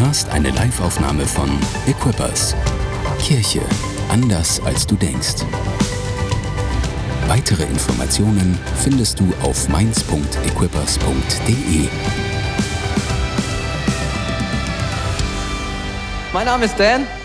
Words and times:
hörst 0.00 0.28
eine 0.30 0.50
Liveaufnahme 0.50 1.24
von 1.26 1.50
Equippers. 1.86 2.56
Kirche 3.20 3.60
anders 4.08 4.60
als 4.64 4.86
du 4.86 4.96
denkst. 4.96 5.44
Weitere 7.26 7.64
Informationen 7.64 8.58
findest 8.76 9.18
du 9.20 9.30
auf 9.42 9.68
mainz.equippers.de. 9.68 11.88
Mein 16.32 16.46
Name 16.46 16.64
ist 16.66 16.78
Dan. 16.78 17.17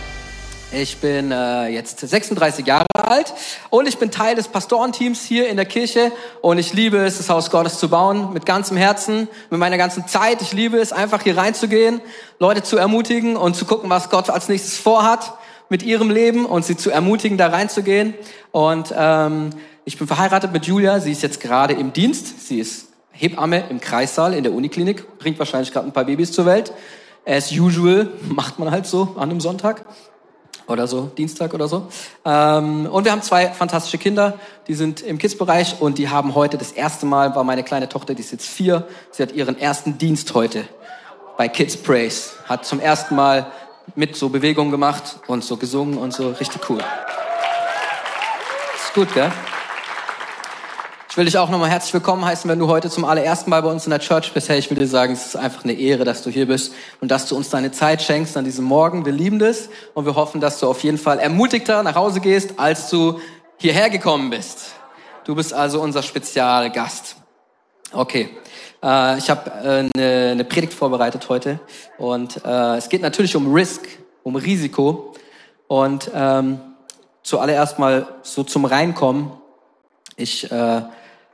Ich 0.76 0.98
bin 0.98 1.32
äh, 1.32 1.68
jetzt 1.68 2.00
36 2.00 2.66
Jahre 2.66 2.88
alt 2.96 3.32
und 3.70 3.88
ich 3.88 4.00
bin 4.00 4.10
Teil 4.10 4.36
des 4.36 4.48
Pastorenteams 4.48 5.24
hier 5.24 5.48
in 5.48 5.56
der 5.56 5.68
Kirche 5.68 6.12
und 6.42 6.58
ich 6.58 6.74
liebe 6.74 6.98
es, 6.98 7.18
das 7.18 7.30
Haus 7.30 7.52
Gottes 7.52 7.78
zu 7.78 7.90
bauen 7.90 8.34
mit 8.34 8.48
ganzem 8.48 8.76
Herzen, 8.76 9.28
mit 9.52 9.60
meiner 9.60 9.78
ganzen 9.78 10.08
Zeit. 10.08 10.42
Ich 10.42 10.52
liebe 10.52 10.80
es, 10.80 10.92
einfach 10.92 11.22
hier 11.22 11.38
reinzugehen, 11.38 12.02
Leute 12.40 12.64
zu 12.64 12.78
ermutigen 12.78 13.36
und 13.36 13.56
zu 13.56 13.66
gucken, 13.66 13.88
was 13.92 14.10
Gott 14.10 14.32
als 14.32 14.50
nächstes 14.50 14.80
vorhat 14.80 15.36
mit 15.70 15.84
ihrem 15.84 16.10
Leben 16.10 16.44
und 16.44 16.66
sie 16.66 16.76
zu 16.76 16.90
ermutigen, 16.90 17.38
da 17.38 17.50
reinzugehen. 17.50 18.16
Und 18.52 18.92
ähm, 18.98 19.52
ich 19.86 20.00
bin 20.00 20.08
verheiratet 20.08 20.54
mit 20.54 20.66
Julia. 20.66 21.00
Sie 21.00 21.12
ist 21.12 21.22
jetzt 21.22 21.40
gerade 21.40 21.76
im 21.76 21.94
Dienst. 21.94 22.48
Sie 22.48 22.60
ist 22.60 22.88
Hebamme 23.12 23.66
im 23.70 23.80
Kreissaal 23.80 24.34
in 24.34 24.42
der 24.44 24.54
Uniklinik, 24.54 25.20
bringt 25.20 25.38
wahrscheinlich 25.38 25.72
gerade 25.72 25.88
ein 25.88 25.94
paar 25.94 26.06
Babys 26.06 26.32
zur 26.32 26.48
Welt. 26.48 26.74
As 27.28 27.52
usual 27.52 28.10
macht 28.28 28.58
man 28.58 28.72
halt 28.72 28.88
so 28.88 29.14
an 29.18 29.30
einem 29.30 29.40
Sonntag 29.40 29.86
oder 30.68 30.88
so, 30.88 31.12
Dienstag 31.18 31.54
oder 31.54 31.68
so. 31.68 31.88
Ähm, 32.26 32.86
und 32.86 33.06
wir 33.06 33.12
haben 33.12 33.22
zwei 33.22 33.48
fantastische 33.48 33.98
Kinder, 33.98 34.40
die 34.68 34.74
sind 34.74 35.02
im 35.02 35.18
Kids-Bereich 35.18 35.82
und 35.82 35.98
die 35.98 36.10
haben 36.10 36.36
heute 36.36 36.58
das 36.58 36.72
erste 36.72 37.06
Mal, 37.06 37.36
war 37.36 37.44
meine 37.44 37.64
kleine 37.64 37.90
Tochter, 37.90 38.14
die 38.14 38.22
ist 38.22 38.32
jetzt 38.32 38.48
vier, 38.48 38.88
sie 39.12 39.24
hat 39.24 39.32
ihren 39.34 39.58
ersten 39.60 39.98
Dienst 39.98 40.34
heute 40.34 40.66
bei 41.38 41.48
Kids 41.48 41.78
Praise, 41.78 42.32
hat 42.46 42.66
zum 42.66 42.80
ersten 42.80 43.16
Mal 43.16 43.48
mit 43.96 44.16
so 44.16 44.30
Bewegungen 44.30 44.72
gemacht 44.72 45.20
und 45.28 45.44
so 45.44 45.58
gesungen 45.58 45.98
und 45.98 46.14
so, 46.14 46.30
richtig 46.30 46.70
cool. 46.70 46.80
Ist 48.76 48.94
gut, 48.94 49.14
gell? 49.14 49.32
Ich 51.14 51.18
will 51.18 51.26
dich 51.26 51.38
auch 51.38 51.52
nochmal 51.52 51.70
herzlich 51.70 51.94
willkommen 51.94 52.26
heißen, 52.26 52.50
wenn 52.50 52.58
du 52.58 52.68
heute 52.68 52.90
zum 52.90 53.06
allerersten 53.06 53.52
Mal 53.52 53.62
bei 53.62 53.70
uns 53.70 53.86
in 53.86 53.92
der 53.92 54.00
Church 54.00 54.34
bist. 54.34 54.50
Hey, 54.50 54.58
ich 54.58 54.72
will 54.72 54.80
dir 54.80 54.88
sagen, 54.88 55.14
es 55.14 55.28
ist 55.28 55.36
einfach 55.36 55.64
eine 55.64 55.74
Ehre, 55.74 56.06
dass 56.06 56.24
du 56.24 56.32
hier 56.32 56.48
bist 56.48 56.74
und 57.02 57.12
dass 57.12 57.28
du 57.28 57.36
uns 57.36 57.52
deine 57.52 57.72
Zeit 57.72 58.02
schenkst 58.02 58.36
an 58.36 58.46
diesem 58.46 58.66
Morgen. 58.66 59.06
Wir 59.06 59.14
lieben 59.14 59.38
das 59.38 59.70
und 59.94 60.08
wir 60.08 60.16
hoffen, 60.16 60.42
dass 60.42 60.60
du 60.60 60.68
auf 60.68 60.84
jeden 60.84 60.98
Fall 60.98 61.20
ermutigter 61.20 61.84
nach 61.84 61.94
Hause 61.94 62.20
gehst, 62.20 62.58
als 62.58 62.90
du 62.90 63.20
hierher 63.58 63.92
gekommen 63.92 64.32
bist. 64.32 64.72
Du 65.26 65.36
bist 65.36 65.54
also 65.54 65.82
unser 65.82 66.02
Spezialgast. 66.02 67.16
Okay, 67.92 68.30
äh, 68.82 69.20
ich 69.20 69.30
habe 69.30 69.52
äh, 69.52 69.90
eine, 69.96 70.32
eine 70.32 70.44
Predigt 70.46 70.74
vorbereitet 70.74 71.30
heute 71.30 71.60
und 72.00 72.44
äh, 72.44 72.78
es 72.78 72.90
geht 72.90 73.04
natürlich 73.04 73.36
um 73.36 73.54
Risk, 73.54 73.82
um 74.24 74.36
Risiko 74.36 75.14
und 75.68 76.10
ähm, 76.16 76.60
zuallererst 77.22 77.78
mal 77.78 78.08
so 78.24 78.44
zum 78.44 78.66
Reinkommen. 78.66 79.32
Ich 80.16 80.52
äh, 80.52 80.82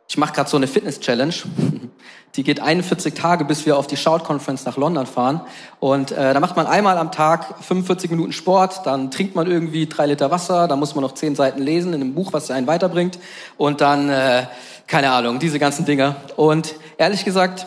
ich 0.10 0.18
mache 0.18 0.34
gerade 0.34 0.50
so 0.50 0.58
eine 0.58 0.68
Fitness-Challenge. 0.68 1.34
Die 2.36 2.44
geht 2.44 2.60
41 2.60 3.14
Tage, 3.14 3.46
bis 3.46 3.66
wir 3.66 3.78
auf 3.78 3.88
die 3.88 3.98
Shout 3.98 4.20
Conference 4.20 4.66
nach 4.66 4.78
London 4.78 5.08
fahren. 5.08 5.42
Und 5.80 6.12
äh, 6.12 6.34
da 6.34 6.40
macht 6.40 6.56
man 6.56 6.68
einmal 6.68 6.98
am 6.98 7.12
Tag 7.12 7.56
45 7.64 8.12
Minuten 8.12 8.32
Sport, 8.32 8.86
dann 8.86 9.10
trinkt 9.10 9.36
man 9.36 9.50
irgendwie 9.50 9.88
drei 9.88 10.06
Liter 10.06 10.30
Wasser, 10.30 10.68
dann 10.68 10.78
muss 10.78 10.94
man 10.94 11.04
noch 11.04 11.14
zehn 11.14 11.36
Seiten 11.36 11.60
lesen 11.60 11.94
in 11.94 12.02
einem 12.02 12.14
Buch, 12.14 12.32
was 12.32 12.52
einen 12.52 12.68
weiterbringt. 12.68 13.18
Und 13.58 13.82
dann, 13.82 14.10
äh, 14.10 14.46
keine 14.86 15.12
Ahnung, 15.12 15.40
diese 15.40 15.58
ganzen 15.58 15.86
Dinger. 15.86 16.18
Und 16.36 16.76
ehrlich 16.98 17.26
gesagt, 17.26 17.66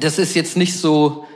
das 0.00 0.18
ist 0.18 0.34
jetzt 0.34 0.56
nicht 0.56 0.78
so 0.78 1.26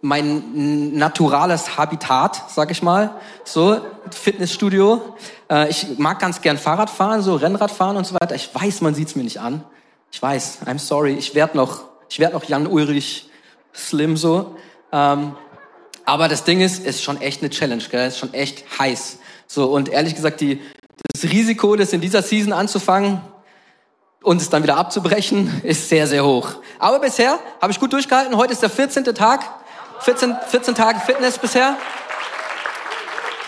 mein 0.00 0.96
naturales 0.96 1.76
Habitat, 1.76 2.44
sag 2.48 2.70
ich 2.70 2.82
mal, 2.82 3.16
so 3.44 3.80
Fitnessstudio. 4.10 5.16
Äh, 5.50 5.68
ich 5.70 5.98
mag 5.98 6.18
ganz 6.18 6.42
gern 6.42 6.58
Fahrrad 6.58 6.90
fahren, 6.90 7.22
so 7.22 7.36
Rennrad 7.36 7.70
fahren 7.70 7.96
und 7.96 8.06
so 8.06 8.14
weiter. 8.14 8.34
Ich 8.34 8.52
weiß, 8.52 8.80
man 8.80 8.94
sieht's 8.94 9.16
mir 9.16 9.22
nicht 9.22 9.40
an. 9.40 9.64
Ich 10.10 10.20
weiß, 10.20 10.60
I'm 10.66 10.78
sorry. 10.78 11.14
Ich 11.14 11.34
werde 11.34 11.56
noch, 11.56 11.84
ich 12.08 12.18
werde 12.18 12.34
noch 12.34 12.44
Jan 12.44 12.66
Ulrich 12.66 13.28
Slim 13.74 14.16
so. 14.16 14.56
Ähm, 14.92 15.36
aber 16.04 16.28
das 16.28 16.44
Ding 16.44 16.60
ist, 16.60 16.84
ist 16.84 17.02
schon 17.02 17.20
echt 17.20 17.42
eine 17.42 17.50
Challenge, 17.50 17.82
gell? 17.90 18.08
Ist 18.08 18.18
schon 18.18 18.32
echt 18.32 18.64
heiß. 18.78 19.18
So 19.46 19.66
und 19.66 19.88
ehrlich 19.88 20.14
gesagt, 20.14 20.40
die 20.40 20.60
das 21.12 21.24
Risiko, 21.24 21.76
das 21.76 21.92
in 21.92 22.00
dieser 22.00 22.22
Season 22.22 22.52
anzufangen 22.52 23.20
und 24.22 24.40
es 24.40 24.48
dann 24.48 24.62
wieder 24.62 24.76
abzubrechen, 24.76 25.62
ist 25.62 25.88
sehr 25.88 26.06
sehr 26.06 26.24
hoch. 26.24 26.48
Aber 26.78 27.00
bisher 27.00 27.38
habe 27.60 27.72
ich 27.72 27.78
gut 27.78 27.92
durchgehalten. 27.92 28.36
Heute 28.36 28.52
ist 28.52 28.62
der 28.62 28.70
14. 28.70 29.04
Tag. 29.04 29.44
14, 30.00 30.36
14 30.48 30.74
Tage 30.74 31.00
Fitness 31.00 31.38
bisher. 31.38 31.76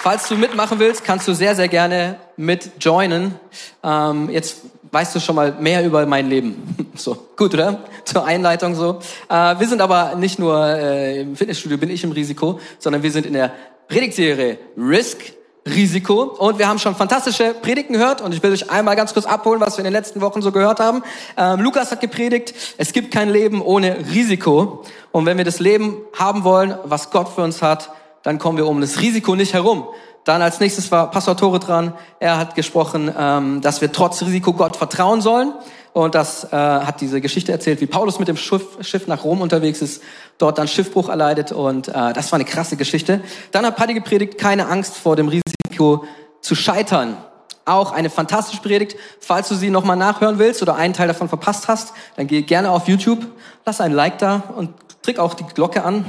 Falls 0.01 0.29
du 0.29 0.37
mitmachen 0.37 0.79
willst, 0.79 1.05
kannst 1.05 1.27
du 1.29 1.35
sehr, 1.35 1.57
sehr 1.57 1.69
gerne 1.69 2.17
mit 2.37 2.71
joinen. 2.81 3.35
Ähm, 3.83 4.31
jetzt 4.31 4.63
weißt 4.91 5.15
du 5.15 5.21
schon 5.21 5.35
mal 5.35 5.53
mehr 5.53 5.85
über 5.85 6.07
mein 6.07 6.29
Leben. 6.29 6.77
So, 6.99 7.29
gut, 7.37 7.55
oder? 7.55 7.85
Zur 8.05 8.25
Einleitung 8.25 8.75
so. 8.75 8.99
Äh, 9.29 9.61
wir 9.61 9.69
sind 9.69 9.81
aber 9.81 10.17
nicht 10.17 10.41
nur 10.41 10.67
äh, 10.67 11.21
im 11.21 11.37
Fitnessstudio, 11.37 11.79
bin 11.79 11.91
ich 11.91 12.03
im 12.03 12.11
Risiko, 12.11 12.59
sondern 12.81 13.05
wir 13.05 13.13
sind 13.13 13.25
in 13.25 13.35
der 13.35 13.53
Predigtserie 13.87 14.59
Risk 14.77 15.19
Risiko. 15.67 16.23
Und 16.23 16.59
wir 16.59 16.69
haben 16.69 16.79
schon 16.79 16.95
fantastische 16.95 17.55
Predigten 17.55 17.93
gehört 17.93 18.21
und 18.21 18.35
ich 18.35 18.43
will 18.43 18.53
euch 18.53 18.71
einmal 18.71 18.97
ganz 18.97 19.15
kurz 19.15 19.27
abholen, 19.27 19.61
was 19.61 19.77
wir 19.77 19.81
in 19.81 19.85
den 19.85 19.93
letzten 19.93 20.21
Wochen 20.21 20.43
so 20.43 20.53
gehört 20.53 20.81
haben. 20.81 21.03
Ähm, 21.37 21.61
Lukas 21.61 21.91
hat 21.91 22.01
gepredigt, 22.01 22.55
es 22.79 22.93
gibt 22.93 23.13
kein 23.13 23.29
Leben 23.29 23.61
ohne 23.63 23.99
Risiko. 24.13 24.85
Und 25.13 25.27
wenn 25.27 25.37
wir 25.37 25.45
das 25.45 25.61
Leben 25.61 25.97
haben 26.19 26.45
wollen, 26.45 26.77
was 26.85 27.11
Gott 27.11 27.29
für 27.29 27.43
uns 27.43 27.63
hat, 27.63 27.91
dann 28.23 28.39
kommen 28.39 28.59
wir 28.59 28.67
um 28.67 28.81
das 28.81 29.01
Risiko 29.01 29.35
nicht 29.35 29.55
herum. 29.55 29.87
Dann 30.25 30.43
als 30.43 30.61
nächstes 30.61 30.93
war 30.93 31.11
Pastor 31.11 31.37
Tore 31.37 31.59
dran. 31.59 31.95
Er 32.21 32.37
hat 32.37 32.55
gesprochen, 32.55 33.11
ähm, 33.17 33.61
dass 33.63 33.81
wir 33.81 33.93
trotz 33.93 34.21
Risiko 34.23 34.53
Gott 34.53 34.77
vertrauen 34.77 35.23
sollen. 35.23 35.55
Und 35.93 36.15
das 36.15 36.45
äh, 36.45 36.57
hat 36.57 37.01
diese 37.01 37.21
Geschichte 37.21 37.53
erzählt, 37.53 37.81
wie 37.81 37.87
Paulus 37.87 38.19
mit 38.19 38.29
dem 38.29 38.37
Schiff, 38.37 38.79
Schiff 38.81 39.07
nach 39.07 39.25
Rom 39.25 39.41
unterwegs 39.41 39.83
ist, 39.83 40.03
dort 40.39 40.59
dann 40.59 40.69
Schiffbruch 40.69 41.09
erleidet. 41.09 41.53
Und 41.53 41.89
äh, 41.89 42.13
das 42.13 42.31
war 42.31 42.37
eine 42.37 42.45
krasse 42.45 42.77
Geschichte. 42.77 43.21
Dann 43.53 43.67
hat 43.67 43.77
Paddy 43.77 43.95
gepredigt, 43.95 44.39
keine 44.39 44.69
Angst 44.69 44.97
vor 44.97 45.17
dem 45.17 45.29
Risiko 45.29 46.05
zu 46.41 46.55
scheitern. 46.55 47.17
Auch 47.65 47.93
eine 47.93 48.11
fantastische 48.11 48.63
Predigt. 48.63 48.97
Falls 49.21 49.49
du 49.49 49.55
sie 49.55 49.71
nochmal 49.71 49.97
nachhören 49.97 50.39
willst 50.39 50.63
oder 50.63 50.77
einen 50.77 50.95
Teil 50.95 51.09
davon 51.09 51.29
verpasst 51.29 51.69
hast, 51.69 51.93
dann 52.17 52.27
geh 52.27 52.43
gerne 52.43 52.71
auf 52.71 52.89
YouTube, 52.89 53.27
lass 53.67 53.81
ein 53.81 53.93
Like 53.93 54.19
da 54.19 54.43
und 54.57 54.71
drück 55.03 55.19
auch 55.19 55.35
die 55.35 55.45
Glocke 55.45 55.85
an. 55.85 56.05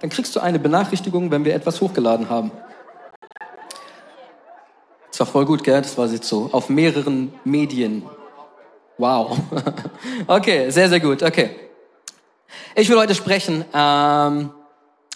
Dann 0.00 0.10
kriegst 0.10 0.34
du 0.36 0.40
eine 0.40 0.58
Benachrichtigung, 0.58 1.30
wenn 1.30 1.44
wir 1.44 1.54
etwas 1.54 1.80
hochgeladen 1.80 2.30
haben. 2.30 2.50
Das 5.10 5.20
war 5.20 5.26
voll 5.26 5.44
gut, 5.44 5.64
gell? 5.64 5.82
Das 5.82 5.98
war 5.98 6.06
jetzt 6.06 6.28
so 6.28 6.48
auf 6.52 6.70
mehreren 6.70 7.34
Medien. 7.44 8.04
Wow. 8.98 9.38
Okay, 10.26 10.70
sehr, 10.70 10.88
sehr 10.88 11.00
gut. 11.00 11.22
Okay. 11.22 11.50
Ich 12.74 12.88
will 12.88 12.98
heute 12.98 13.14
sprechen 13.14 13.64
ähm, 13.74 14.50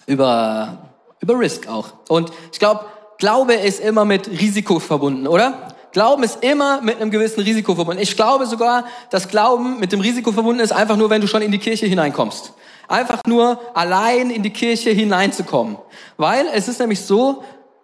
über, 0.07 0.91
über 1.21 1.39
Risk 1.39 1.69
auch. 1.69 1.89
Und 2.09 2.31
ich 2.53 2.59
glaube, 2.59 2.85
Glaube 3.19 3.55
ist 3.55 3.81
immer 3.81 4.05
mit 4.05 4.29
Risiko 4.29 4.79
verbunden, 4.79 5.27
oder? 5.27 5.69
Glauben 5.93 6.23
ist 6.25 6.45
immer 6.45 6.83
mit 6.83 7.01
einem 7.01 7.11
gewissen 7.11 7.41
Risiko 7.41 7.75
verbunden. 7.75 8.03
Ich 8.03 8.17
glaube 8.17 8.47
sogar, 8.47 8.85
dass 9.11 9.29
Glauben 9.29 9.81
mit 9.81 9.93
dem 9.93 10.01
Risiko 10.01 10.33
verbunden 10.33 10.61
ist, 10.61 10.73
einfach 10.73 10.97
nur, 10.97 11.09
wenn 11.09 11.23
du 11.23 11.27
schon 11.27 11.41
in 11.41 11.51
die 11.51 11.59
Kirche 11.59 11.87
hineinkommst. 11.87 12.53
Einfach 12.89 13.23
nur 13.27 13.59
allein 13.75 14.29
in 14.31 14.43
die 14.43 14.51
Kirche 14.51 14.91
hineinzukommen. 14.91 15.79
Weil 16.19 16.47
es 16.53 16.69
ist 16.69 16.81
nämlich 16.81 17.01
so, 17.01 17.43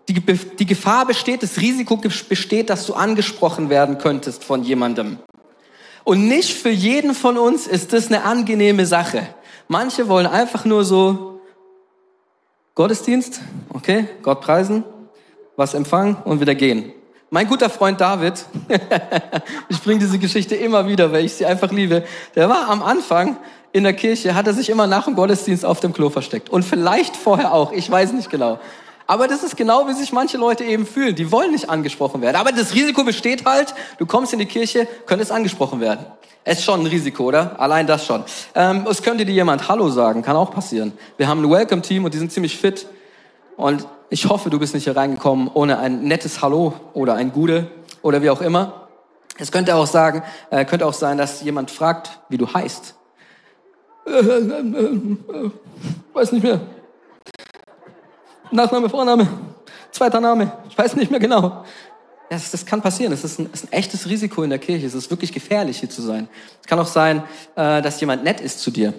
die, 0.09 0.21
die 0.21 0.67
Gefahr 0.67 1.07
besteht, 1.07 1.43
das 1.43 1.59
Risiko 1.59 1.97
besteht, 1.97 2.69
dass 2.69 2.85
du 2.85 2.93
angesprochen 2.93 3.71
werden 3.71 3.97
könntest 3.97 4.45
von 4.45 4.63
jemandem. 4.63 5.19
Und 6.05 6.27
nicht 6.29 6.53
für 6.55 6.71
jeden 6.71 7.15
von 7.15 7.39
uns 7.39 7.67
ist 7.67 7.93
das 7.93 8.09
eine 8.09 8.25
angenehme 8.25 8.87
Sache. 8.87 9.27
Manche 9.69 10.09
wollen 10.09 10.27
einfach 10.27 10.65
nur 10.65 10.85
so 10.85 11.41
Gottesdienst, 12.75 13.41
okay, 13.69 14.09
Gott 14.23 14.41
preisen, 14.41 14.85
was 15.57 15.75
empfangen 15.75 16.17
und 16.25 16.41
wieder 16.41 16.55
gehen. 16.55 16.93
Mein 17.31 17.47
guter 17.47 17.71
Freund 17.71 18.01
David, 18.01 18.45
ich 19.69 19.81
bringe 19.83 20.01
diese 20.01 20.19
Geschichte 20.19 20.55
immer 20.55 20.87
wieder, 20.87 21.13
weil 21.13 21.25
ich 21.25 21.35
sie 21.35 21.47
einfach 21.47 21.71
liebe, 21.71 22.05
der 22.35 22.49
war 22.49 22.69
am 22.69 22.83
Anfang 22.83 23.37
in 23.73 23.85
der 23.85 23.95
Kirche, 23.95 24.35
hat 24.35 24.47
er 24.47 24.53
sich 24.53 24.69
immer 24.69 24.87
nach 24.87 25.05
dem 25.05 25.15
Gottesdienst 25.15 25.65
auf 25.65 25.81
dem 25.81 25.93
Klo 25.93 26.11
versteckt. 26.11 26.51
Und 26.51 26.63
vielleicht 26.63 27.17
vorher 27.17 27.55
auch, 27.55 27.73
ich 27.73 27.91
weiß 27.91 28.13
nicht 28.13 28.31
genau. 28.31 28.59
Aber 29.13 29.29
das 29.29 29.43
ist 29.43 29.59
genau, 29.59 29.89
wie 29.89 29.93
sich 29.93 30.11
manche 30.11 30.39
Leute 30.39 30.65
eben 30.65 30.87
fühlen. 30.87 31.15
Die 31.15 31.31
wollen 31.31 31.53
nicht 31.53 31.69
angesprochen 31.69 32.23
werden. 32.23 32.37
Aber 32.37 32.51
das 32.51 32.73
Risiko 32.73 33.05
besteht 33.05 33.45
halt, 33.45 33.75
du 33.99 34.07
kommst 34.07 34.33
in 34.33 34.39
die 34.39 34.47
Kirche, 34.47 34.89
könntest 35.05 35.31
angesprochen 35.31 35.81
werden. 35.81 36.07
Ist 36.47 36.65
schon 36.65 36.81
ein 36.81 36.87
Risiko, 36.87 37.25
oder? 37.25 37.61
Allein 37.61 37.87
das 37.87 38.07
schon. 38.07 38.25
Ähm, 38.55 38.87
es 38.89 39.03
könnte 39.03 39.27
dir 39.27 39.35
jemand 39.35 39.69
Hallo 39.69 39.91
sagen, 39.91 40.23
kann 40.23 40.35
auch 40.35 40.51
passieren. 40.51 40.95
Wir 41.19 41.29
haben 41.29 41.45
ein 41.45 41.51
Welcome-Team 41.51 42.07
und 42.07 42.15
die 42.15 42.19
sind 42.19 42.33
ziemlich 42.33 42.57
fit. 42.57 42.87
Und 43.59 43.87
ich 44.09 44.31
hoffe, 44.31 44.49
du 44.49 44.59
bist 44.59 44.73
nicht 44.73 44.85
hier 44.85 44.97
reingekommen 44.97 45.51
ohne 45.53 45.79
ein 45.79 46.05
nettes 46.05 46.41
Hallo 46.41 46.73
oder 46.95 47.13
ein 47.13 47.33
Gude 47.33 47.71
oder 48.01 48.23
wie 48.23 48.31
auch 48.31 48.41
immer. 48.41 48.89
Es 49.37 49.53
könnte 49.53 49.77
auch 49.77 49.87
sagen, 49.87 50.23
äh, 50.49 50.65
könnte 50.65 50.87
auch 50.87 50.95
sein, 50.95 51.19
dass 51.19 51.43
jemand 51.43 51.71
fragt, 51.71 52.19
wie 52.31 52.39
du 52.39 52.51
heißt. 52.51 52.95
Äh, 54.07 54.11
äh, 54.11 54.23
äh 54.23 55.51
weiß 56.15 56.33
nicht 56.33 56.45
mehr. 56.45 56.63
Nachname, 58.53 58.91
Vorname, 58.91 59.29
zweiter 59.91 60.21
Name, 60.21 60.53
ich 60.69 60.77
weiß 60.77 60.95
nicht 60.97 61.11
mehr 61.11 61.21
genau. 61.21 61.65
Das, 62.29 62.51
das 62.51 62.65
kann 62.65 62.81
passieren. 62.81 63.13
Es 63.13 63.25
ist, 63.25 63.39
ein, 63.39 63.51
ist 63.53 63.65
ein 63.65 63.73
echtes 63.73 64.09
Risiko 64.09 64.43
in 64.43 64.51
der 64.51 64.59
Kirche. 64.59 64.87
Es 64.87 64.95
ist 64.95 65.11
wirklich 65.11 65.33
gefährlich, 65.33 65.81
hier 65.81 65.91
zu 65.91 66.01
sein. 66.01 66.29
Es 66.61 66.67
kann 66.67 66.79
auch 66.79 66.87
sein, 66.87 67.25
äh, 67.57 67.83
dass 67.83 68.01
jemand 68.01 68.25
nett 68.25 68.41
ist 68.41 68.61
zu 68.61 68.71
dir. 68.71 68.95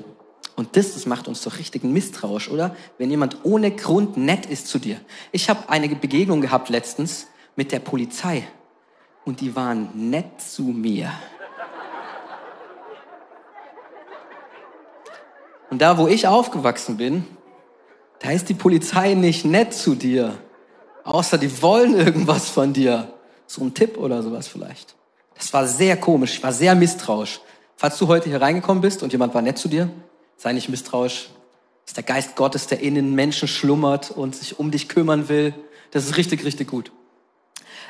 Und 0.56 0.76
das, 0.76 0.94
das 0.94 1.08
macht 1.08 1.28
uns 1.28 1.42
doch 1.42 1.58
richtig 1.58 1.84
misstrauisch, 1.84 2.50
oder? 2.50 2.76
Wenn 3.00 3.10
jemand 3.10 3.38
ohne 3.44 3.72
Grund 3.72 4.18
nett 4.18 4.46
ist 4.46 4.68
zu 4.68 4.78
dir. 4.78 4.98
Ich 5.32 5.50
habe 5.50 5.68
eine 5.68 5.90
Begegnung 5.90 6.42
gehabt 6.42 6.70
letztens 6.70 7.28
mit 7.56 7.72
der 7.72 7.80
Polizei. 7.80 8.48
Und 9.26 9.42
die 9.42 9.56
waren 9.56 9.90
nett 10.10 10.40
zu 10.40 10.64
mir. 10.64 11.12
Und 15.72 15.82
da, 15.82 15.98
wo 15.98 16.08
ich 16.08 16.28
aufgewachsen 16.28 16.98
bin, 16.98 17.26
da 18.24 18.32
ist 18.32 18.48
die 18.48 18.54
Polizei 18.54 19.16
nicht 19.16 19.44
nett 19.44 19.74
zu 19.74 19.96
dir. 19.96 20.34
Außer 21.04 21.38
die 21.38 21.62
wollen 21.62 21.94
irgendwas 21.94 22.50
von 22.50 22.72
dir. 22.72 23.14
So 23.46 23.62
ein 23.62 23.74
Tipp 23.74 23.98
oder 23.98 24.24
sowas 24.24 24.48
vielleicht. 24.48 24.96
Das 25.36 25.52
war 25.54 25.68
sehr 25.68 25.98
komisch. 25.98 26.36
Ich 26.36 26.44
war 26.44 26.54
sehr 26.54 26.74
misstrauisch. 26.74 27.42
Falls 27.76 27.98
du 27.98 28.08
heute 28.08 28.30
hier 28.30 28.42
reingekommen 28.42 28.82
bist 28.82 29.04
und 29.04 29.12
jemand 29.12 29.34
war 29.34 29.42
nett 29.42 29.58
zu 29.58 29.68
dir, 29.68 29.90
sei 30.38 30.54
nicht 30.54 30.70
misstrauisch. 30.70 31.30
Das 31.84 31.92
ist 31.92 31.98
der 31.98 32.06
Geist 32.06 32.38
Gottes, 32.38 32.68
der 32.68 32.80
in 32.80 32.96
den 32.96 33.14
Menschen 33.14 33.50
schlummert 33.50 34.10
und 34.10 34.38
sich 34.38 34.58
um 34.58 34.72
dich 34.72 34.88
kümmern 34.88 35.28
will. 35.28 35.54
Das 35.92 36.06
ist 36.06 36.16
richtig, 36.16 36.46
richtig 36.46 36.70
gut. 36.70 36.94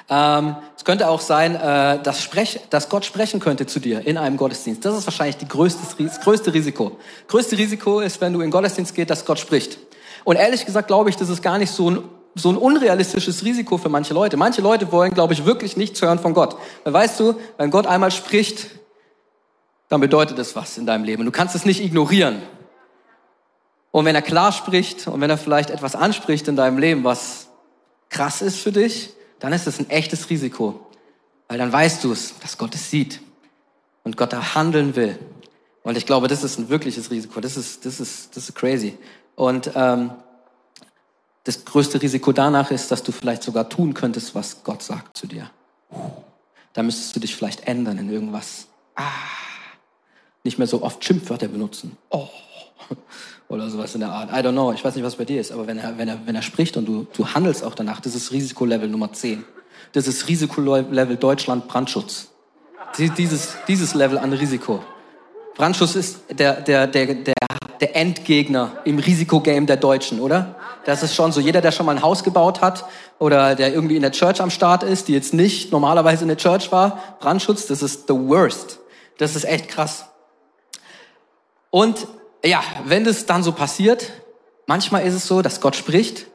Ähm, 0.09 0.55
es 0.75 0.83
könnte 0.83 1.09
auch 1.09 1.21
sein, 1.21 1.53
äh, 1.53 2.01
dass, 2.01 2.23
Sprech, 2.23 2.59
dass 2.71 2.89
Gott 2.89 3.05
sprechen 3.05 3.39
könnte 3.39 3.67
zu 3.67 3.79
dir 3.79 4.07
in 4.07 4.17
einem 4.17 4.37
Gottesdienst. 4.37 4.83
Das 4.83 4.97
ist 4.97 5.05
wahrscheinlich 5.05 5.37
die 5.37 5.47
größte, 5.47 6.03
das 6.03 6.21
größte 6.21 6.55
Risiko. 6.55 6.97
Größte 7.27 7.55
Risiko 7.55 7.99
ist, 7.99 8.19
wenn 8.19 8.33
du 8.33 8.41
in 8.41 8.49
Gottesdienst 8.49 8.95
gehst, 8.95 9.11
dass 9.11 9.25
Gott 9.25 9.37
spricht. 9.37 9.77
Und 10.23 10.37
ehrlich 10.37 10.65
gesagt 10.65 10.87
glaube 10.87 11.09
ich, 11.09 11.15
das 11.15 11.29
ist 11.29 11.41
gar 11.41 11.57
nicht 11.57 11.71
so 11.71 11.89
ein 11.89 12.03
so 12.35 12.49
ein 12.49 12.57
unrealistisches 12.57 13.43
Risiko 13.43 13.77
für 13.77 13.89
manche 13.89 14.13
Leute. 14.13 14.37
Manche 14.37 14.61
Leute 14.61 14.91
wollen, 14.91 15.13
glaube 15.13 15.33
ich, 15.33 15.45
wirklich 15.45 15.77
nichts 15.77 16.01
hören 16.01 16.19
von 16.19 16.33
Gott. 16.33 16.57
Weil 16.83 16.93
weißt 16.93 17.19
du, 17.19 17.35
wenn 17.57 17.69
Gott 17.69 17.85
einmal 17.85 18.11
spricht, 18.11 18.69
dann 19.89 20.01
bedeutet 20.01 20.39
es 20.39 20.55
was 20.55 20.77
in 20.77 20.85
deinem 20.85 21.03
Leben. 21.03 21.25
Du 21.25 21.31
kannst 21.31 21.55
es 21.55 21.65
nicht 21.65 21.83
ignorieren. 21.83 22.41
Und 23.91 24.05
wenn 24.05 24.15
er 24.15 24.23
klar 24.23 24.51
spricht 24.51 25.07
und 25.07 25.21
wenn 25.21 25.29
er 25.29 25.37
vielleicht 25.37 25.69
etwas 25.69 25.95
anspricht 25.95 26.47
in 26.47 26.55
deinem 26.55 26.79
Leben, 26.79 27.03
was 27.03 27.47
krass 28.09 28.41
ist 28.41 28.57
für 28.57 28.71
dich, 28.71 29.13
dann 29.39 29.53
ist 29.53 29.67
es 29.67 29.79
ein 29.79 29.89
echtes 29.89 30.29
Risiko. 30.31 30.87
Weil 31.47 31.59
dann 31.59 31.71
weißt 31.71 32.03
du 32.03 32.11
es, 32.11 32.33
dass 32.39 32.57
Gott 32.57 32.73
es 32.73 32.89
sieht 32.89 33.21
und 34.03 34.17
Gott 34.17 34.33
da 34.33 34.55
handeln 34.55 34.95
will. 34.95 35.19
Und 35.83 35.97
ich 35.97 36.07
glaube, 36.07 36.27
das 36.27 36.43
ist 36.43 36.57
ein 36.57 36.69
wirkliches 36.69 37.11
Risiko. 37.11 37.39
Das 37.41 37.57
ist, 37.57 37.85
das 37.85 37.99
ist, 37.99 38.35
das 38.35 38.49
ist 38.49 38.55
crazy. 38.55 38.97
Und 39.35 39.71
ähm, 39.75 40.11
das 41.43 41.65
größte 41.65 42.01
Risiko 42.01 42.31
danach 42.31 42.71
ist, 42.71 42.91
dass 42.91 43.03
du 43.03 43.11
vielleicht 43.11 43.43
sogar 43.43 43.69
tun 43.69 43.93
könntest, 43.93 44.35
was 44.35 44.63
Gott 44.63 44.81
sagt 44.81 45.17
zu 45.17 45.27
dir. 45.27 45.49
Da 46.73 46.83
müsstest 46.83 47.15
du 47.15 47.19
dich 47.19 47.35
vielleicht 47.35 47.67
ändern 47.67 47.97
in 47.97 48.11
irgendwas. 48.11 48.67
Ah, 48.95 49.03
nicht 50.43 50.57
mehr 50.57 50.67
so 50.67 50.81
oft 50.81 51.03
Schimpfwörter 51.03 51.47
benutzen. 51.47 51.97
Oh. 52.09 52.29
Oder 53.49 53.69
sowas 53.69 53.93
in 53.93 54.01
der 54.01 54.11
Art. 54.11 54.31
I 54.31 54.45
don't 54.45 54.53
know. 54.53 54.71
Ich 54.73 54.83
weiß 54.83 54.95
nicht, 54.95 55.03
was 55.03 55.15
bei 55.15 55.25
dir 55.25 55.39
ist, 55.39 55.51
aber 55.51 55.67
wenn 55.67 55.77
er, 55.77 55.97
wenn 55.97 56.07
er, 56.07 56.25
wenn 56.25 56.35
er 56.35 56.41
spricht 56.41 56.75
und 56.77 56.85
du, 56.85 57.05
du 57.13 57.27
handelst 57.27 57.63
auch 57.63 57.75
danach, 57.75 57.99
das 57.99 58.15
ist 58.15 58.31
Risikolevel 58.31 58.89
Nummer 58.89 59.13
10. 59.13 59.43
Das 59.91 60.07
ist 60.07 60.27
Risikolevel 60.27 61.17
Deutschland 61.17 61.67
Brandschutz. 61.67 62.29
Dieses, 62.97 63.55
dieses 63.67 63.93
Level 63.93 64.17
an 64.17 64.33
Risiko. 64.33 64.83
Brandschutz 65.55 65.95
ist 65.95 66.21
der, 66.29 66.61
der, 66.61 66.87
der, 66.87 67.13
der, 67.13 67.33
der 67.83 67.97
Endgegner 67.97 68.71
im 68.85 68.97
Risikogame 68.97 69.65
der 69.65 69.75
Deutschen, 69.75 70.21
oder? 70.21 70.55
Das 70.85 71.03
ist 71.03 71.15
schon 71.15 71.33
so. 71.33 71.41
Jeder, 71.41 71.59
der 71.59 71.73
schon 71.73 71.85
mal 71.85 71.97
ein 71.97 72.01
Haus 72.01 72.23
gebaut 72.23 72.61
hat 72.61 72.85
oder 73.19 73.55
der 73.55 73.73
irgendwie 73.73 73.97
in 73.97 74.01
der 74.01 74.13
Church 74.13 74.41
am 74.41 74.49
Start 74.49 74.83
ist, 74.83 75.09
die 75.09 75.13
jetzt 75.13 75.33
nicht 75.33 75.73
normalerweise 75.73 76.21
in 76.21 76.29
der 76.29 76.37
Church 76.37 76.71
war, 76.71 77.17
Brandschutz, 77.19 77.67
das 77.67 77.83
ist 77.83 78.07
the 78.07 78.13
worst. 78.13 78.79
Das 79.17 79.35
ist 79.35 79.43
echt 79.43 79.67
krass. 79.67 80.05
Und 81.71 82.07
ja, 82.41 82.63
wenn 82.85 83.03
das 83.03 83.25
dann 83.25 83.43
so 83.43 83.51
passiert, 83.51 84.13
manchmal 84.65 85.05
ist 85.05 85.13
es 85.13 85.27
so, 85.27 85.41
dass 85.41 85.59
Gott 85.59 85.75
spricht 85.75 86.27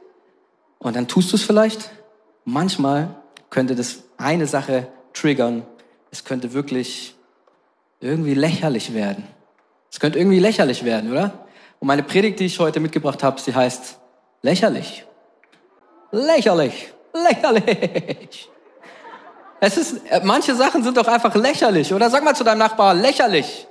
und 0.77 0.95
dann 0.95 1.07
tust 1.07 1.31
du 1.31 1.35
es 1.35 1.41
vielleicht. 1.41 1.89
Manchmal 2.45 3.15
könnte 3.49 3.75
das 3.75 4.03
eine 4.17 4.45
Sache 4.45 4.87
triggern. 5.13 5.63
Es 6.11 6.25
könnte 6.25 6.53
wirklich 6.53 7.15
irgendwie 8.01 8.35
lächerlich 8.35 8.93
werden. 8.93 9.27
Es 9.91 9.99
könnte 9.99 10.19
irgendwie 10.19 10.39
lächerlich 10.39 10.85
werden, 10.85 11.11
oder? 11.11 11.47
Und 11.79 11.87
meine 11.87 12.03
Predigt, 12.03 12.39
die 12.39 12.45
ich 12.45 12.59
heute 12.59 12.79
mitgebracht 12.79 13.23
habe, 13.23 13.39
sie 13.39 13.53
heißt 13.53 13.97
Lächerlich. 14.41 15.05
Lächerlich. 16.11 16.93
Lächerlich. 17.13 18.49
Es 19.59 19.77
ist, 19.77 20.01
äh, 20.09 20.21
manche 20.23 20.55
Sachen 20.55 20.83
sind 20.83 20.95
doch 20.95 21.07
einfach 21.07 21.35
lächerlich, 21.35 21.93
oder? 21.93 22.09
Sag 22.09 22.23
mal 22.23 22.35
zu 22.35 22.43
deinem 22.43 22.59
Nachbar, 22.59 22.93
lächerlich. 22.93 23.67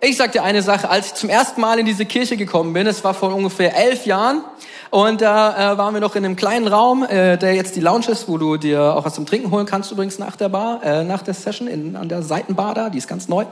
Ich 0.00 0.16
sag 0.16 0.30
dir 0.30 0.44
eine 0.44 0.62
Sache, 0.62 0.88
als 0.88 1.06
ich 1.06 1.14
zum 1.14 1.28
ersten 1.28 1.60
Mal 1.60 1.80
in 1.80 1.86
diese 1.86 2.06
Kirche 2.06 2.36
gekommen 2.36 2.72
bin, 2.72 2.86
es 2.86 3.02
war 3.02 3.14
vor 3.14 3.34
ungefähr 3.34 3.76
elf 3.76 4.06
Jahren, 4.06 4.44
und 4.90 5.20
da 5.20 5.72
äh, 5.72 5.78
waren 5.78 5.92
wir 5.92 6.00
noch 6.00 6.14
in 6.14 6.24
einem 6.24 6.36
kleinen 6.36 6.66
Raum, 6.66 7.02
äh, 7.02 7.36
der 7.36 7.54
jetzt 7.54 7.76
die 7.76 7.80
Lounge 7.80 8.06
ist, 8.08 8.28
wo 8.28 8.38
du 8.38 8.56
dir 8.56 8.94
auch 8.94 9.04
was 9.04 9.14
zum 9.14 9.26
Trinken 9.26 9.50
holen 9.50 9.66
kannst, 9.66 9.90
übrigens 9.90 10.18
nach 10.18 10.36
der 10.36 10.48
Bar, 10.48 10.82
äh, 10.82 11.04
nach 11.04 11.22
der 11.22 11.34
Session, 11.34 11.68
in, 11.68 11.96
an 11.96 12.08
der 12.08 12.22
Seitenbar 12.22 12.74
da, 12.74 12.90
die 12.90 12.98
ist 12.98 13.08
ganz 13.08 13.28
neu. 13.28 13.44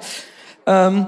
Ähm, 0.67 1.07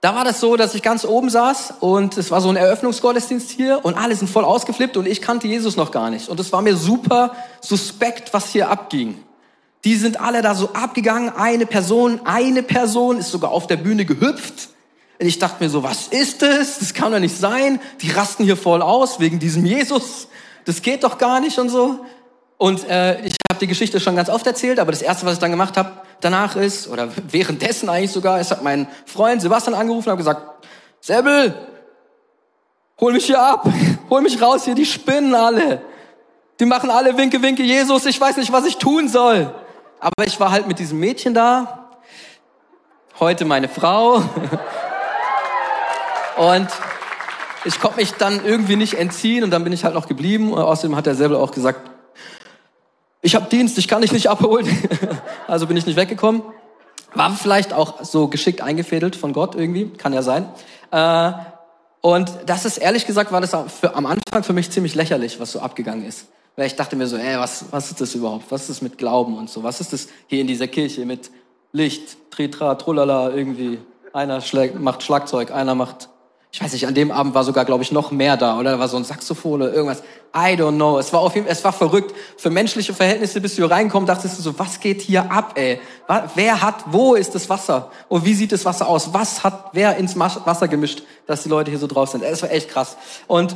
da 0.00 0.14
war 0.14 0.24
das 0.24 0.40
so, 0.40 0.56
dass 0.56 0.74
ich 0.74 0.82
ganz 0.82 1.04
oben 1.04 1.28
saß 1.28 1.74
und 1.80 2.16
es 2.16 2.30
war 2.30 2.40
so 2.40 2.48
ein 2.48 2.56
Eröffnungsgottesdienst 2.56 3.50
hier 3.50 3.80
und 3.82 3.98
alle 3.98 4.14
sind 4.14 4.28
voll 4.28 4.44
ausgeflippt 4.44 4.96
und 4.96 5.06
ich 5.06 5.20
kannte 5.20 5.48
Jesus 5.48 5.76
noch 5.76 5.90
gar 5.90 6.10
nicht. 6.10 6.28
Und 6.28 6.38
es 6.38 6.52
war 6.52 6.62
mir 6.62 6.76
super 6.76 7.32
suspekt, 7.60 8.32
was 8.32 8.50
hier 8.50 8.70
abging. 8.70 9.22
Die 9.84 9.94
sind 9.94 10.20
alle 10.20 10.42
da 10.42 10.54
so 10.54 10.70
abgegangen, 10.72 11.30
eine 11.30 11.66
Person, 11.66 12.20
eine 12.24 12.62
Person 12.62 13.18
ist 13.18 13.30
sogar 13.30 13.52
auf 13.52 13.66
der 13.66 13.76
Bühne 13.76 14.04
gehüpft. 14.04 14.70
Und 15.20 15.26
ich 15.26 15.38
dachte 15.38 15.62
mir 15.62 15.70
so, 15.70 15.82
was 15.82 16.08
ist 16.08 16.42
das? 16.42 16.78
Das 16.78 16.94
kann 16.94 17.12
doch 17.12 17.18
nicht 17.18 17.36
sein. 17.36 17.80
Die 18.00 18.10
rasten 18.10 18.44
hier 18.44 18.56
voll 18.56 18.82
aus 18.82 19.20
wegen 19.20 19.38
diesem 19.38 19.64
Jesus. 19.64 20.28
Das 20.64 20.82
geht 20.82 21.04
doch 21.04 21.18
gar 21.18 21.40
nicht 21.40 21.58
und 21.58 21.68
so. 21.68 22.04
Und 22.56 22.88
äh, 22.88 23.20
ich 23.24 23.36
habe 23.48 23.60
die 23.60 23.68
Geschichte 23.68 24.00
schon 24.00 24.16
ganz 24.16 24.28
oft 24.28 24.46
erzählt, 24.46 24.80
aber 24.80 24.90
das 24.90 25.02
Erste, 25.02 25.26
was 25.26 25.34
ich 25.34 25.38
dann 25.38 25.52
gemacht 25.52 25.76
habe, 25.76 25.92
danach 26.20 26.56
ist, 26.56 26.88
oder 26.88 27.08
währenddessen 27.30 27.88
eigentlich 27.88 28.10
sogar, 28.10 28.40
ist, 28.40 28.50
hat 28.50 28.64
mein 28.64 28.88
Freund 29.06 29.40
Sebastian 29.40 29.74
angerufen 29.74 30.08
und 30.08 30.12
hat 30.12 30.18
gesagt, 30.18 30.66
Sebel, 31.00 31.54
hol 33.00 33.12
mich 33.12 33.26
hier 33.26 33.40
ab, 33.40 33.68
hol 34.10 34.20
mich 34.20 34.42
raus 34.42 34.64
hier, 34.64 34.74
die 34.74 34.86
spinnen 34.86 35.34
alle. 35.34 35.82
Die 36.58 36.66
machen 36.66 36.90
alle 36.90 37.16
Winke, 37.16 37.40
Winke, 37.40 37.62
Jesus, 37.62 38.04
ich 38.06 38.20
weiß 38.20 38.36
nicht, 38.36 38.52
was 38.52 38.66
ich 38.66 38.76
tun 38.76 39.08
soll. 39.08 39.54
Aber 40.00 40.26
ich 40.26 40.38
war 40.38 40.50
halt 40.50 40.68
mit 40.68 40.78
diesem 40.78 41.00
Mädchen 41.00 41.34
da, 41.34 41.88
heute 43.18 43.44
meine 43.44 43.68
Frau. 43.68 44.22
Und 46.36 46.68
ich 47.64 47.80
konnte 47.80 47.96
mich 47.96 48.12
dann 48.12 48.44
irgendwie 48.44 48.76
nicht 48.76 48.94
entziehen 48.94 49.42
und 49.42 49.50
dann 49.50 49.64
bin 49.64 49.72
ich 49.72 49.84
halt 49.84 49.94
noch 49.94 50.06
geblieben. 50.06 50.52
Und 50.52 50.62
außerdem 50.62 50.94
hat 50.96 51.06
der 51.06 51.16
Sebel 51.16 51.36
auch 51.36 51.50
gesagt, 51.50 51.90
ich 53.20 53.34
habe 53.34 53.48
Dienst, 53.48 53.76
ich 53.78 53.88
kann 53.88 54.02
dich 54.02 54.12
nicht 54.12 54.30
abholen. 54.30 54.66
also 55.48 55.66
bin 55.66 55.76
ich 55.76 55.84
nicht 55.84 55.96
weggekommen. 55.96 56.42
War 57.14 57.32
vielleicht 57.32 57.72
auch 57.72 58.04
so 58.04 58.28
geschickt 58.28 58.60
eingefädelt 58.60 59.16
von 59.16 59.32
Gott 59.32 59.56
irgendwie, 59.56 59.90
kann 59.90 60.12
ja 60.12 60.22
sein. 60.22 60.48
Äh, 60.92 61.32
und 62.14 62.32
das 62.46 62.64
ist 62.64 62.78
ehrlich 62.78 63.04
gesagt, 63.04 63.32
war 63.32 63.42
das 63.42 63.54
für, 63.80 63.94
am 63.94 64.06
Anfang 64.06 64.42
für 64.42 64.54
mich 64.54 64.70
ziemlich 64.70 64.94
lächerlich, 64.94 65.38
was 65.40 65.52
so 65.52 65.60
abgegangen 65.60 66.06
ist. 66.06 66.28
Weil 66.56 66.66
ich 66.66 66.74
dachte 66.74 66.96
mir 66.96 67.06
so, 67.06 67.18
ey, 67.18 67.38
was, 67.38 67.66
was 67.70 67.90
ist 67.90 68.00
das 68.00 68.14
überhaupt? 68.14 68.50
Was 68.50 68.62
ist 68.62 68.70
das 68.70 68.82
mit 68.82 68.96
Glauben 68.96 69.36
und 69.36 69.50
so? 69.50 69.62
Was 69.62 69.82
ist 69.82 69.92
das 69.92 70.08
hier 70.26 70.40
in 70.40 70.46
dieser 70.46 70.68
Kirche 70.68 71.04
mit 71.04 71.30
Licht, 71.72 72.16
Tritra, 72.30 72.76
Trullala, 72.76 73.30
irgendwie? 73.34 73.78
Einer 74.14 74.40
schlägt, 74.40 74.80
macht 74.80 75.02
Schlagzeug, 75.02 75.50
einer 75.50 75.74
macht 75.74 76.08
ich 76.50 76.62
weiß 76.62 76.72
nicht, 76.72 76.86
an 76.86 76.94
dem 76.94 77.10
Abend 77.10 77.34
war 77.34 77.44
sogar, 77.44 77.66
glaube 77.66 77.82
ich, 77.82 77.92
noch 77.92 78.10
mehr 78.10 78.38
da, 78.38 78.58
oder? 78.58 78.72
Da 78.72 78.78
war 78.78 78.88
so 78.88 78.96
ein 78.96 79.04
Saxophon 79.04 79.60
oder 79.62 79.72
irgendwas. 79.72 80.02
I 80.34 80.56
don't 80.56 80.76
know. 80.76 80.98
Es 80.98 81.12
war 81.12 81.20
auf 81.20 81.34
jeden 81.34 81.46
Fall, 81.46 81.52
es 81.52 81.62
war 81.62 81.74
verrückt. 81.74 82.14
Für 82.38 82.48
menschliche 82.48 82.94
Verhältnisse, 82.94 83.40
bis 83.40 83.56
du 83.56 83.62
hier 83.62 83.70
reinkommst, 83.70 84.08
dachtest 84.08 84.38
du 84.38 84.42
so, 84.42 84.58
was 84.58 84.80
geht 84.80 85.02
hier 85.02 85.30
ab, 85.30 85.52
ey? 85.56 85.78
Wer 86.34 86.62
hat, 86.62 86.84
wo 86.86 87.14
ist 87.14 87.34
das 87.34 87.50
Wasser? 87.50 87.90
Und 88.08 88.24
wie 88.24 88.34
sieht 88.34 88.52
das 88.52 88.64
Wasser 88.64 88.88
aus? 88.88 89.12
Was 89.12 89.44
hat 89.44 89.70
wer 89.72 89.96
ins 89.98 90.18
Wasser 90.18 90.68
gemischt, 90.68 91.02
dass 91.26 91.42
die 91.42 91.50
Leute 91.50 91.70
hier 91.70 91.80
so 91.80 91.86
drauf 91.86 92.08
sind? 92.08 92.24
Es 92.24 92.40
war 92.42 92.50
echt 92.50 92.70
krass. 92.70 92.96
Und 93.26 93.54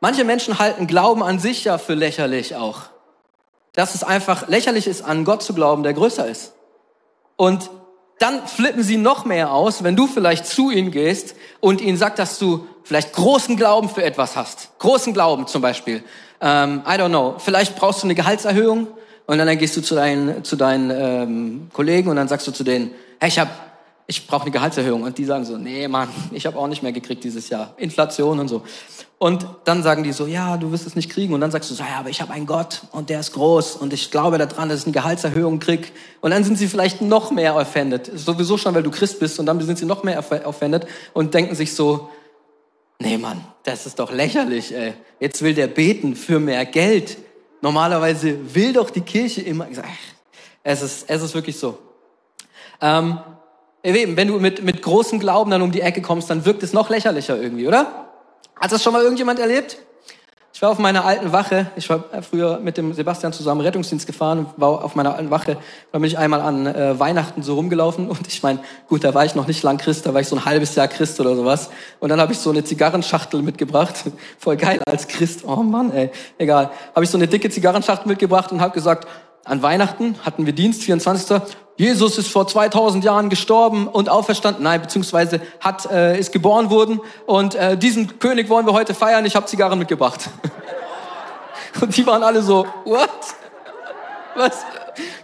manche 0.00 0.24
Menschen 0.24 0.58
halten 0.58 0.86
Glauben 0.86 1.22
an 1.22 1.38
sich 1.38 1.64
ja 1.64 1.78
für 1.78 1.94
lächerlich 1.94 2.56
auch. 2.56 2.82
Dass 3.72 3.94
es 3.94 4.04
einfach 4.04 4.48
lächerlich 4.48 4.86
ist, 4.86 5.02
an 5.02 5.24
Gott 5.24 5.42
zu 5.42 5.54
glauben, 5.54 5.82
der 5.82 5.94
größer 5.94 6.26
ist. 6.28 6.52
Und 7.36 7.70
dann 8.20 8.46
flippen 8.46 8.82
sie 8.82 8.98
noch 8.98 9.24
mehr 9.24 9.52
aus, 9.52 9.82
wenn 9.82 9.96
du 9.96 10.06
vielleicht 10.06 10.46
zu 10.46 10.70
ihnen 10.70 10.90
gehst 10.90 11.34
und 11.58 11.80
ihnen 11.80 11.96
sagst, 11.96 12.18
dass 12.18 12.38
du 12.38 12.66
vielleicht 12.84 13.14
großen 13.14 13.56
Glauben 13.56 13.88
für 13.88 14.04
etwas 14.04 14.36
hast. 14.36 14.70
Großen 14.78 15.14
Glauben 15.14 15.46
zum 15.46 15.62
Beispiel. 15.62 16.04
Ähm, 16.40 16.82
I 16.86 16.92
don't 16.92 17.08
know. 17.08 17.36
Vielleicht 17.38 17.76
brauchst 17.76 18.02
du 18.02 18.06
eine 18.06 18.14
Gehaltserhöhung 18.14 18.88
und 19.26 19.38
dann 19.38 19.58
gehst 19.58 19.76
du 19.76 19.80
zu 19.80 19.94
deinen, 19.94 20.44
zu 20.44 20.56
deinen 20.56 20.90
ähm, 20.90 21.70
Kollegen 21.72 22.10
und 22.10 22.16
dann 22.16 22.28
sagst 22.28 22.46
du 22.46 22.52
zu 22.52 22.62
denen, 22.62 22.90
hey, 23.20 23.30
ich 23.30 23.38
habe 23.38 23.50
ich 24.10 24.26
brauche 24.26 24.42
eine 24.42 24.50
Gehaltserhöhung. 24.50 25.04
Und 25.04 25.16
die 25.18 25.24
sagen 25.24 25.44
so, 25.44 25.56
nee, 25.56 25.86
Mann, 25.86 26.08
ich 26.32 26.44
habe 26.44 26.58
auch 26.58 26.66
nicht 26.66 26.82
mehr 26.82 26.90
gekriegt 26.90 27.22
dieses 27.22 27.48
Jahr. 27.48 27.74
Inflation 27.76 28.40
und 28.40 28.48
so. 28.48 28.64
Und 29.18 29.46
dann 29.64 29.84
sagen 29.84 30.02
die 30.02 30.10
so, 30.12 30.26
ja, 30.26 30.56
du 30.56 30.72
wirst 30.72 30.84
es 30.84 30.96
nicht 30.96 31.10
kriegen. 31.10 31.32
Und 31.32 31.40
dann 31.40 31.52
sagst 31.52 31.70
du 31.70 31.74
so, 31.74 31.84
ja, 31.84 32.00
aber 32.00 32.10
ich 32.10 32.20
habe 32.20 32.32
einen 32.32 32.44
Gott 32.44 32.82
und 32.90 33.08
der 33.08 33.20
ist 33.20 33.32
groß 33.32 33.76
und 33.76 33.92
ich 33.92 34.10
glaube 34.10 34.38
daran, 34.38 34.68
dass 34.68 34.80
ich 34.80 34.86
eine 34.86 34.94
Gehaltserhöhung 34.94 35.60
krieg. 35.60 35.92
Und 36.20 36.32
dann 36.32 36.42
sind 36.42 36.58
sie 36.58 36.66
vielleicht 36.66 37.00
noch 37.00 37.30
mehr 37.30 37.54
offended. 37.54 38.10
Sowieso 38.12 38.58
schon, 38.58 38.74
weil 38.74 38.82
du 38.82 38.90
Christ 38.90 39.20
bist. 39.20 39.38
Und 39.38 39.46
dann 39.46 39.60
sind 39.60 39.78
sie 39.78 39.86
noch 39.86 40.02
mehr 40.02 40.18
offended 40.44 40.86
und 41.12 41.32
denken 41.32 41.54
sich 41.54 41.76
so, 41.76 42.10
nee, 42.98 43.16
Mann, 43.16 43.44
das 43.62 43.86
ist 43.86 44.00
doch 44.00 44.10
lächerlich, 44.10 44.74
ey. 44.74 44.94
Jetzt 45.20 45.40
will 45.42 45.54
der 45.54 45.68
beten 45.68 46.16
für 46.16 46.40
mehr 46.40 46.66
Geld. 46.66 47.16
Normalerweise 47.60 48.54
will 48.54 48.72
doch 48.72 48.90
die 48.90 49.02
Kirche 49.02 49.42
immer, 49.42 49.68
sag, 49.70 49.84
es 50.64 50.82
ist, 50.82 51.08
es 51.08 51.22
ist 51.22 51.34
wirklich 51.34 51.56
so. 51.56 51.78
Ähm, 52.80 53.20
Eben, 53.82 54.16
wenn 54.16 54.28
du 54.28 54.38
mit, 54.38 54.62
mit 54.62 54.82
großem 54.82 55.20
Glauben 55.20 55.50
dann 55.50 55.62
um 55.62 55.72
die 55.72 55.80
Ecke 55.80 56.02
kommst, 56.02 56.28
dann 56.28 56.44
wirkt 56.44 56.62
es 56.62 56.72
noch 56.72 56.90
lächerlicher 56.90 57.40
irgendwie, 57.40 57.66
oder? 57.66 58.08
Hat 58.60 58.72
das 58.72 58.82
schon 58.82 58.92
mal 58.92 59.02
irgendjemand 59.02 59.38
erlebt? 59.38 59.78
Ich 60.52 60.60
war 60.62 60.72
auf 60.72 60.78
meiner 60.78 61.06
alten 61.06 61.32
Wache, 61.32 61.70
ich 61.76 61.88
war 61.88 62.04
früher 62.28 62.58
mit 62.58 62.76
dem 62.76 62.92
Sebastian 62.92 63.32
zusammen 63.32 63.62
Rettungsdienst 63.62 64.06
gefahren, 64.06 64.46
war 64.58 64.84
auf 64.84 64.94
meiner 64.94 65.14
alten 65.14 65.30
Wache, 65.30 65.56
da 65.92 65.98
bin 65.98 66.06
ich 66.06 66.18
einmal 66.18 66.42
an 66.42 66.66
äh, 66.66 66.98
Weihnachten 66.98 67.42
so 67.42 67.54
rumgelaufen 67.54 68.10
und 68.10 68.26
ich 68.26 68.42
meine, 68.42 68.58
gut, 68.86 69.04
da 69.04 69.14
war 69.14 69.24
ich 69.24 69.34
noch 69.34 69.46
nicht 69.46 69.62
lang 69.62 69.78
Christ, 69.78 70.04
da 70.04 70.12
war 70.12 70.20
ich 70.20 70.28
so 70.28 70.36
ein 70.36 70.44
halbes 70.44 70.74
Jahr 70.74 70.88
Christ 70.88 71.18
oder 71.20 71.34
sowas. 71.34 71.70
Und 72.00 72.10
dann 72.10 72.20
habe 72.20 72.32
ich 72.32 72.38
so 72.38 72.50
eine 72.50 72.62
Zigarrenschachtel 72.62 73.40
mitgebracht, 73.40 73.94
voll 74.38 74.56
geil 74.56 74.82
als 74.84 75.08
Christ, 75.08 75.44
oh 75.46 75.62
Mann, 75.62 75.92
ey, 75.92 76.10
egal, 76.36 76.70
habe 76.94 77.04
ich 77.04 77.10
so 77.10 77.16
eine 77.16 77.28
dicke 77.28 77.48
Zigarrenschachtel 77.48 78.08
mitgebracht 78.08 78.52
und 78.52 78.60
habe 78.60 78.74
gesagt, 78.74 79.08
an 79.44 79.62
Weihnachten 79.62 80.16
hatten 80.24 80.46
wir 80.46 80.52
Dienst, 80.52 80.82
24. 80.82 81.40
Jesus 81.76 82.18
ist 82.18 82.28
vor 82.28 82.46
2000 82.46 83.04
Jahren 83.04 83.30
gestorben 83.30 83.88
und 83.88 84.10
auferstanden. 84.10 84.62
Nein, 84.62 84.82
beziehungsweise 84.82 85.40
hat, 85.60 85.90
äh, 85.90 86.18
ist 86.18 86.30
geboren 86.30 86.68
worden 86.68 87.00
und 87.26 87.54
äh, 87.54 87.78
diesen 87.78 88.18
König 88.18 88.50
wollen 88.50 88.66
wir 88.66 88.74
heute 88.74 88.92
feiern. 88.92 89.24
Ich 89.24 89.34
habe 89.34 89.46
Zigarren 89.46 89.78
mitgebracht. 89.78 90.28
und 91.80 91.96
die 91.96 92.06
waren 92.06 92.22
alle 92.22 92.42
so, 92.42 92.66
what? 92.84 93.08
Was? 94.34 94.58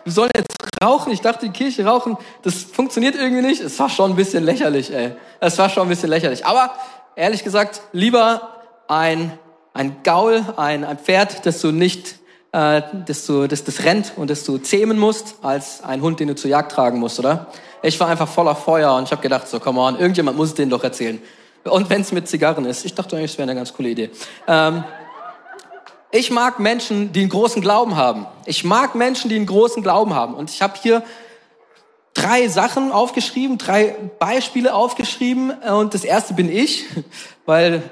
Wir 0.04 0.12
sollen 0.12 0.30
jetzt 0.34 0.56
rauchen? 0.82 1.12
Ich 1.12 1.20
dachte, 1.20 1.46
die 1.46 1.52
Kirche 1.52 1.84
rauchen, 1.84 2.16
das 2.42 2.54
funktioniert 2.54 3.16
irgendwie 3.16 3.42
nicht. 3.42 3.60
Es 3.60 3.78
war 3.78 3.90
schon 3.90 4.12
ein 4.12 4.16
bisschen 4.16 4.42
lächerlich, 4.42 4.92
ey. 4.94 5.12
Es 5.40 5.58
war 5.58 5.68
schon 5.68 5.84
ein 5.84 5.88
bisschen 5.90 6.08
lächerlich. 6.08 6.46
Aber 6.46 6.74
ehrlich 7.16 7.44
gesagt, 7.44 7.82
lieber 7.92 8.62
ein, 8.88 9.38
ein 9.74 9.98
Gaul, 10.02 10.42
ein, 10.56 10.84
ein 10.84 10.98
Pferd, 10.98 11.44
das 11.44 11.60
du 11.60 11.70
nicht 11.70 12.16
äh, 12.56 12.82
dass 13.06 13.26
du 13.26 13.46
dass 13.46 13.64
das 13.64 13.84
rennt 13.84 14.14
und 14.16 14.30
dass 14.30 14.44
du 14.44 14.56
zähmen 14.56 14.98
musst, 14.98 15.34
als 15.42 15.84
ein 15.84 16.00
Hund, 16.00 16.20
den 16.20 16.28
du 16.28 16.34
zur 16.34 16.50
Jagd 16.50 16.72
tragen 16.72 16.98
musst, 16.98 17.18
oder? 17.18 17.48
Ich 17.82 18.00
war 18.00 18.08
einfach 18.08 18.28
voller 18.28 18.56
Feuer 18.56 18.94
und 18.96 19.04
ich 19.04 19.12
habe 19.12 19.20
gedacht, 19.20 19.46
so, 19.46 19.60
come 19.60 19.78
on, 19.78 19.98
irgendjemand 19.98 20.38
muss 20.38 20.48
es 20.48 20.54
denen 20.54 20.70
doch 20.70 20.82
erzählen. 20.82 21.20
Und 21.64 21.90
wenn 21.90 22.00
es 22.00 22.12
mit 22.12 22.28
Zigarren 22.28 22.64
ist. 22.64 22.86
Ich 22.86 22.94
dachte 22.94 23.16
eigentlich, 23.16 23.32
es 23.32 23.38
wäre 23.38 23.50
eine 23.50 23.58
ganz 23.58 23.74
coole 23.74 23.90
Idee. 23.90 24.10
Ähm, 24.48 24.84
ich 26.10 26.30
mag 26.30 26.58
Menschen, 26.58 27.12
die 27.12 27.20
einen 27.20 27.28
großen 27.28 27.60
Glauben 27.60 27.96
haben. 27.96 28.26
Ich 28.46 28.64
mag 28.64 28.94
Menschen, 28.94 29.28
die 29.28 29.36
einen 29.36 29.46
großen 29.46 29.82
Glauben 29.82 30.14
haben. 30.14 30.32
Und 30.32 30.48
ich 30.48 30.62
habe 30.62 30.74
hier 30.80 31.02
drei 32.14 32.48
Sachen 32.48 32.90
aufgeschrieben, 32.90 33.58
drei 33.58 33.96
Beispiele 34.18 34.72
aufgeschrieben. 34.72 35.50
Und 35.50 35.92
das 35.92 36.04
erste 36.04 36.32
bin 36.32 36.50
ich, 36.50 36.86
weil 37.44 37.82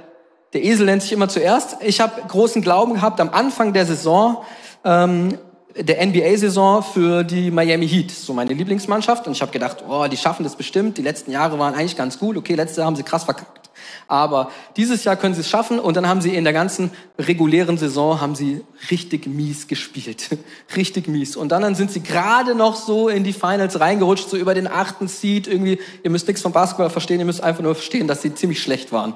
der 0.54 0.64
Esel 0.64 0.86
nennt 0.86 1.02
sich 1.02 1.12
immer 1.12 1.28
zuerst. 1.28 1.76
Ich 1.80 2.00
habe 2.00 2.22
großen 2.28 2.62
Glauben 2.62 2.94
gehabt 2.94 3.20
am 3.20 3.30
Anfang 3.30 3.72
der 3.72 3.86
Saison, 3.86 4.44
ähm, 4.84 5.36
der 5.76 6.06
NBA-Saison 6.06 6.84
für 6.84 7.24
die 7.24 7.50
Miami 7.50 7.88
Heat, 7.88 8.12
so 8.12 8.32
meine 8.32 8.54
Lieblingsmannschaft. 8.54 9.26
Und 9.26 9.32
ich 9.32 9.42
habe 9.42 9.50
gedacht, 9.50 9.78
oh, 9.88 10.06
die 10.06 10.16
schaffen 10.16 10.44
das 10.44 10.54
bestimmt. 10.54 10.96
Die 10.96 11.02
letzten 11.02 11.32
Jahre 11.32 11.58
waren 11.58 11.74
eigentlich 11.74 11.96
ganz 11.96 12.20
gut. 12.20 12.36
Okay, 12.36 12.54
letztes 12.54 12.76
Jahr 12.76 12.86
haben 12.86 12.94
sie 12.94 13.02
krass 13.02 13.24
verkackt. 13.24 13.70
Aber 14.06 14.52
dieses 14.76 15.02
Jahr 15.02 15.16
können 15.16 15.34
sie 15.34 15.40
es 15.40 15.48
schaffen. 15.48 15.80
Und 15.80 15.96
dann 15.96 16.06
haben 16.06 16.20
sie 16.20 16.36
in 16.36 16.44
der 16.44 16.52
ganzen 16.52 16.92
regulären 17.18 17.76
Saison 17.76 18.20
haben 18.20 18.36
sie 18.36 18.62
richtig 18.92 19.26
mies 19.26 19.66
gespielt. 19.66 20.28
richtig 20.76 21.08
mies. 21.08 21.34
Und 21.34 21.48
dann 21.48 21.74
sind 21.74 21.90
sie 21.90 22.04
gerade 22.04 22.54
noch 22.54 22.76
so 22.76 23.08
in 23.08 23.24
die 23.24 23.32
Finals 23.32 23.80
reingerutscht, 23.80 24.30
so 24.30 24.36
über 24.36 24.54
den 24.54 24.68
achten 24.68 25.08
Seed 25.08 25.48
irgendwie. 25.48 25.80
Ihr 26.04 26.10
müsst 26.10 26.28
nichts 26.28 26.42
vom 26.42 26.52
Basketball 26.52 26.90
verstehen. 26.90 27.18
Ihr 27.18 27.26
müsst 27.26 27.42
einfach 27.42 27.62
nur 27.64 27.74
verstehen, 27.74 28.06
dass 28.06 28.22
sie 28.22 28.32
ziemlich 28.32 28.62
schlecht 28.62 28.92
waren. 28.92 29.14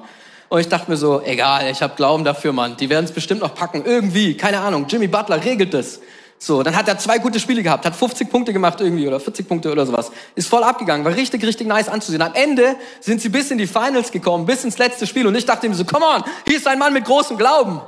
Und 0.49 0.59
ich 0.59 0.67
dachte 0.67 0.89
mir 0.89 0.97
so, 0.97 1.21
egal, 1.21 1.69
ich 1.69 1.81
habe 1.81 1.95
Glauben 1.95 2.23
dafür, 2.23 2.53
Mann. 2.53 2.75
Die 2.77 2.89
werden 2.89 3.05
es 3.05 3.11
bestimmt 3.11 3.41
noch 3.41 3.53
packen. 3.53 3.85
Irgendwie, 3.85 4.35
keine 4.35 4.59
Ahnung. 4.59 4.85
Jimmy 4.87 5.07
Butler 5.07 5.43
regelt 5.43 5.73
es. 5.75 6.01
So, 6.41 6.63
dann 6.63 6.75
hat 6.75 6.87
er 6.87 6.97
zwei 6.97 7.19
gute 7.19 7.37
Spiele 7.37 7.61
gehabt, 7.61 7.85
hat 7.85 7.93
50 7.93 8.29
Punkte 8.29 8.53
gemacht 8.53 8.79
irgendwie 8.79 9.05
oder 9.05 9.19
40 9.19 9.45
Punkte 9.45 9.71
oder 9.73 9.85
sowas. 9.85 10.09
Ist 10.35 10.47
voll 10.47 10.63
abgegangen, 10.63 11.03
war 11.05 11.13
richtig, 11.13 11.43
richtig 11.43 11.67
nice 11.67 11.89
anzusehen. 11.89 12.21
Am 12.21 12.33
Ende 12.33 12.77
sind 13.01 13.19
sie 13.21 13.27
bis 13.27 13.51
in 13.51 13.57
die 13.57 13.67
Finals 13.67 14.09
gekommen, 14.09 14.45
bis 14.45 14.63
ins 14.63 14.77
letzte 14.77 15.05
Spiel. 15.05 15.27
Und 15.27 15.35
ich 15.35 15.45
dachte 15.45 15.67
mir 15.67 15.75
so, 15.75 15.83
come 15.83 16.05
on, 16.05 16.23
hier 16.47 16.55
ist 16.55 16.65
ein 16.65 16.79
Mann 16.79 16.93
mit 16.93 17.03
großem 17.03 17.37
Glauben. 17.37 17.81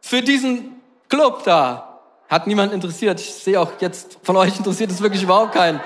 Für 0.00 0.22
diesen 0.22 0.80
Club 1.08 1.44
da. 1.44 1.86
Hat 2.28 2.46
niemand 2.46 2.72
interessiert. 2.72 3.20
Ich 3.20 3.32
sehe 3.32 3.60
auch 3.60 3.72
jetzt, 3.80 4.18
von 4.22 4.36
euch 4.36 4.56
interessiert 4.56 4.90
es 4.90 5.00
wirklich 5.00 5.22
überhaupt 5.22 5.52
keinen. 5.52 5.80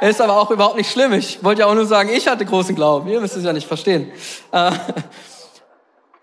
Ist 0.00 0.20
aber 0.20 0.38
auch 0.40 0.50
überhaupt 0.50 0.76
nicht 0.76 0.90
schlimm. 0.90 1.12
Ich 1.12 1.44
wollte 1.44 1.60
ja 1.60 1.66
auch 1.66 1.74
nur 1.74 1.86
sagen, 1.86 2.08
ich 2.10 2.26
hatte 2.26 2.44
großen 2.46 2.74
Glauben. 2.74 3.08
Ihr 3.08 3.20
müsst 3.20 3.36
es 3.36 3.44
ja 3.44 3.52
nicht 3.52 3.66
verstehen. 3.66 4.10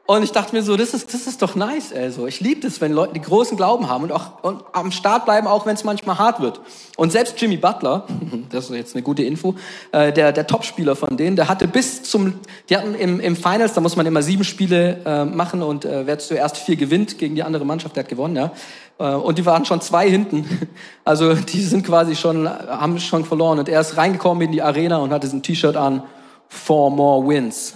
Und 0.10 0.24
ich 0.24 0.32
dachte 0.32 0.56
mir 0.56 0.64
so, 0.64 0.78
das 0.78 0.94
ist, 0.94 1.14
das 1.14 1.28
ist 1.28 1.42
doch 1.42 1.56
nice, 1.56 1.92
ey. 1.92 2.10
So, 2.12 2.28
ich 2.28 2.40
liebe 2.40 2.66
es, 2.66 2.80
wenn 2.80 2.94
Leute 2.94 3.12
die 3.12 3.22
großen 3.22 3.58
Glauben 3.58 3.90
haben 3.90 4.06
und 4.06 4.14
auch 4.14 4.42
und 4.42 4.64
am 4.72 4.94
Start 4.94 5.26
bleiben, 5.26 5.48
auch 5.48 5.66
wenn 5.66 5.76
es 5.76 5.84
manchmal 5.84 6.18
hart 6.18 6.40
wird. 6.40 6.62
Und 6.96 7.12
selbst 7.12 7.40
Jimmy 7.42 7.58
Butler, 7.58 8.08
das 8.50 8.70
ist 8.70 8.76
jetzt 8.78 8.96
eine 8.96 9.04
gute 9.04 9.24
Info, 9.24 9.56
äh, 9.92 10.14
der, 10.14 10.32
der 10.32 10.48
Topspieler 10.48 10.96
von 10.96 11.18
denen, 11.18 11.36
der 11.36 11.50
hatte 11.50 11.68
bis 11.68 12.04
zum, 12.04 12.36
die 12.70 12.78
hatten 12.78 12.96
im, 12.96 13.20
im 13.20 13.36
Finals, 13.36 13.74
da 13.74 13.82
muss 13.82 13.98
man 13.98 14.06
immer 14.06 14.22
sieben 14.22 14.46
Spiele 14.46 15.02
äh, 15.06 15.26
machen 15.26 15.62
und 15.62 15.84
äh, 15.84 16.08
wer 16.08 16.20
zuerst 16.20 16.56
vier 16.56 16.78
gewinnt 16.78 17.18
gegen 17.18 17.36
die 17.36 17.44
andere 17.44 17.66
Mannschaft, 17.66 17.98
der 17.98 18.06
hat 18.06 18.10
gewonnen, 18.10 18.38
ja. 18.38 18.52
Äh, 19.00 19.14
und 19.14 19.38
die 19.38 19.46
waren 19.46 19.66
schon 19.66 19.82
zwei 19.82 20.10
hinten. 20.10 20.46
Also 21.04 21.34
die 21.36 21.62
sind 21.62 21.86
quasi 21.86 22.18
schon, 22.18 22.50
haben 22.50 23.00
schon 23.00 23.24
verloren. 23.24 23.60
Und 23.60 23.70
er 23.70 23.80
ist 23.80 23.96
reingekommen 23.96 24.44
in 24.44 24.52
die 24.52 24.62
Arena 24.62 24.98
und 24.98 25.12
hatte 25.12 25.26
ein 25.28 25.42
T-Shirt 25.42 25.78
an, 25.78 26.04
Four 26.50 26.92
More 26.92 27.26
Wins. 27.26 27.76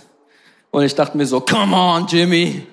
Und 0.71 0.83
ich 0.83 0.95
dachte 0.95 1.17
mir 1.17 1.25
so, 1.25 1.41
come 1.41 1.75
on, 1.75 2.07
Jimmy, 2.07 2.65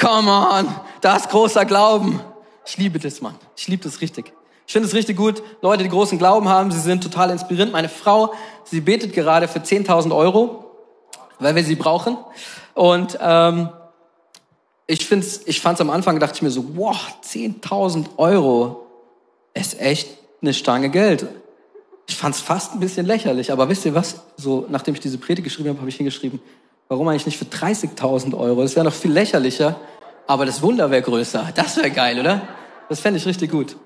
come 0.00 0.30
on, 0.30 0.68
das 1.00 1.28
großer 1.28 1.64
Glauben. 1.66 2.20
Ich 2.66 2.78
liebe 2.78 2.98
das, 2.98 3.20
Mann. 3.20 3.34
Ich 3.56 3.68
liebe 3.68 3.82
das 3.82 4.00
richtig. 4.00 4.32
Ich 4.66 4.72
finde 4.72 4.88
es 4.88 4.94
richtig 4.94 5.16
gut. 5.16 5.42
Leute, 5.60 5.82
die 5.82 5.90
großen 5.90 6.18
Glauben 6.18 6.48
haben, 6.48 6.70
sie 6.70 6.80
sind 6.80 7.02
total 7.02 7.30
inspirierend. 7.30 7.72
Meine 7.72 7.90
Frau, 7.90 8.32
sie 8.64 8.80
betet 8.80 9.12
gerade 9.12 9.46
für 9.46 9.58
10.000 9.58 10.16
Euro, 10.16 10.64
weil 11.38 11.54
wir 11.54 11.62
sie 11.62 11.76
brauchen. 11.76 12.16
Und 12.72 13.18
ähm, 13.20 13.68
ich 14.86 15.04
find's, 15.04 15.42
ich 15.44 15.60
fand's 15.60 15.82
am 15.82 15.90
Anfang, 15.90 16.18
dachte 16.18 16.36
ich 16.36 16.42
mir 16.42 16.50
so, 16.50 16.76
wow, 16.76 16.96
10.000 17.22 18.16
Euro 18.16 18.86
ist 19.52 19.78
echt 19.78 20.08
eine 20.40 20.54
Stange 20.54 20.88
Geld. 20.88 21.26
Ich 22.06 22.16
fand's 22.16 22.40
fast 22.40 22.72
ein 22.72 22.80
bisschen 22.80 23.06
lächerlich, 23.06 23.52
aber 23.52 23.68
wisst 23.68 23.84
ihr 23.84 23.94
was? 23.94 24.22
So, 24.36 24.66
nachdem 24.68 24.94
ich 24.94 25.00
diese 25.00 25.18
Predigt 25.18 25.44
geschrieben 25.44 25.70
habe, 25.70 25.78
habe 25.80 25.88
ich 25.88 25.96
hingeschrieben, 25.96 26.40
Warum 26.94 27.08
eigentlich 27.08 27.26
nicht 27.26 27.38
für 27.38 27.44
30.000 27.44 28.38
Euro? 28.38 28.62
Das 28.62 28.76
wäre 28.76 28.84
noch 28.84 28.92
viel 28.92 29.10
lächerlicher, 29.10 29.74
aber 30.28 30.46
das 30.46 30.62
Wunder 30.62 30.92
wäre 30.92 31.02
größer. 31.02 31.48
Das 31.52 31.76
wäre 31.76 31.90
geil, 31.90 32.20
oder? 32.20 32.42
Das 32.88 33.00
fände 33.00 33.18
ich 33.18 33.26
richtig 33.26 33.50
gut. 33.50 33.76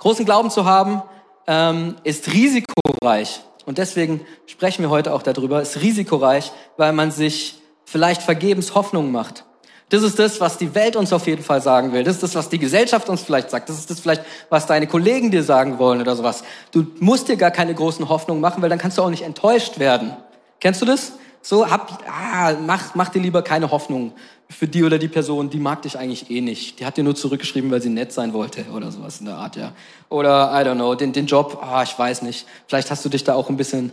Großen 0.00 0.24
Glauben 0.24 0.50
zu 0.50 0.64
haben 0.64 1.04
ähm, 1.46 1.94
ist 2.02 2.32
risikoreich. 2.32 3.42
Und 3.64 3.78
deswegen 3.78 4.26
sprechen 4.46 4.82
wir 4.82 4.90
heute 4.90 5.14
auch 5.14 5.22
darüber. 5.22 5.62
Ist 5.62 5.82
risikoreich, 5.82 6.50
weil 6.76 6.92
man 6.92 7.12
sich 7.12 7.60
vielleicht 7.84 8.22
vergebens 8.22 8.74
Hoffnung 8.74 9.12
macht. 9.12 9.44
Das 9.90 10.02
ist 10.02 10.18
das, 10.18 10.40
was 10.40 10.58
die 10.58 10.74
Welt 10.74 10.96
uns 10.96 11.12
auf 11.12 11.28
jeden 11.28 11.44
Fall 11.44 11.62
sagen 11.62 11.92
will. 11.92 12.02
Das 12.02 12.16
ist 12.16 12.24
das, 12.24 12.34
was 12.34 12.48
die 12.48 12.58
Gesellschaft 12.58 13.08
uns 13.08 13.22
vielleicht 13.22 13.50
sagt. 13.50 13.68
Das 13.68 13.78
ist 13.78 13.88
das 13.88 14.00
vielleicht, 14.00 14.24
was 14.48 14.66
deine 14.66 14.88
Kollegen 14.88 15.30
dir 15.30 15.44
sagen 15.44 15.78
wollen 15.78 16.00
oder 16.00 16.16
sowas. 16.16 16.42
Du 16.72 16.88
musst 16.98 17.28
dir 17.28 17.36
gar 17.36 17.52
keine 17.52 17.72
großen 17.72 18.08
Hoffnungen 18.08 18.40
machen, 18.40 18.62
weil 18.62 18.68
dann 18.68 18.80
kannst 18.80 18.98
du 18.98 19.02
auch 19.02 19.10
nicht 19.10 19.22
enttäuscht 19.22 19.78
werden. 19.78 20.16
Kennst 20.58 20.82
du 20.82 20.86
das? 20.86 21.12
So, 21.42 21.70
hab, 21.70 22.02
ah, 22.06 22.52
mach, 22.60 22.94
mach 22.94 23.08
dir 23.08 23.20
lieber 23.20 23.42
keine 23.42 23.70
Hoffnung 23.70 24.12
für 24.50 24.66
die 24.66 24.84
oder 24.84 24.98
die 24.98 25.08
Person, 25.08 25.48
die 25.48 25.58
mag 25.58 25.82
dich 25.82 25.96
eigentlich 25.96 26.30
eh 26.30 26.40
nicht. 26.40 26.80
Die 26.80 26.86
hat 26.86 26.96
dir 26.96 27.04
nur 27.04 27.14
zurückgeschrieben, 27.14 27.70
weil 27.70 27.80
sie 27.80 27.88
nett 27.88 28.12
sein 28.12 28.32
wollte 28.32 28.66
oder 28.74 28.90
sowas 28.90 29.20
in 29.20 29.26
der 29.26 29.36
Art, 29.36 29.56
ja. 29.56 29.72
Oder, 30.08 30.50
I 30.52 30.66
don't 30.66 30.74
know, 30.74 30.94
den, 30.94 31.12
den 31.12 31.26
Job, 31.26 31.62
ah, 31.62 31.82
ich 31.82 31.96
weiß 31.98 32.22
nicht. 32.22 32.46
Vielleicht 32.66 32.90
hast 32.90 33.04
du 33.04 33.08
dich 33.08 33.24
da 33.24 33.34
auch 33.34 33.48
ein 33.48 33.56
bisschen, 33.56 33.92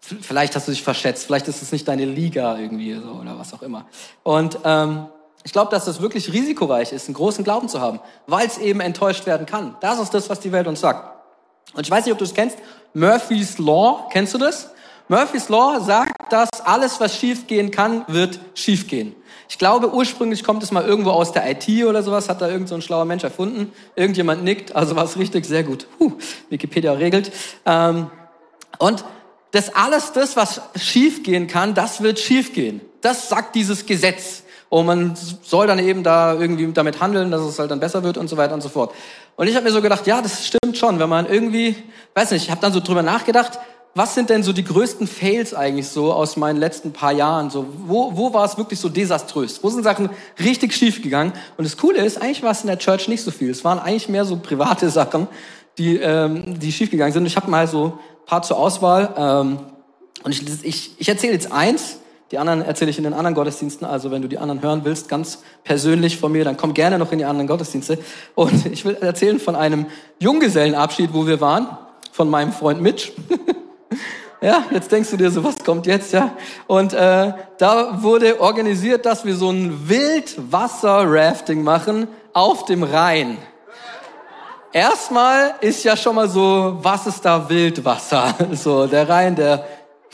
vielleicht 0.00 0.56
hast 0.56 0.66
du 0.66 0.72
dich 0.72 0.82
verschätzt, 0.82 1.24
vielleicht 1.24 1.48
ist 1.48 1.62
es 1.62 1.72
nicht 1.72 1.86
deine 1.86 2.04
Liga 2.04 2.58
irgendwie 2.58 2.94
so 2.94 3.20
oder 3.20 3.38
was 3.38 3.54
auch 3.54 3.62
immer. 3.62 3.86
Und 4.22 4.58
ähm, 4.64 5.06
ich 5.44 5.52
glaube, 5.52 5.70
dass 5.70 5.84
das 5.84 6.02
wirklich 6.02 6.32
risikoreich 6.32 6.92
ist, 6.92 7.06
einen 7.06 7.14
großen 7.14 7.44
Glauben 7.44 7.68
zu 7.68 7.80
haben, 7.80 8.00
weil 8.26 8.46
es 8.46 8.58
eben 8.58 8.80
enttäuscht 8.80 9.26
werden 9.26 9.46
kann. 9.46 9.76
Das 9.80 10.00
ist 10.00 10.12
das, 10.12 10.28
was 10.28 10.40
die 10.40 10.50
Welt 10.50 10.66
uns 10.66 10.80
sagt. 10.80 11.16
Und 11.74 11.86
ich 11.86 11.90
weiß 11.90 12.04
nicht, 12.04 12.12
ob 12.12 12.18
du 12.18 12.24
es 12.24 12.34
kennst. 12.34 12.58
Murphy's 12.92 13.58
Law, 13.58 14.08
kennst 14.10 14.34
du 14.34 14.38
das? 14.38 14.70
Murphy's 15.08 15.48
Law 15.48 15.80
sagt, 15.80 16.32
dass 16.32 16.48
alles, 16.64 16.98
was 16.98 17.16
schiefgehen 17.16 17.70
kann, 17.70 18.04
wird 18.08 18.40
schiefgehen. 18.54 19.14
Ich 19.48 19.58
glaube, 19.58 19.94
ursprünglich 19.94 20.42
kommt 20.42 20.64
es 20.64 20.72
mal 20.72 20.84
irgendwo 20.84 21.10
aus 21.10 21.32
der 21.32 21.48
IT 21.48 21.68
oder 21.84 22.02
sowas, 22.02 22.28
hat 22.28 22.40
da 22.40 22.48
irgend 22.48 22.68
so 22.68 22.74
ein 22.74 22.82
schlauer 22.82 23.04
Mensch 23.04 23.22
erfunden. 23.22 23.72
Irgendjemand 23.94 24.42
nickt, 24.42 24.74
also 24.74 24.96
war 24.96 25.04
es 25.04 25.16
richtig, 25.16 25.46
sehr 25.46 25.62
gut. 25.62 25.86
Huh, 26.00 26.12
Wikipedia 26.50 26.92
regelt. 26.92 27.30
Ähm, 27.64 28.10
und 28.78 29.04
das 29.52 29.74
alles 29.74 30.12
das, 30.12 30.36
was 30.36 30.60
schiefgehen 30.74 31.46
kann, 31.46 31.74
das 31.74 32.02
wird 32.02 32.18
schiefgehen. 32.18 32.80
Das 33.00 33.28
sagt 33.28 33.54
dieses 33.54 33.86
Gesetz. 33.86 34.42
Und 34.68 34.86
man 34.86 35.14
soll 35.42 35.68
dann 35.68 35.78
eben 35.78 36.02
da 36.02 36.34
irgendwie 36.34 36.70
damit 36.72 37.00
handeln, 37.00 37.30
dass 37.30 37.42
es 37.42 37.60
halt 37.60 37.70
dann 37.70 37.78
besser 37.78 38.02
wird 38.02 38.18
und 38.18 38.26
so 38.26 38.36
weiter 38.36 38.54
und 38.54 38.62
so 38.62 38.68
fort. 38.68 38.92
Und 39.36 39.46
ich 39.46 39.54
habe 39.54 39.64
mir 39.64 39.70
so 39.70 39.80
gedacht, 39.80 40.06
ja, 40.08 40.20
das 40.20 40.46
stimmt 40.46 40.76
schon, 40.76 40.98
wenn 40.98 41.08
man 41.08 41.26
irgendwie, 41.26 41.76
weiß 42.14 42.32
nicht, 42.32 42.44
ich 42.44 42.50
habe 42.50 42.60
dann 42.60 42.72
so 42.72 42.80
drüber 42.80 43.02
nachgedacht, 43.02 43.60
was 43.96 44.14
sind 44.14 44.28
denn 44.28 44.42
so 44.42 44.52
die 44.52 44.62
größten 44.62 45.06
Fails 45.06 45.54
eigentlich 45.54 45.88
so 45.88 46.12
aus 46.12 46.36
meinen 46.36 46.58
letzten 46.58 46.92
paar 46.92 47.12
Jahren? 47.12 47.48
So, 47.48 47.66
wo, 47.86 48.14
wo 48.14 48.34
war 48.34 48.44
es 48.44 48.58
wirklich 48.58 48.78
so 48.78 48.90
desaströs? 48.90 49.60
Wo 49.62 49.70
sind 49.70 49.84
Sachen 49.84 50.10
richtig 50.38 50.74
schief 50.74 51.00
gegangen? 51.00 51.32
Und 51.56 51.64
das 51.64 51.78
Coole 51.78 52.04
ist, 52.04 52.20
eigentlich 52.20 52.42
war 52.42 52.50
es 52.50 52.60
in 52.60 52.66
der 52.66 52.78
Church 52.78 53.08
nicht 53.08 53.22
so 53.22 53.30
viel. 53.30 53.48
Es 53.48 53.64
waren 53.64 53.78
eigentlich 53.78 54.10
mehr 54.10 54.26
so 54.26 54.36
private 54.36 54.90
Sachen, 54.90 55.28
die, 55.78 55.96
ähm, 55.96 56.60
die 56.60 56.72
schief 56.72 56.90
gegangen 56.90 57.14
sind. 57.14 57.24
Ich 57.24 57.36
habe 57.36 57.50
mal 57.50 57.66
so 57.66 57.86
ein 57.86 57.92
paar 58.26 58.42
zur 58.42 58.58
Auswahl. 58.58 59.14
Ähm, 59.16 59.60
und 60.24 60.30
ich, 60.30 60.62
ich, 60.62 60.90
ich 60.98 61.08
erzähle 61.08 61.32
jetzt 61.32 61.50
eins, 61.50 61.96
die 62.32 62.36
anderen 62.36 62.60
erzähle 62.60 62.90
ich 62.90 62.98
in 62.98 63.04
den 63.04 63.14
anderen 63.14 63.34
Gottesdiensten. 63.34 63.86
Also 63.86 64.10
wenn 64.10 64.20
du 64.20 64.28
die 64.28 64.36
anderen 64.36 64.60
hören 64.60 64.82
willst, 64.84 65.08
ganz 65.08 65.38
persönlich 65.64 66.18
von 66.18 66.32
mir, 66.32 66.44
dann 66.44 66.58
komm 66.58 66.74
gerne 66.74 66.98
noch 66.98 67.12
in 67.12 67.18
die 67.18 67.24
anderen 67.24 67.46
Gottesdienste. 67.46 67.98
Und 68.34 68.66
ich 68.70 68.84
will 68.84 68.96
erzählen 68.96 69.40
von 69.40 69.56
einem 69.56 69.86
Junggesellenabschied, 70.20 71.14
wo 71.14 71.26
wir 71.26 71.40
waren, 71.40 71.78
von 72.12 72.28
meinem 72.28 72.52
Freund 72.52 72.82
Mitch. 72.82 73.12
Ja, 74.40 74.64
jetzt 74.70 74.92
denkst 74.92 75.10
du 75.10 75.16
dir 75.16 75.30
so, 75.30 75.42
was 75.42 75.58
kommt 75.64 75.86
jetzt, 75.86 76.12
ja? 76.12 76.30
Und 76.66 76.92
äh, 76.92 77.32
da 77.58 78.02
wurde 78.02 78.40
organisiert, 78.40 79.06
dass 79.06 79.24
wir 79.24 79.34
so 79.34 79.50
ein 79.50 79.88
Wildwasser-Rafting 79.88 81.62
machen 81.62 82.06
auf 82.34 82.66
dem 82.66 82.82
Rhein. 82.82 83.38
Erstmal 84.72 85.54
ist 85.62 85.84
ja 85.84 85.96
schon 85.96 86.16
mal 86.16 86.28
so, 86.28 86.78
was 86.82 87.06
ist 87.06 87.24
da 87.24 87.48
Wildwasser? 87.48 88.34
So, 88.52 88.86
der 88.86 89.08
Rhein, 89.08 89.34
der 89.34 89.64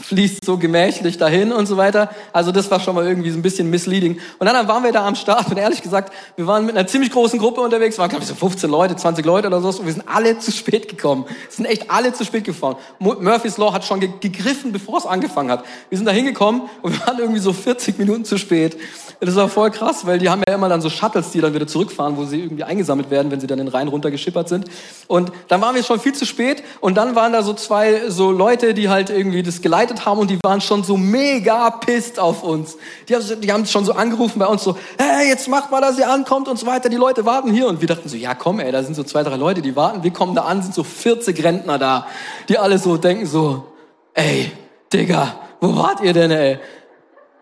fließt 0.03 0.45
so 0.45 0.59
gemächlich 0.59 1.19
dahin 1.19 1.53
und 1.53 1.67
so 1.67 1.77
weiter. 1.77 2.11
Also 2.33 2.53
das 2.53 2.71
war 2.71 2.81
schon 2.81 2.95
mal 2.95 3.07
irgendwie 3.07 3.31
so 3.31 3.39
ein 3.39 3.43
bisschen 3.43 3.71
misleading. 3.71 4.19
Und 4.39 4.47
dann 4.47 4.69
waren 4.69 4.83
wir 4.85 4.93
da 4.93 5.07
am 5.07 5.15
Start 5.15 5.51
und 5.51 5.57
ehrlich 5.57 5.83
gesagt, 5.83 6.13
wir 6.37 6.47
waren 6.47 6.67
mit 6.67 6.77
einer 6.77 6.87
ziemlich 6.87 7.11
großen 7.11 7.39
Gruppe 7.39 7.61
unterwegs, 7.61 7.99
waren 7.99 8.11
glaube 8.11 8.23
ich 8.23 8.29
so 8.29 8.35
15 8.35 8.69
Leute, 8.71 8.97
20 8.97 9.25
Leute 9.25 9.47
oder 9.49 9.61
so 9.61 9.69
und 9.69 9.87
wir 9.87 9.93
sind 9.93 10.05
alle 10.07 10.39
zu 10.39 10.53
spät 10.53 10.89
gekommen. 10.89 11.25
Wir 11.27 11.35
sind 11.51 11.65
echt 11.67 11.91
alle 11.91 12.13
zu 12.13 12.25
spät 12.25 12.45
gefahren. 12.45 12.77
Murphy's 12.99 13.59
Law 13.59 13.73
hat 13.73 13.85
schon 13.85 14.01
gegriffen, 14.01 14.73
bevor 14.73 14.99
es 14.99 15.07
angefangen 15.07 15.51
hat. 15.51 15.65
Wir 15.89 15.99
sind 15.99 16.07
da 16.07 16.13
hingekommen 16.13 16.63
und 16.83 16.93
wir 16.93 17.07
waren 17.07 17.19
irgendwie 17.19 17.41
so 17.41 17.53
40 17.53 17.99
Minuten 17.99 18.25
zu 18.25 18.39
spät. 18.39 18.77
Das 19.21 19.37
war 19.37 19.49
voll 19.49 19.71
krass, 19.71 20.05
weil 20.05 20.19
die 20.19 20.29
haben 20.29 20.43
ja 20.47 20.55
immer 20.55 20.69
dann 20.69 20.81
so 20.81 20.91
Shuttles, 20.91 21.31
die 21.31 21.41
dann 21.41 21.55
wieder 21.55 21.67
zurückfahren, 21.67 22.17
wo 22.17 22.25
sie 22.25 22.41
irgendwie 22.41 22.65
eingesammelt 22.65 23.11
werden, 23.11 23.31
wenn 23.31 23.41
sie 23.41 23.47
dann 23.47 23.59
den 23.59 23.69
Rhein 23.69 23.89
runtergeschippert 23.89 24.49
sind. 24.49 24.67
Und 25.07 25.31
dann 25.49 25.61
waren 25.61 25.75
wir 25.75 25.83
schon 25.85 26.01
viel 26.01 26.13
zu 26.13 26.27
spät 26.27 26.63
und 26.81 26.97
dann 26.97 27.15
waren 27.15 27.33
da 27.33 27.43
so 27.43 27.55
zwei 27.55 28.11
so 28.11 28.33
Leute, 28.33 28.75
die 28.75 28.89
halt 28.89 29.11
irgendwie 29.11 29.43
das 29.43 29.63
geleitet 29.63 29.92
haben 30.01 30.19
und 30.19 30.31
die 30.31 30.39
waren 30.43 30.61
schon 30.61 30.83
so 30.83 30.97
mega 30.97 31.71
pisst 31.71 32.19
auf 32.19 32.43
uns. 32.43 32.77
Die 33.09 33.15
haben, 33.15 33.41
die 33.41 33.53
haben 33.53 33.67
schon 33.67 33.85
so 33.85 33.93
angerufen 33.93 34.39
bei 34.39 34.47
uns 34.47 34.65
so, 34.65 34.77
hey, 34.99 35.29
jetzt 35.29 35.49
macht 35.49 35.71
mal, 35.71 35.81
dass 35.81 35.99
ihr 35.99 36.11
ankommt 36.11 36.49
und 36.49 36.59
so 36.59 36.67
weiter. 36.67 36.89
Die 36.89 36.97
Leute 36.97 37.25
warten 37.25 37.53
hier 37.53 37.69
und 37.69 37.81
wir 37.81 37.89
dachten 37.89 38.09
so, 38.09 38.17
ja 38.17 38.35
komm 38.35 38.61
ey, 38.61 38.73
da 38.73 38.83
sind 38.83 38.95
so 38.95 39.05
zwei, 39.05 39.23
drei 39.23 39.37
Leute, 39.37 39.63
die 39.63 39.77
warten. 39.77 40.03
Wir 40.03 40.13
kommen 40.13 40.35
da 40.35 40.43
an, 40.43 40.63
sind 40.63 40.75
so 40.75 40.85
40 40.85 41.43
Rentner 41.45 41.79
da, 41.79 42.07
die 42.49 42.59
alle 42.59 42.79
so 42.79 42.97
denken 42.97 43.27
so, 43.27 43.67
ey, 44.15 44.51
Digga, 44.93 45.35
wo 45.61 45.77
wart 45.77 46.01
ihr 46.01 46.13
denn 46.13 46.31
ey? 46.31 46.59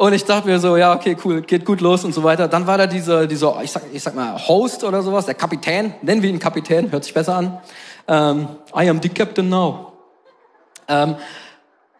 Und 0.00 0.14
ich 0.14 0.24
dachte 0.24 0.48
mir 0.48 0.58
so, 0.58 0.78
ja, 0.78 0.94
okay, 0.94 1.14
cool, 1.26 1.42
geht 1.42 1.66
gut 1.66 1.82
los 1.82 2.04
und 2.06 2.14
so 2.14 2.24
weiter. 2.24 2.48
Dann 2.48 2.66
war 2.66 2.78
da 2.78 2.86
dieser, 2.86 3.26
dieser 3.26 3.62
ich, 3.62 3.70
sag, 3.70 3.82
ich 3.92 4.02
sag 4.02 4.14
mal, 4.14 4.34
Host 4.48 4.82
oder 4.82 5.02
sowas, 5.02 5.26
der 5.26 5.34
Kapitän, 5.34 5.92
nennen 6.00 6.22
wir 6.22 6.30
ihn 6.30 6.38
Kapitän, 6.38 6.90
hört 6.90 7.04
sich 7.04 7.12
besser 7.12 7.36
an. 7.36 7.60
Ähm, 8.08 8.48
I 8.74 8.88
am 8.88 9.02
the 9.02 9.10
captain 9.10 9.50
now. 9.50 9.92
Ähm, 10.88 11.16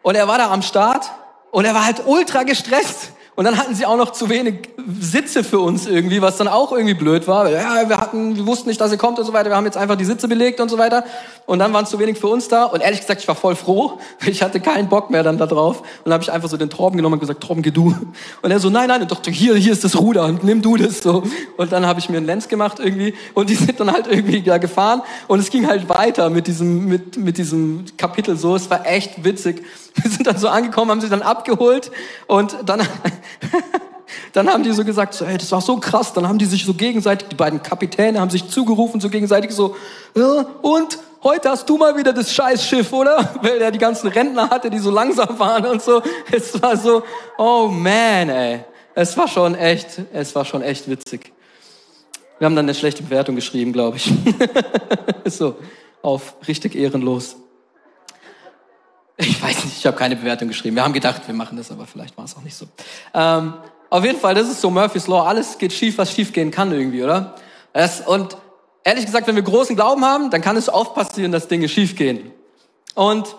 und 0.01 0.15
er 0.15 0.27
war 0.27 0.37
da 0.37 0.51
am 0.51 0.61
Start 0.61 1.11
und 1.51 1.65
er 1.65 1.73
war 1.73 1.85
halt 1.85 2.03
ultra 2.05 2.43
gestresst. 2.43 3.11
Und 3.33 3.45
dann 3.45 3.57
hatten 3.57 3.73
sie 3.73 3.85
auch 3.85 3.95
noch 3.95 4.11
zu 4.11 4.29
wenig 4.29 4.69
Sitze 4.99 5.43
für 5.45 5.59
uns 5.59 5.87
irgendwie, 5.87 6.21
was 6.21 6.35
dann 6.35 6.49
auch 6.49 6.73
irgendwie 6.73 6.93
blöd 6.93 7.27
war. 7.27 7.49
Ja, 7.49 7.87
wir 7.87 7.97
hatten, 7.97 8.35
wir 8.35 8.45
wussten 8.45 8.67
nicht, 8.67 8.79
dass 8.79 8.91
ihr 8.91 8.97
kommt 8.97 9.19
und 9.19 9.25
so 9.25 9.31
weiter. 9.31 9.49
Wir 9.49 9.55
haben 9.55 9.65
jetzt 9.65 9.77
einfach 9.77 9.95
die 9.95 10.03
Sitze 10.03 10.27
belegt 10.27 10.59
und 10.59 10.69
so 10.69 10.77
weiter. 10.77 11.05
Und 11.45 11.59
dann 11.59 11.73
waren 11.73 11.85
es 11.85 11.89
zu 11.89 11.97
wenig 11.97 12.19
für 12.19 12.27
uns 12.27 12.49
da. 12.49 12.65
Und 12.65 12.81
ehrlich 12.81 12.99
gesagt, 12.99 13.21
ich 13.21 13.27
war 13.27 13.35
voll 13.35 13.55
froh. 13.55 13.99
Ich 14.25 14.43
hatte 14.43 14.59
keinen 14.59 14.89
Bock 14.89 15.09
mehr 15.09 15.23
dann 15.23 15.37
da 15.37 15.45
drauf. 15.45 15.79
Und 15.79 15.87
dann 16.05 16.13
habe 16.13 16.23
ich 16.23 16.31
einfach 16.31 16.49
so 16.49 16.57
den 16.57 16.69
Torben 16.69 16.97
genommen 16.97 17.13
und 17.13 17.19
gesagt, 17.19 17.41
Torben, 17.41 17.63
geh 17.63 17.71
du. 17.71 17.95
Und 18.41 18.51
er 18.51 18.59
so, 18.59 18.69
nein, 18.69 18.89
nein. 18.89 19.07
Dachte, 19.07 19.31
hier, 19.31 19.55
hier 19.55 19.71
ist 19.71 19.83
das 19.83 19.97
Ruder 19.97 20.25
und 20.25 20.43
nimm 20.43 20.61
du 20.61 20.77
das 20.77 20.99
so. 21.01 21.23
Und 21.57 21.71
dann 21.71 21.85
habe 21.85 21.99
ich 21.99 22.09
mir 22.09 22.17
einen 22.17 22.25
Lenz 22.25 22.49
gemacht 22.49 22.79
irgendwie. 22.79 23.13
Und 23.33 23.49
die 23.49 23.55
sind 23.55 23.79
dann 23.79 23.91
halt 23.91 24.07
irgendwie 24.07 24.41
da 24.41 24.57
gefahren. 24.57 25.01
Und 25.27 25.39
es 25.39 25.49
ging 25.49 25.67
halt 25.67 25.89
weiter 25.89 26.29
mit 26.29 26.47
diesem, 26.47 26.85
mit, 26.85 27.17
mit 27.17 27.37
diesem 27.37 27.85
Kapitel 27.97 28.37
so. 28.37 28.55
Es 28.55 28.69
war 28.69 28.85
echt 28.85 29.23
witzig. 29.23 29.63
Wir 30.01 30.09
sind 30.09 30.27
dann 30.27 30.37
so 30.37 30.47
angekommen, 30.47 30.91
haben 30.91 31.01
sie 31.01 31.09
dann 31.09 31.21
abgeholt. 31.21 31.91
Und 32.27 32.57
dann 32.65 32.81
dann 34.33 34.49
haben 34.49 34.63
die 34.63 34.71
so 34.71 34.83
gesagt, 34.83 35.13
so, 35.13 35.25
ey, 35.25 35.37
das 35.37 35.51
war 35.51 35.61
so 35.61 35.77
krass. 35.77 36.13
Dann 36.13 36.27
haben 36.27 36.37
die 36.37 36.45
sich 36.45 36.65
so 36.65 36.73
gegenseitig, 36.73 37.29
die 37.29 37.35
beiden 37.35 37.61
Kapitäne 37.61 38.19
haben 38.19 38.29
sich 38.29 38.47
zugerufen, 38.49 39.01
so 39.01 39.09
gegenseitig 39.09 39.51
so, 39.51 39.75
ja, 40.15 40.45
und 40.61 40.97
heute 41.23 41.49
hast 41.49 41.69
du 41.69 41.77
mal 41.77 41.97
wieder 41.97 42.13
das 42.13 42.33
Scheißschiff, 42.33 42.91
oder? 42.93 43.29
Weil 43.41 43.61
er 43.61 43.71
die 43.71 43.79
ganzen 43.79 44.07
Rentner 44.07 44.49
hatte, 44.49 44.69
die 44.69 44.79
so 44.79 44.91
langsam 44.91 45.37
waren 45.39 45.65
und 45.65 45.81
so. 45.81 46.01
Es 46.31 46.61
war 46.61 46.77
so, 46.77 47.03
oh 47.37 47.67
man, 47.67 48.29
ey. 48.29 48.65
Es 48.93 49.17
war 49.17 49.27
schon 49.27 49.55
echt, 49.55 50.01
es 50.11 50.35
war 50.35 50.43
schon 50.43 50.61
echt 50.61 50.89
witzig. 50.89 51.31
Wir 52.39 52.45
haben 52.45 52.55
dann 52.55 52.65
eine 52.65 52.73
schlechte 52.73 53.03
Bewertung 53.03 53.35
geschrieben, 53.35 53.71
glaube 53.71 53.97
ich. 53.97 54.11
so, 55.25 55.55
auf 56.01 56.35
richtig 56.47 56.75
ehrenlos. 56.75 57.37
Ich 59.21 59.41
weiß 59.41 59.65
nicht, 59.65 59.77
ich 59.77 59.85
habe 59.85 59.95
keine 59.95 60.15
Bewertung 60.15 60.47
geschrieben. 60.47 60.75
Wir 60.75 60.83
haben 60.83 60.93
gedacht, 60.93 61.21
wir 61.27 61.35
machen 61.35 61.55
das, 61.55 61.69
aber 61.69 61.85
vielleicht 61.85 62.17
war 62.17 62.25
es 62.25 62.35
auch 62.35 62.41
nicht 62.41 62.55
so. 62.55 62.65
Ähm, 63.13 63.53
auf 63.89 64.03
jeden 64.03 64.19
Fall, 64.19 64.33
das 64.33 64.49
ist 64.49 64.61
so 64.61 64.71
Murphy's 64.71 65.07
Law. 65.07 65.27
Alles 65.27 65.57
geht 65.59 65.73
schief, 65.73 65.97
was 65.99 66.11
schief 66.11 66.33
gehen 66.33 66.49
kann 66.49 66.71
irgendwie, 66.71 67.03
oder? 67.03 67.35
Das, 67.71 68.01
und 68.01 68.35
ehrlich 68.83 69.05
gesagt, 69.05 69.27
wenn 69.27 69.35
wir 69.35 69.43
großen 69.43 69.75
Glauben 69.75 70.03
haben, 70.03 70.31
dann 70.31 70.41
kann 70.41 70.57
es 70.57 70.69
oft 70.69 70.95
passieren, 70.95 71.31
dass 71.31 71.47
Dinge 71.47 71.69
schief 71.69 71.95
gehen. 71.95 72.31
Und 72.95 73.35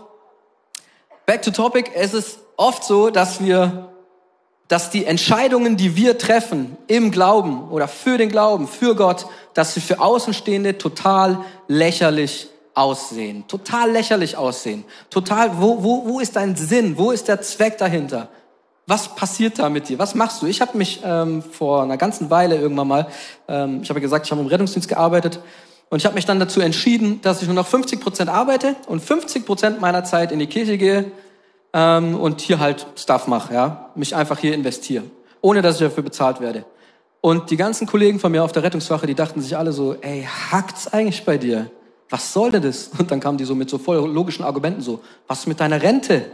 back 1.27 1.42
to 1.42 1.51
topic, 1.51 1.90
es 1.95 2.14
ist 2.14 2.38
oft 2.57 2.85
so, 2.85 3.11
dass 3.11 3.42
wir, 3.42 3.88
dass 4.68 4.90
die 4.90 5.05
Entscheidungen, 5.05 5.77
die 5.77 5.97
wir 5.97 6.16
treffen 6.16 6.77
im 6.87 7.11
Glauben 7.11 7.71
oder 7.71 7.88
für 7.88 8.18
den 8.18 8.29
Glauben, 8.29 8.68
für 8.68 8.95
Gott, 8.95 9.27
dass 9.55 9.75
sie 9.75 9.81
für 9.81 10.01
Außenstehende 10.01 10.79
total 10.79 11.45
lächerlich 11.66 12.49
aussehen, 12.74 13.44
total 13.48 13.90
lächerlich 13.90 14.37
aussehen, 14.37 14.85
total, 15.11 15.61
wo, 15.61 15.82
wo, 15.82 16.06
wo 16.06 16.20
ist 16.20 16.37
dein 16.37 16.56
Sinn, 16.56 16.96
wo 16.96 17.11
ist 17.11 17.28
der 17.28 17.42
Zweck 17.42 17.78
dahinter? 17.78 18.28
Was 18.87 19.14
passiert 19.14 19.58
da 19.58 19.68
mit 19.68 19.88
dir? 19.88 19.98
Was 19.98 20.14
machst 20.14 20.42
du? 20.42 20.46
Ich 20.46 20.61
habe 20.61 20.76
mich 20.76 21.00
ähm, 21.04 21.42
vor 21.42 21.82
einer 21.82 21.96
ganzen 21.96 22.30
Weile 22.30 22.56
irgendwann 22.56 22.88
mal, 22.88 23.06
ähm, 23.48 23.80
ich 23.82 23.90
habe 23.90 24.00
gesagt, 24.00 24.26
ich 24.26 24.32
habe 24.32 24.40
im 24.40 24.48
Rettungsdienst 24.48 24.88
gearbeitet 24.88 25.40
und 25.88 25.98
ich 25.98 26.04
habe 26.04 26.14
mich 26.14 26.24
dann 26.24 26.40
dazu 26.40 26.61
entschieden, 26.61 27.20
dass 27.22 27.42
ich 27.42 27.48
nur 27.48 27.54
noch 27.54 27.66
50 27.66 28.00
Prozent 28.00 28.30
arbeite 28.30 28.74
und 28.87 29.00
50 29.00 29.46
Prozent 29.46 29.80
meiner 29.80 30.04
Zeit 30.04 30.32
in 30.32 30.38
die 30.38 30.46
Kirche 30.46 30.78
gehe 30.78 31.12
ähm, 31.72 32.18
und 32.18 32.40
hier 32.40 32.58
halt 32.58 32.87
Stuff 32.96 33.26
mache, 33.28 33.54
ja, 33.54 33.90
mich 33.94 34.16
einfach 34.16 34.38
hier 34.38 34.54
investiere, 34.54 35.04
ohne 35.40 35.62
dass 35.62 35.76
ich 35.76 35.82
dafür 35.82 36.02
bezahlt 36.02 36.40
werde. 36.40 36.64
Und 37.20 37.50
die 37.50 37.56
ganzen 37.56 37.87
Kollegen 37.87 38.18
von 38.18 38.32
mir 38.32 38.42
auf 38.42 38.50
der 38.50 38.64
Rettungswache, 38.64 39.06
die 39.06 39.14
dachten 39.14 39.40
sich 39.40 39.56
alle 39.56 39.72
so, 39.72 39.94
ey, 40.00 40.26
hackt's 40.50 40.92
eigentlich 40.92 41.24
bei 41.24 41.38
dir? 41.38 41.70
Was 42.12 42.31
soll 42.31 42.51
denn 42.51 42.62
das? 42.62 42.90
Und 42.98 43.11
dann 43.11 43.20
kamen 43.20 43.38
die 43.38 43.44
so 43.44 43.55
mit 43.55 43.70
so 43.70 43.79
voll 43.79 43.96
logischen 44.07 44.44
Argumenten 44.44 44.83
so, 44.83 45.01
was 45.27 45.46
mit 45.46 45.59
deiner 45.59 45.81
Rente? 45.81 46.27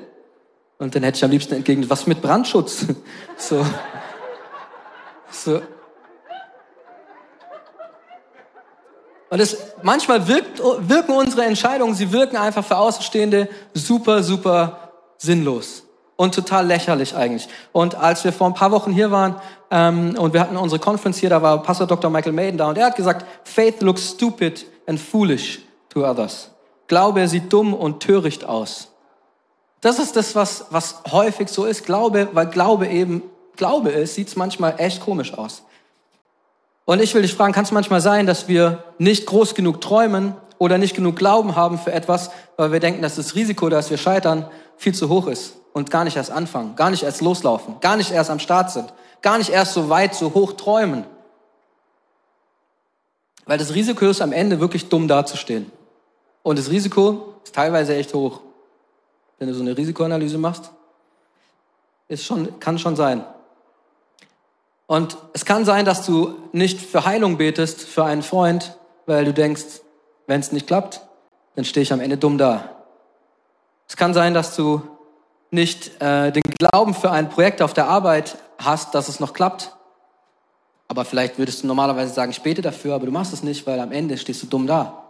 Und 0.79 0.93
dann 0.93 1.05
hätte 1.05 1.19
ich 1.19 1.25
am 1.25 1.31
liebsten 1.31 1.55
entgegnet, 1.55 1.89
was 1.89 2.07
mit 2.07 2.21
Brandschutz? 2.21 2.85
So. 3.37 3.65
So. 5.31 5.61
Und 9.31 9.41
es, 9.41 9.57
manchmal 9.83 10.27
wirkt, 10.27 10.59
wirken 10.59 11.13
unsere 11.13 11.45
Entscheidungen, 11.45 11.95
sie 11.95 12.11
wirken 12.11 12.37
einfach 12.37 12.65
für 12.65 12.79
Außenstehende 12.79 13.49
super, 13.75 14.25
super 14.25 14.91
sinnlos 15.19 15.85
und 16.17 16.35
total 16.35 16.67
lächerlich 16.67 17.15
eigentlich. 17.15 17.47
Und 17.73 17.95
als 17.95 18.25
wir 18.25 18.33
vor 18.33 18.49
ein 18.49 18.55
paar 18.55 18.73
Wochen 18.73 18.91
hier 18.91 19.13
waren 19.13 19.37
ähm, 19.71 20.17
und 20.19 20.33
wir 20.33 20.41
hatten 20.41 20.57
unsere 20.57 20.81
Conference 20.81 21.19
hier, 21.19 21.31
da 21.31 21.43
war 21.43 21.63
Pastor 21.63 21.87
Dr. 21.87 22.11
Michael 22.11 22.33
Maiden 22.33 22.59
da 22.59 22.69
und 22.69 22.79
er 22.79 22.87
hat 22.87 22.97
gesagt, 22.97 23.27
Faith 23.45 23.83
looks 23.83 24.09
stupid 24.09 24.67
and 24.87 24.99
foolish 24.99 25.61
to 25.91 26.05
others. 26.05 26.51
Glaube 26.87 27.29
sieht 27.29 27.53
dumm 27.53 27.75
und 27.75 28.01
töricht 28.01 28.45
aus. 28.45 28.89
Das 29.81 29.99
ist 29.99 30.17
das, 30.17 30.35
was, 30.35 30.67
was 30.71 31.03
häufig 31.13 31.49
so 31.49 31.65
ist. 31.65 31.85
Glaube, 31.85 32.29
weil 32.33 32.47
Glaube 32.47 32.89
eben 32.89 33.23
Glaube 33.57 33.91
ist, 33.91 34.15
sieht 34.15 34.29
es 34.29 34.37
manchmal 34.37 34.75
echt 34.79 35.01
komisch 35.01 35.35
aus. 35.35 35.63
Und 36.85 37.03
ich 37.03 37.15
will 37.15 37.23
dich 37.23 37.35
fragen, 37.35 37.53
kann 37.53 37.65
es 37.65 37.73
manchmal 37.73 38.01
sein, 38.01 38.27
dass 38.27 38.49
wir 38.49 38.83
nicht 38.99 39.27
groß 39.27 39.55
genug 39.55 39.81
träumen 39.81 40.35
oder 40.57 40.79
nicht 40.79 40.97
genug 40.97 41.17
Glauben 41.17 41.55
haben 41.55 41.79
für 41.79 41.93
etwas, 41.93 42.31
weil 42.57 42.73
wir 42.73 42.81
denken, 42.81 43.03
dass 43.03 43.17
das 43.17 43.35
Risiko, 43.35 43.69
dass 43.69 43.91
wir 43.91 43.99
scheitern, 43.99 44.49
viel 44.77 44.95
zu 44.95 45.09
hoch 45.09 45.27
ist 45.27 45.55
und 45.75 45.91
gar 45.91 46.05
nicht 46.05 46.17
erst 46.17 46.31
anfangen, 46.31 46.77
gar 46.77 46.91
nicht 46.91 47.03
erst 47.03 47.21
loslaufen, 47.21 47.79
gar 47.81 47.97
nicht 47.97 48.11
erst 48.11 48.31
am 48.31 48.39
Start 48.39 48.71
sind, 48.71 48.93
gar 49.23 49.39
nicht 49.39 49.51
erst 49.51 49.75
so 49.75 49.89
weit, 49.89 50.15
so 50.15 50.33
hoch 50.35 50.53
träumen. 50.53 51.05
Weil 53.45 53.59
das 53.59 53.75
Risiko 53.75 54.07
ist, 54.07 54.21
am 54.21 54.33
Ende 54.33 54.61
wirklich 54.61 54.89
dumm 54.89 55.09
dazustehen. 55.09 55.71
Und 56.43 56.59
das 56.59 56.71
Risiko 56.71 57.35
ist 57.45 57.55
teilweise 57.55 57.95
echt 57.97 58.15
hoch. 58.15 58.41
wenn 59.39 59.49
du 59.49 59.55
so 59.55 59.63
eine 59.63 59.77
Risikoanalyse 59.77 60.37
machst. 60.37 60.73
Ist 62.09 62.25
schon, 62.25 62.59
kann 62.59 62.79
schon 62.79 62.97
sein. 62.97 63.25
Und 64.89 65.17
es 65.33 65.45
kann 65.45 65.65
sein, 65.65 65.85
dass 65.85 66.05
du 66.05 66.35
nicht 66.53 66.81
für 66.81 67.05
Heilung 67.05 67.37
betest 67.37 67.83
für 67.83 68.05
einen 68.05 68.23
Freund, 68.23 68.77
weil 69.07 69.25
du 69.25 69.33
denkst, 69.33 69.83
wenn 70.27 70.41
es 70.41 70.51
nicht 70.51 70.67
klappt, 70.67 71.03
dann 71.55 71.65
stehe 71.65 71.83
ich 71.83 71.93
am 71.93 72.01
Ende 72.01 72.17
dumm 72.17 72.39
da. 72.39 72.85
Es 73.87 73.97
kann 73.97 74.15
sein, 74.15 74.35
dass 74.35 74.57
du 74.57 74.83
nicht 75.51 76.01
äh, 76.01 76.31
den 76.33 76.43
Glauben 76.59 76.95
für 76.95 77.11
ein 77.11 77.29
Projekt 77.29 77.63
auf 77.63 77.75
der 77.75 77.89
Arbeit 77.89 78.39
hast, 78.59 78.95
dass 78.95 79.09
es 79.09 79.21
noch 79.21 79.33
klappt. 79.33 79.73
Aber 80.89 81.05
vielleicht 81.05 81.39
würdest 81.39 81.63
du 81.63 81.67
normalerweise 81.67 82.13
sagen, 82.13 82.31
ich 82.31 82.43
bete 82.43 82.63
dafür, 82.63 82.95
aber 82.95 83.07
du 83.07 83.13
machst 83.13 83.33
es 83.33 83.43
nicht, 83.43 83.67
weil 83.67 83.79
am 83.81 83.93
Ende 83.93 84.17
stehst 84.17 84.43
du 84.43 84.47
dumm 84.47 84.67
da. 84.67 85.08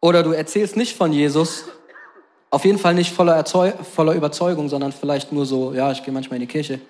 Oder 0.00 0.22
du 0.22 0.32
erzählst 0.32 0.76
nicht 0.76 0.96
von 0.96 1.12
Jesus, 1.12 1.64
auf 2.50 2.64
jeden 2.64 2.78
Fall 2.78 2.94
nicht 2.94 3.12
voller, 3.12 3.34
Erzeug 3.34 3.74
voller 3.84 4.14
Überzeugung, 4.14 4.68
sondern 4.68 4.92
vielleicht 4.92 5.32
nur 5.32 5.46
so, 5.46 5.72
ja, 5.72 5.90
ich 5.92 6.02
gehe 6.02 6.14
manchmal 6.14 6.36
in 6.36 6.46
die 6.46 6.52
Kirche. 6.52 6.80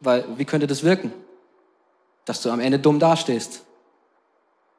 Weil, 0.00 0.24
wie 0.36 0.44
könnte 0.44 0.66
das 0.66 0.84
wirken? 0.84 1.12
Dass 2.24 2.42
du 2.42 2.50
am 2.50 2.60
Ende 2.60 2.78
dumm 2.78 2.98
dastehst. 2.98 3.62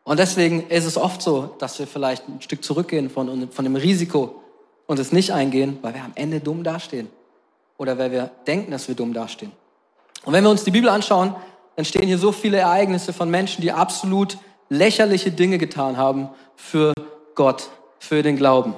Und 0.03 0.19
deswegen 0.19 0.67
ist 0.69 0.85
es 0.85 0.97
oft 0.97 1.21
so, 1.21 1.55
dass 1.59 1.79
wir 1.79 1.87
vielleicht 1.87 2.27
ein 2.27 2.41
Stück 2.41 2.63
zurückgehen 2.63 3.09
von, 3.09 3.49
von 3.49 3.65
dem 3.65 3.75
Risiko 3.75 4.41
und 4.85 4.99
es 4.99 5.11
nicht 5.11 5.33
eingehen, 5.33 5.79
weil 5.81 5.95
wir 5.95 6.03
am 6.03 6.13
Ende 6.15 6.39
dumm 6.39 6.63
dastehen. 6.63 7.09
Oder 7.77 7.97
weil 7.97 8.11
wir 8.11 8.31
denken, 8.47 8.71
dass 8.71 8.87
wir 8.87 8.95
dumm 8.95 9.13
dastehen. 9.13 9.51
Und 10.23 10.33
wenn 10.33 10.43
wir 10.43 10.51
uns 10.51 10.63
die 10.63 10.71
Bibel 10.71 10.89
anschauen, 10.89 11.35
dann 11.75 11.85
stehen 11.85 12.07
hier 12.07 12.17
so 12.17 12.31
viele 12.31 12.57
Ereignisse 12.57 13.13
von 13.13 13.29
Menschen, 13.29 13.61
die 13.61 13.71
absolut 13.71 14.37
lächerliche 14.69 15.31
Dinge 15.31 15.57
getan 15.57 15.97
haben 15.97 16.29
für 16.55 16.93
Gott, 17.35 17.69
für 17.99 18.23
den 18.23 18.37
Glauben. 18.37 18.73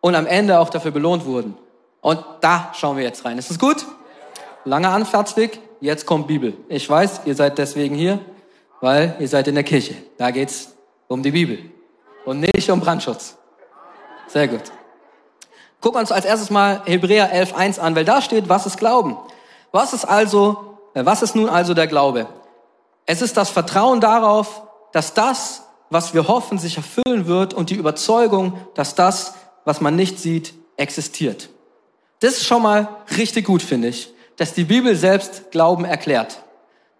Und 0.00 0.14
am 0.14 0.26
Ende 0.26 0.58
auch 0.58 0.70
dafür 0.70 0.90
belohnt 0.90 1.24
wurden. 1.24 1.56
Und 2.00 2.22
da 2.40 2.72
schauen 2.74 2.96
wir 2.96 3.04
jetzt 3.04 3.24
rein. 3.24 3.38
Ist 3.38 3.50
das 3.50 3.58
gut? 3.58 3.86
Langer 4.64 4.90
Anfahrtsweg, 4.90 5.60
jetzt 5.80 6.06
kommt 6.06 6.26
Bibel. 6.26 6.54
Ich 6.68 6.88
weiß, 6.88 7.22
ihr 7.24 7.34
seid 7.34 7.58
deswegen 7.58 7.94
hier, 7.94 8.18
weil 8.80 9.16
ihr 9.18 9.28
seid 9.28 9.48
in 9.48 9.54
der 9.54 9.64
Kirche. 9.64 9.94
Da 10.18 10.30
geht's 10.30 10.74
um 11.08 11.22
die 11.22 11.30
Bibel 11.30 11.58
und 12.24 12.40
nicht 12.40 12.70
um 12.70 12.80
Brandschutz. 12.80 13.36
Sehr 14.26 14.48
gut. 14.48 14.62
Gucken 15.80 15.96
wir 15.96 16.00
uns 16.00 16.12
als 16.12 16.24
erstes 16.24 16.50
mal 16.50 16.80
Hebräer 16.86 17.30
11.1 17.30 17.78
an, 17.78 17.94
weil 17.94 18.06
da 18.06 18.22
steht, 18.22 18.48
was 18.48 18.64
ist 18.64 18.78
Glauben? 18.78 19.18
Was 19.70 19.92
ist 19.92 20.06
also, 20.06 20.78
äh, 20.94 21.04
was 21.04 21.22
ist 21.22 21.34
nun 21.34 21.48
also 21.48 21.74
der 21.74 21.86
Glaube? 21.86 22.26
Es 23.06 23.20
ist 23.20 23.36
das 23.36 23.50
Vertrauen 23.50 24.00
darauf, 24.00 24.62
dass 24.92 25.12
das, 25.12 25.62
was 25.90 26.14
wir 26.14 26.28
hoffen, 26.28 26.58
sich 26.58 26.76
erfüllen 26.76 27.26
wird 27.26 27.54
und 27.54 27.70
die 27.70 27.76
Überzeugung, 27.76 28.58
dass 28.74 28.94
das, 28.94 29.34
was 29.64 29.80
man 29.80 29.96
nicht 29.96 30.18
sieht, 30.18 30.54
existiert. 30.76 31.50
Das 32.20 32.34
ist 32.34 32.46
schon 32.46 32.62
mal 32.62 32.88
richtig 33.16 33.46
gut, 33.46 33.62
finde 33.62 33.88
ich 33.88 34.14
dass 34.36 34.54
die 34.54 34.64
Bibel 34.64 34.94
selbst 34.96 35.50
Glauben 35.50 35.84
erklärt. 35.84 36.42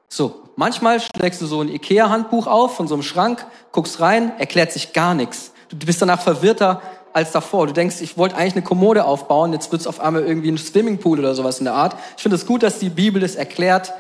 So, 0.09 0.43
manchmal 0.57 1.01
schlägst 1.01 1.41
du 1.43 1.47
so 1.47 1.61
ein 1.61 1.69
Ikea-Handbuch 1.69 2.47
auf 2.47 2.77
von 2.77 2.87
so 2.87 2.95
einem 2.95 3.03
Schrank, 3.03 3.45
guckst 3.73 4.01
rein, 4.01 4.33
erklärt 4.39 4.73
sich 4.73 4.93
gar 4.93 5.15
nichts. 5.15 5.53
Du 5.71 5.87
bist 5.87 6.01
danach 6.01 6.21
verwirrter 6.21 6.81
als 7.13 7.33
davor. 7.33 7.67
Du 7.67 7.73
denkst, 7.73 8.01
ich 8.01 8.17
wollte 8.17 8.37
eigentlich 8.37 8.55
eine 8.55 8.63
Kommode 8.63 9.05
aufbauen, 9.05 9.53
jetzt 9.53 9.73
wird 9.73 9.81
es 9.81 9.87
auf 9.87 10.01
einmal 10.01 10.25
irgendwie 10.25 10.51
ein 10.51 10.59
Swimmingpool 10.59 11.19
oder 11.19 11.35
sowas 11.35 11.59
in 11.59 11.65
der 11.65 11.75
Art. 11.75 11.97
Ich 12.17 12.23
finde 12.23 12.37
es 12.37 12.47
gut, 12.47 12.63
dass 12.63 12.79
die 12.79 12.91
Bibel 12.91 13.21
das 13.21 13.35
erklärt 13.35 13.93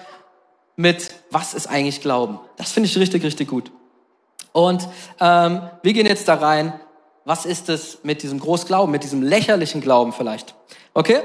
mit, 0.77 1.14
was 1.31 1.55
ist 1.55 1.66
eigentlich 1.66 2.01
Glauben. 2.01 2.38
Das 2.57 2.73
finde 2.73 2.88
ich 2.88 2.99
richtig, 2.99 3.25
richtig 3.25 3.49
gut. 3.49 3.70
Und 4.55 4.88
ähm, 5.21 5.62
wir 5.83 5.93
gehen 5.93 6.07
jetzt 6.07 6.29
da 6.29 6.35
rein. 6.35 6.73
Was 7.25 7.45
ist 7.45 7.69
es 7.69 7.99
mit 8.05 8.23
diesem 8.23 8.38
Großglauben, 8.38 8.90
mit 8.90 9.03
diesem 9.03 9.21
lächerlichen 9.21 9.81
Glauben 9.81 10.12
vielleicht? 10.12 10.55
Okay? 10.95 11.23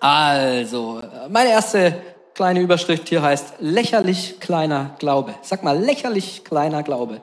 Also, 0.00 1.00
meine 1.30 1.50
erste 1.50 2.02
kleine 2.34 2.60
Überschrift 2.60 3.08
hier 3.08 3.22
heißt 3.22 3.54
lächerlich 3.60 4.38
kleiner 4.38 4.96
Glaube. 4.98 5.34
Sag 5.40 5.62
mal, 5.62 5.78
lächerlich 5.78 6.44
kleiner 6.44 6.82
Glaube. 6.82 7.22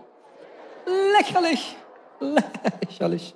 Lächerlich, 1.15 1.76
lächerlich. 2.20 3.36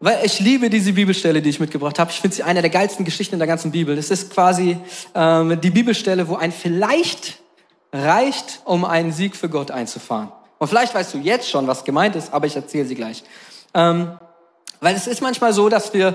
Weil 0.00 0.24
ich 0.24 0.40
liebe 0.40 0.68
diese 0.68 0.94
Bibelstelle, 0.94 1.42
die 1.42 1.50
ich 1.50 1.60
mitgebracht 1.60 2.00
habe. 2.00 2.10
Ich 2.10 2.20
finde 2.20 2.34
sie 2.34 2.42
eine 2.42 2.60
der 2.60 2.70
geilsten 2.70 3.04
Geschichten 3.04 3.36
in 3.36 3.38
der 3.38 3.46
ganzen 3.46 3.70
Bibel. 3.70 3.94
Das 3.94 4.10
ist 4.10 4.32
quasi 4.32 4.78
ähm, 5.14 5.60
die 5.60 5.70
Bibelstelle, 5.70 6.26
wo 6.26 6.34
ein 6.34 6.50
vielleicht 6.50 7.38
reicht, 7.92 8.60
um 8.64 8.84
einen 8.84 9.12
Sieg 9.12 9.36
für 9.36 9.48
Gott 9.48 9.70
einzufahren. 9.70 10.32
Und 10.58 10.68
vielleicht 10.68 10.94
weißt 10.94 11.14
du 11.14 11.18
jetzt 11.18 11.48
schon, 11.48 11.66
was 11.66 11.84
gemeint 11.84 12.16
ist, 12.16 12.32
aber 12.32 12.46
ich 12.46 12.56
erzähle 12.56 12.84
sie 12.86 12.94
gleich. 12.94 13.24
Ähm, 13.74 14.18
weil 14.80 14.94
es 14.94 15.06
ist 15.06 15.20
manchmal 15.22 15.52
so, 15.52 15.68
dass 15.68 15.92
wir 15.94 16.14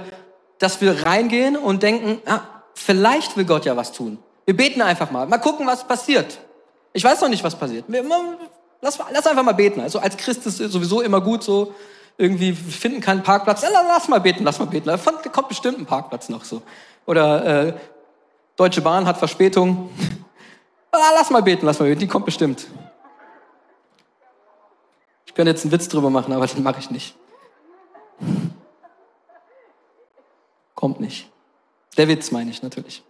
dass 0.59 0.81
wir 0.81 1.05
reingehen 1.05 1.57
und 1.57 1.83
denken, 1.83 2.21
ah, 2.25 2.41
vielleicht 2.73 3.35
will 3.37 3.45
Gott 3.45 3.65
ja 3.65 3.75
was 3.75 3.91
tun. 3.91 4.17
Wir 4.45 4.55
beten 4.55 4.81
einfach 4.81 5.11
mal. 5.11 5.27
Mal 5.27 5.37
gucken, 5.37 5.67
was 5.67 5.87
passiert. 5.87 6.39
Ich 6.93 7.03
weiß 7.03 7.21
noch 7.21 7.29
nicht, 7.29 7.43
was 7.43 7.55
passiert. 7.55 7.85
Lass, 8.81 8.99
lass 9.11 9.27
einfach 9.27 9.43
mal 9.43 9.53
beten. 9.53 9.81
Also 9.81 9.99
als 9.99 10.15
Christ 10.17 10.45
ist 10.45 10.59
es 10.59 10.71
sowieso 10.71 11.01
immer 11.01 11.19
gut 11.19 11.43
so, 11.43 11.73
irgendwie 12.17 12.53
finden 12.53 13.01
keinen 13.01 13.23
Parkplatz. 13.23 13.65
Lass 13.87 14.07
mal 14.07 14.21
beten, 14.21 14.43
lass 14.43 14.59
mal 14.59 14.65
beten. 14.65 14.87
Da 14.87 14.97
kommt 15.29 15.49
bestimmt 15.49 15.79
ein 15.79 15.85
Parkplatz 15.85 16.29
noch 16.29 16.45
so. 16.45 16.61
Oder 17.05 17.67
äh, 17.67 17.73
Deutsche 18.55 18.81
Bahn 18.81 19.05
hat 19.05 19.17
Verspätung. 19.17 19.89
Ah, 20.97 21.11
lass 21.15 21.29
mal 21.29 21.41
beten, 21.41 21.65
lass 21.65 21.79
mal 21.79 21.85
beten. 21.85 21.99
Die 21.99 22.07
kommt 22.07 22.25
bestimmt. 22.25 22.67
Ich 25.25 25.33
könnte 25.33 25.51
jetzt 25.51 25.63
einen 25.63 25.71
Witz 25.71 25.87
drüber 25.89 26.09
machen, 26.09 26.33
aber 26.33 26.47
den 26.47 26.63
mache 26.63 26.79
ich 26.79 26.89
nicht. 26.89 27.15
Kommt 30.75 30.99
nicht. 30.99 31.29
Der 31.97 32.07
Witz 32.07 32.31
meine 32.31 32.51
ich 32.51 32.61
natürlich. 32.61 33.03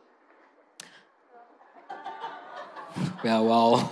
Ja, 3.23 3.41
wow. 3.41 3.83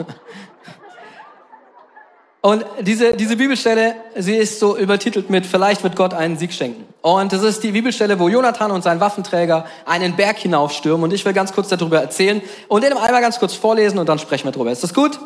Und 2.45 2.65
diese, 2.81 3.13
diese 3.13 3.37
Bibelstelle, 3.37 3.95
sie 4.17 4.35
ist 4.35 4.59
so 4.59 4.75
übertitelt 4.77 5.29
mit, 5.29 5.45
vielleicht 5.45 5.81
wird 5.81 5.95
Gott 5.95 6.13
einen 6.13 6.37
Sieg 6.37 6.51
schenken. 6.51 6.83
Und 7.01 7.31
das 7.31 7.41
ist 7.41 7.63
die 7.63 7.71
Bibelstelle, 7.71 8.19
wo 8.19 8.27
Jonathan 8.27 8.71
und 8.71 8.83
sein 8.83 8.99
Waffenträger 8.99 9.65
einen 9.85 10.17
Berg 10.17 10.39
hinaufstürmen. 10.39 11.05
Und 11.05 11.13
ich 11.13 11.23
will 11.23 11.31
ganz 11.31 11.53
kurz 11.53 11.69
darüber 11.69 12.01
erzählen 12.01 12.41
und 12.67 12.83
den 12.83 12.91
einmal 12.91 13.21
ganz 13.21 13.39
kurz 13.39 13.53
vorlesen 13.53 13.97
und 13.97 14.09
dann 14.09 14.19
sprechen 14.19 14.43
wir 14.43 14.51
drüber. 14.51 14.73
Ist 14.73 14.83
das 14.83 14.93
gut? 14.93 15.21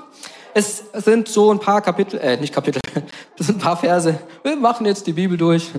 Es 0.54 0.84
sind 0.94 1.28
so 1.28 1.52
ein 1.52 1.60
paar 1.60 1.82
Kapitel, 1.82 2.20
äh, 2.20 2.38
nicht 2.38 2.54
Kapitel, 2.54 2.82
es 3.40 3.48
sind 3.48 3.56
ein 3.58 3.62
paar 3.62 3.78
Verse. 3.78 4.20
Wir 4.44 4.56
machen 4.56 4.86
jetzt 4.86 5.08
die 5.08 5.14
Bibel 5.14 5.40
durch. 5.40 5.72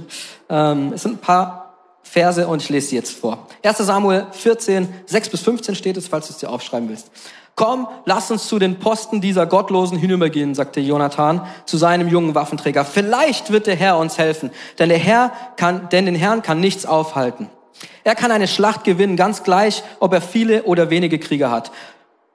Ähm, 0.48 0.92
es 0.92 1.02
sind 1.02 1.18
ein 1.18 1.20
paar 1.20 1.76
Verse 2.02 2.48
und 2.48 2.62
ich 2.62 2.68
lese 2.68 2.88
sie 2.88 2.96
jetzt 2.96 3.12
vor. 3.12 3.46
1 3.62 3.78
Samuel 3.78 4.26
14, 4.32 4.88
6 5.06 5.28
bis 5.28 5.40
15 5.42 5.76
steht 5.76 5.96
es, 5.96 6.08
falls 6.08 6.26
du 6.26 6.32
es 6.32 6.38
dir 6.38 6.50
aufschreiben 6.50 6.88
willst. 6.88 7.12
Komm, 7.58 7.88
lass 8.04 8.30
uns 8.30 8.46
zu 8.46 8.60
den 8.60 8.78
Posten 8.78 9.20
dieser 9.20 9.44
Gottlosen 9.44 9.98
hinübergehen, 9.98 10.54
sagte 10.54 10.78
Jonathan 10.78 11.44
zu 11.66 11.76
seinem 11.76 12.06
jungen 12.06 12.36
Waffenträger. 12.36 12.84
Vielleicht 12.84 13.50
wird 13.50 13.66
der 13.66 13.74
Herr 13.74 13.98
uns 13.98 14.16
helfen, 14.16 14.52
denn 14.78 14.90
der 14.90 14.98
Herr 14.98 15.32
kann, 15.56 15.88
denn 15.88 16.06
den 16.06 16.14
Herrn 16.14 16.42
kann 16.42 16.60
nichts 16.60 16.86
aufhalten. 16.86 17.50
Er 18.04 18.14
kann 18.14 18.30
eine 18.30 18.46
Schlacht 18.46 18.84
gewinnen, 18.84 19.16
ganz 19.16 19.42
gleich, 19.42 19.82
ob 19.98 20.14
er 20.14 20.20
viele 20.20 20.62
oder 20.62 20.88
wenige 20.88 21.18
Krieger 21.18 21.50
hat. 21.50 21.72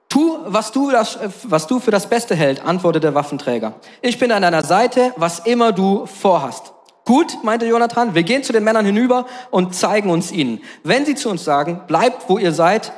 Tu, 0.10 0.40
was 0.46 0.74
du, 0.74 0.92
das, 0.92 1.18
was 1.44 1.68
du 1.68 1.80
für 1.80 1.92
das 1.92 2.08
Beste 2.08 2.36
hält, 2.36 2.66
antwortete 2.66 3.08
der 3.08 3.16
Waffenträger. 3.16 3.76
Ich 4.02 4.20
bin 4.20 4.30
an 4.30 4.42
deiner 4.42 4.66
Seite, 4.66 5.14
was 5.16 5.40
immer 5.40 5.72
du 5.72 6.06
vorhast. 6.06 6.74
Gut, 7.06 7.38
meinte 7.44 7.66
Jonathan, 7.66 8.14
wir 8.14 8.24
gehen 8.24 8.44
zu 8.44 8.52
den 8.52 8.66
Männern 8.66 8.86
hinüber 8.86 9.26
und 9.52 9.74
zeigen 9.74 10.10
uns 10.10 10.34
ihnen. 10.34 10.62
Wenn 10.84 11.06
sie 11.06 11.16
zu 11.16 11.30
uns 11.30 11.46
sagen, 11.46 11.80
bleibt, 11.88 12.28
wo 12.28 12.38
ihr 12.38 12.52
seid, 12.52 12.92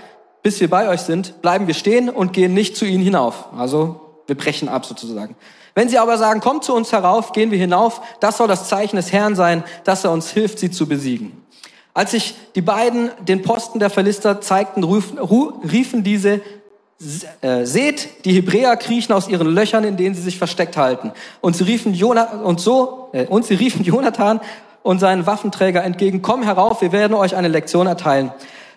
bis 0.46 0.60
wir 0.60 0.70
bei 0.70 0.90
euch 0.90 1.02
sind, 1.02 1.42
bleiben 1.42 1.66
wir 1.66 1.74
stehen 1.74 2.08
und 2.08 2.32
gehen 2.32 2.54
nicht 2.54 2.78
zu 2.78 2.86
ihnen 2.86 3.04
hinauf. 3.04 3.46
Also 3.58 4.00
wir 4.28 4.38
brechen 4.38 4.70
ab 4.70 4.86
sozusagen. 4.86 5.36
Wenn 5.74 5.90
sie 5.90 5.98
aber 5.98 6.20
sagen, 6.20 6.40
kommt 6.40 6.64
zu 6.64 6.76
uns 6.76 6.92
herauf, 6.92 7.32
gehen 7.32 7.50
wir 7.50 7.58
hinauf, 7.58 8.00
das 8.20 8.38
soll 8.38 8.48
das 8.48 8.70
Zeichen 8.70 8.96
des 8.96 9.12
Herrn 9.12 9.36
sein, 9.36 9.64
dass 9.86 10.04
er 10.04 10.12
uns 10.12 10.30
hilft, 10.30 10.60
sie 10.60 10.70
zu 10.70 10.88
besiegen. 10.88 11.44
Als 11.96 12.12
sich 12.12 12.36
die 12.54 12.62
beiden 12.62 13.10
den 13.28 13.42
Posten 13.42 13.80
der 13.80 13.90
Philister 13.90 14.40
zeigten, 14.40 14.84
riefen 14.84 16.04
diese, 16.04 16.42
äh, 17.42 17.66
seht, 17.66 18.24
die 18.26 18.34
Hebräer 18.34 18.78
kriechen 18.78 19.14
aus 19.14 19.28
ihren 19.28 19.48
Löchern, 19.48 19.84
in 19.84 19.98
denen 19.98 20.14
sie 20.14 20.22
sich 20.22 20.38
versteckt 20.38 20.78
halten. 20.78 21.12
Und 21.42 21.56
sie 21.56 21.64
riefen 21.64 22.00
und 22.04 22.60
so, 22.60 23.10
äh, 23.14 23.26
und 23.26 23.46
sie 23.46 23.56
riefen 23.56 23.84
Jonathan 23.84 24.40
und 24.84 25.00
seinen 25.00 25.26
Waffenträger 25.26 25.84
entgegen, 25.84 26.22
komm 26.22 26.44
herauf, 26.44 26.84
wir 26.84 26.92
werden 26.92 27.16
euch 27.16 27.36
eine 27.36 27.48
Lektion 27.48 27.88
erteilen. 27.88 28.32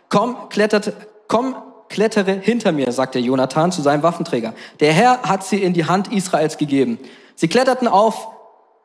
Komm, 0.09 0.49
klettert, 0.49 0.95
komm, 1.29 1.55
klettere 1.89 2.33
hinter 2.33 2.73
mir, 2.73 2.91
sagte 2.93 3.19
Jonathan 3.19 3.73
zu 3.73 3.83
seinem 3.83 4.03
Waffenträger. 4.03 4.55
Der 4.81 4.93
Herr 4.93 5.23
hat 5.23 5.45
sie 5.45 5.63
in 5.63 5.73
die 5.73 5.87
Hand 5.87 6.13
Israels 6.13 6.59
gegeben. 6.59 6.99
Sie 7.35 7.49
kletterten 7.49 7.89
auf 7.89 8.29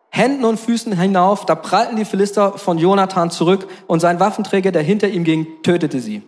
Händen 0.09 0.45
und 0.45 0.59
Füßen 0.59 0.97
hinauf, 0.97 1.45
da 1.45 1.55
prallten 1.55 1.95
die 1.95 2.05
Philister 2.05 2.57
von 2.59 2.77
Jonathan 2.77 3.31
zurück 3.31 3.67
und 3.87 3.99
sein 3.99 4.19
Waffenträger, 4.19 4.71
der 4.71 4.83
hinter 4.83 5.07
ihm 5.07 5.23
ging, 5.23 5.47
tötete 5.63 5.99
sie. 5.99 6.21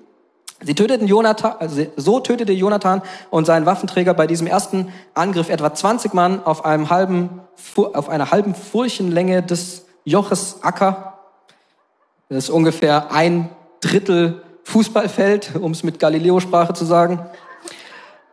Sie 0.62 0.74
töteten 0.74 1.08
Jonathan, 1.08 1.54
also 1.60 1.86
so 1.96 2.20
tötete 2.20 2.54
Jonathan 2.54 3.04
und 3.30 3.46
sein 3.46 3.68
Waffenträger 3.68 4.16
bei 4.16 4.26
diesem 4.26 4.48
ersten 4.48 4.92
Angriff 5.14 5.50
etwa 5.50 5.72
20 5.72 6.14
Mann 6.14 6.44
auf 6.44 6.66
einem 6.66 6.90
halben, 6.90 7.42
auf 7.76 8.10
einer 8.10 8.32
halben 8.32 8.56
Furchenlänge 8.56 9.44
des 9.44 9.86
Joches 10.06 10.64
Acker. 10.64 11.20
Das 12.30 12.46
ist 12.46 12.50
ungefähr 12.50 13.12
ein 13.12 13.50
Drittel 13.82 14.45
Fußballfeld, 14.66 15.52
um 15.60 15.72
es 15.72 15.84
mit 15.84 16.00
Galileo-Sprache 16.00 16.74
zu 16.74 16.86
sagen. 16.86 17.26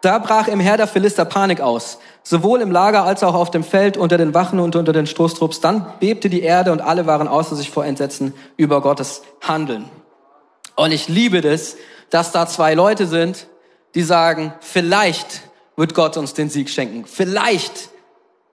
Da 0.01 0.19
brach 0.19 0.49
im 0.49 0.59
Heer 0.59 0.77
der 0.77 0.89
Philister 0.89 1.25
Panik 1.25 1.61
aus, 1.61 1.99
sowohl 2.25 2.61
im 2.61 2.73
Lager 2.73 3.05
als 3.05 3.23
auch 3.23 3.35
auf 3.35 3.53
dem 3.53 3.63
Feld 3.63 3.97
unter 3.97 4.19
den 4.19 4.35
Wachen 4.35 4.59
und 4.59 4.75
unter 4.75 4.93
den 4.93 5.07
Stoßtrupps. 5.07 5.61
Dann 5.61 5.87
bebte 6.01 6.29
die 6.29 6.43
Erde 6.43 6.73
und 6.73 6.81
alle 6.81 7.07
waren 7.07 7.29
außer 7.29 7.55
sich 7.55 7.71
vor 7.71 7.85
Entsetzen 7.85 8.35
über 8.57 8.81
Gottes 8.81 9.23
Handeln. 9.43 9.85
Und 10.75 10.91
ich 10.91 11.09
liebe 11.09 11.41
das, 11.41 11.77
dass 12.11 12.33
da 12.33 12.49
zwei 12.49 12.75
Leute 12.75 13.07
sind, 13.07 13.47
die 13.95 14.03
sagen, 14.03 14.55
vielleicht 14.61 15.43
wird 15.77 15.95
Gott 15.95 16.17
uns 16.17 16.35
den 16.35 16.51
Sieg 16.51 16.71
schenken. 16.71 17.05
Vielleicht 17.07 17.91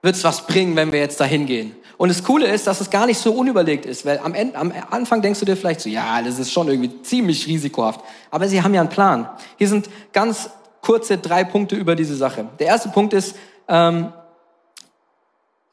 wird 0.02 0.14
es 0.14 0.24
was 0.24 0.46
bringen, 0.46 0.76
wenn 0.76 0.92
wir 0.92 1.00
jetzt 1.00 1.18
dahin 1.18 1.46
gehen. 1.46 1.74
Und 2.00 2.08
das 2.08 2.24
Coole 2.24 2.46
ist, 2.46 2.66
dass 2.66 2.80
es 2.80 2.88
gar 2.88 3.04
nicht 3.04 3.18
so 3.18 3.30
unüberlegt 3.34 3.84
ist, 3.84 4.06
weil 4.06 4.20
am, 4.20 4.32
Ende, 4.32 4.56
am 4.56 4.72
Anfang 4.88 5.20
denkst 5.20 5.38
du 5.38 5.44
dir 5.44 5.54
vielleicht 5.54 5.82
so, 5.82 5.90
ja, 5.90 6.22
das 6.22 6.38
ist 6.38 6.50
schon 6.50 6.66
irgendwie 6.66 7.02
ziemlich 7.02 7.46
risikohaft. 7.46 8.00
Aber 8.30 8.48
sie 8.48 8.62
haben 8.62 8.72
ja 8.72 8.80
einen 8.80 8.88
Plan. 8.88 9.28
Hier 9.58 9.68
sind 9.68 9.90
ganz 10.14 10.48
kurze 10.80 11.18
drei 11.18 11.44
Punkte 11.44 11.76
über 11.76 11.96
diese 11.96 12.16
Sache. 12.16 12.48
Der 12.58 12.68
erste 12.68 12.88
Punkt 12.88 13.12
ist, 13.12 13.36
ähm, 13.68 14.14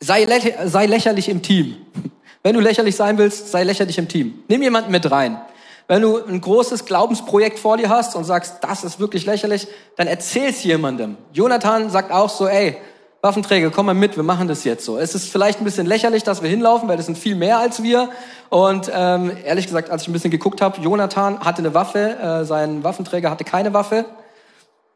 sei, 0.02 0.26
lä 0.26 0.54
sei 0.66 0.86
lächerlich 0.88 1.30
im 1.30 1.42
Team. 1.42 1.78
Wenn 2.44 2.56
du 2.56 2.60
lächerlich 2.60 2.98
sein 2.98 3.18
willst, 3.18 3.50
sei 3.50 3.63
lächerlich 3.63 3.98
im 3.98 4.10
Team. 4.10 4.44
Nimm 4.50 4.62
jemanden 4.62 4.92
mit 4.92 5.10
rein. 5.10 5.40
Wenn 5.88 6.02
du 6.02 6.22
ein 6.26 6.42
großes 6.42 6.84
Glaubensprojekt 6.84 7.58
vor 7.58 7.78
dir 7.78 7.88
hast 7.88 8.18
und 8.18 8.26
sagst, 8.26 8.58
das 8.60 8.84
ist 8.84 9.00
wirklich 9.00 9.26
lächerlich, 9.26 9.70
dann 9.96 10.08
erzähl's 10.08 10.62
jemandem. 10.66 11.16
Jonathan 11.32 11.90
sagt 11.90 12.12
auch 12.12 12.30
so, 12.30 12.50
ey, 12.50 12.76
Waffenträger, 13.22 13.72
komm 13.72 13.88
mal 13.88 13.96
mit, 13.96 14.16
wir 14.16 14.24
machen 14.24 14.48
das 14.48 14.64
jetzt 14.64 14.86
so. 14.86 14.98
Es 14.98 15.16
ist 15.16 15.30
vielleicht 15.30 15.60
ein 15.60 15.66
bisschen 15.66 15.88
lächerlich, 15.88 16.24
dass 16.24 16.42
wir 16.42 16.50
hinlaufen, 16.50 16.88
weil 16.88 16.98
das 16.98 17.08
sind 17.08 17.18
viel 17.18 17.36
mehr 17.36 17.58
als 17.58 17.82
wir. 17.84 18.10
Und 18.50 18.92
ähm, 18.94 19.32
ehrlich 19.44 19.66
gesagt, 19.66 19.90
als 19.90 20.04
ich 20.04 20.08
ein 20.08 20.14
bisschen 20.14 20.32
geguckt 20.32 20.62
habe, 20.62 20.80
Jonathan 20.82 21.40
hatte 21.40 21.60
eine 21.60 21.74
Waffe, 21.74 22.18
äh, 22.18 22.46
sein 22.46 22.84
Waffenträger 22.84 23.30
hatte 23.32 23.44
keine 23.44 23.74
Waffe 23.74 24.06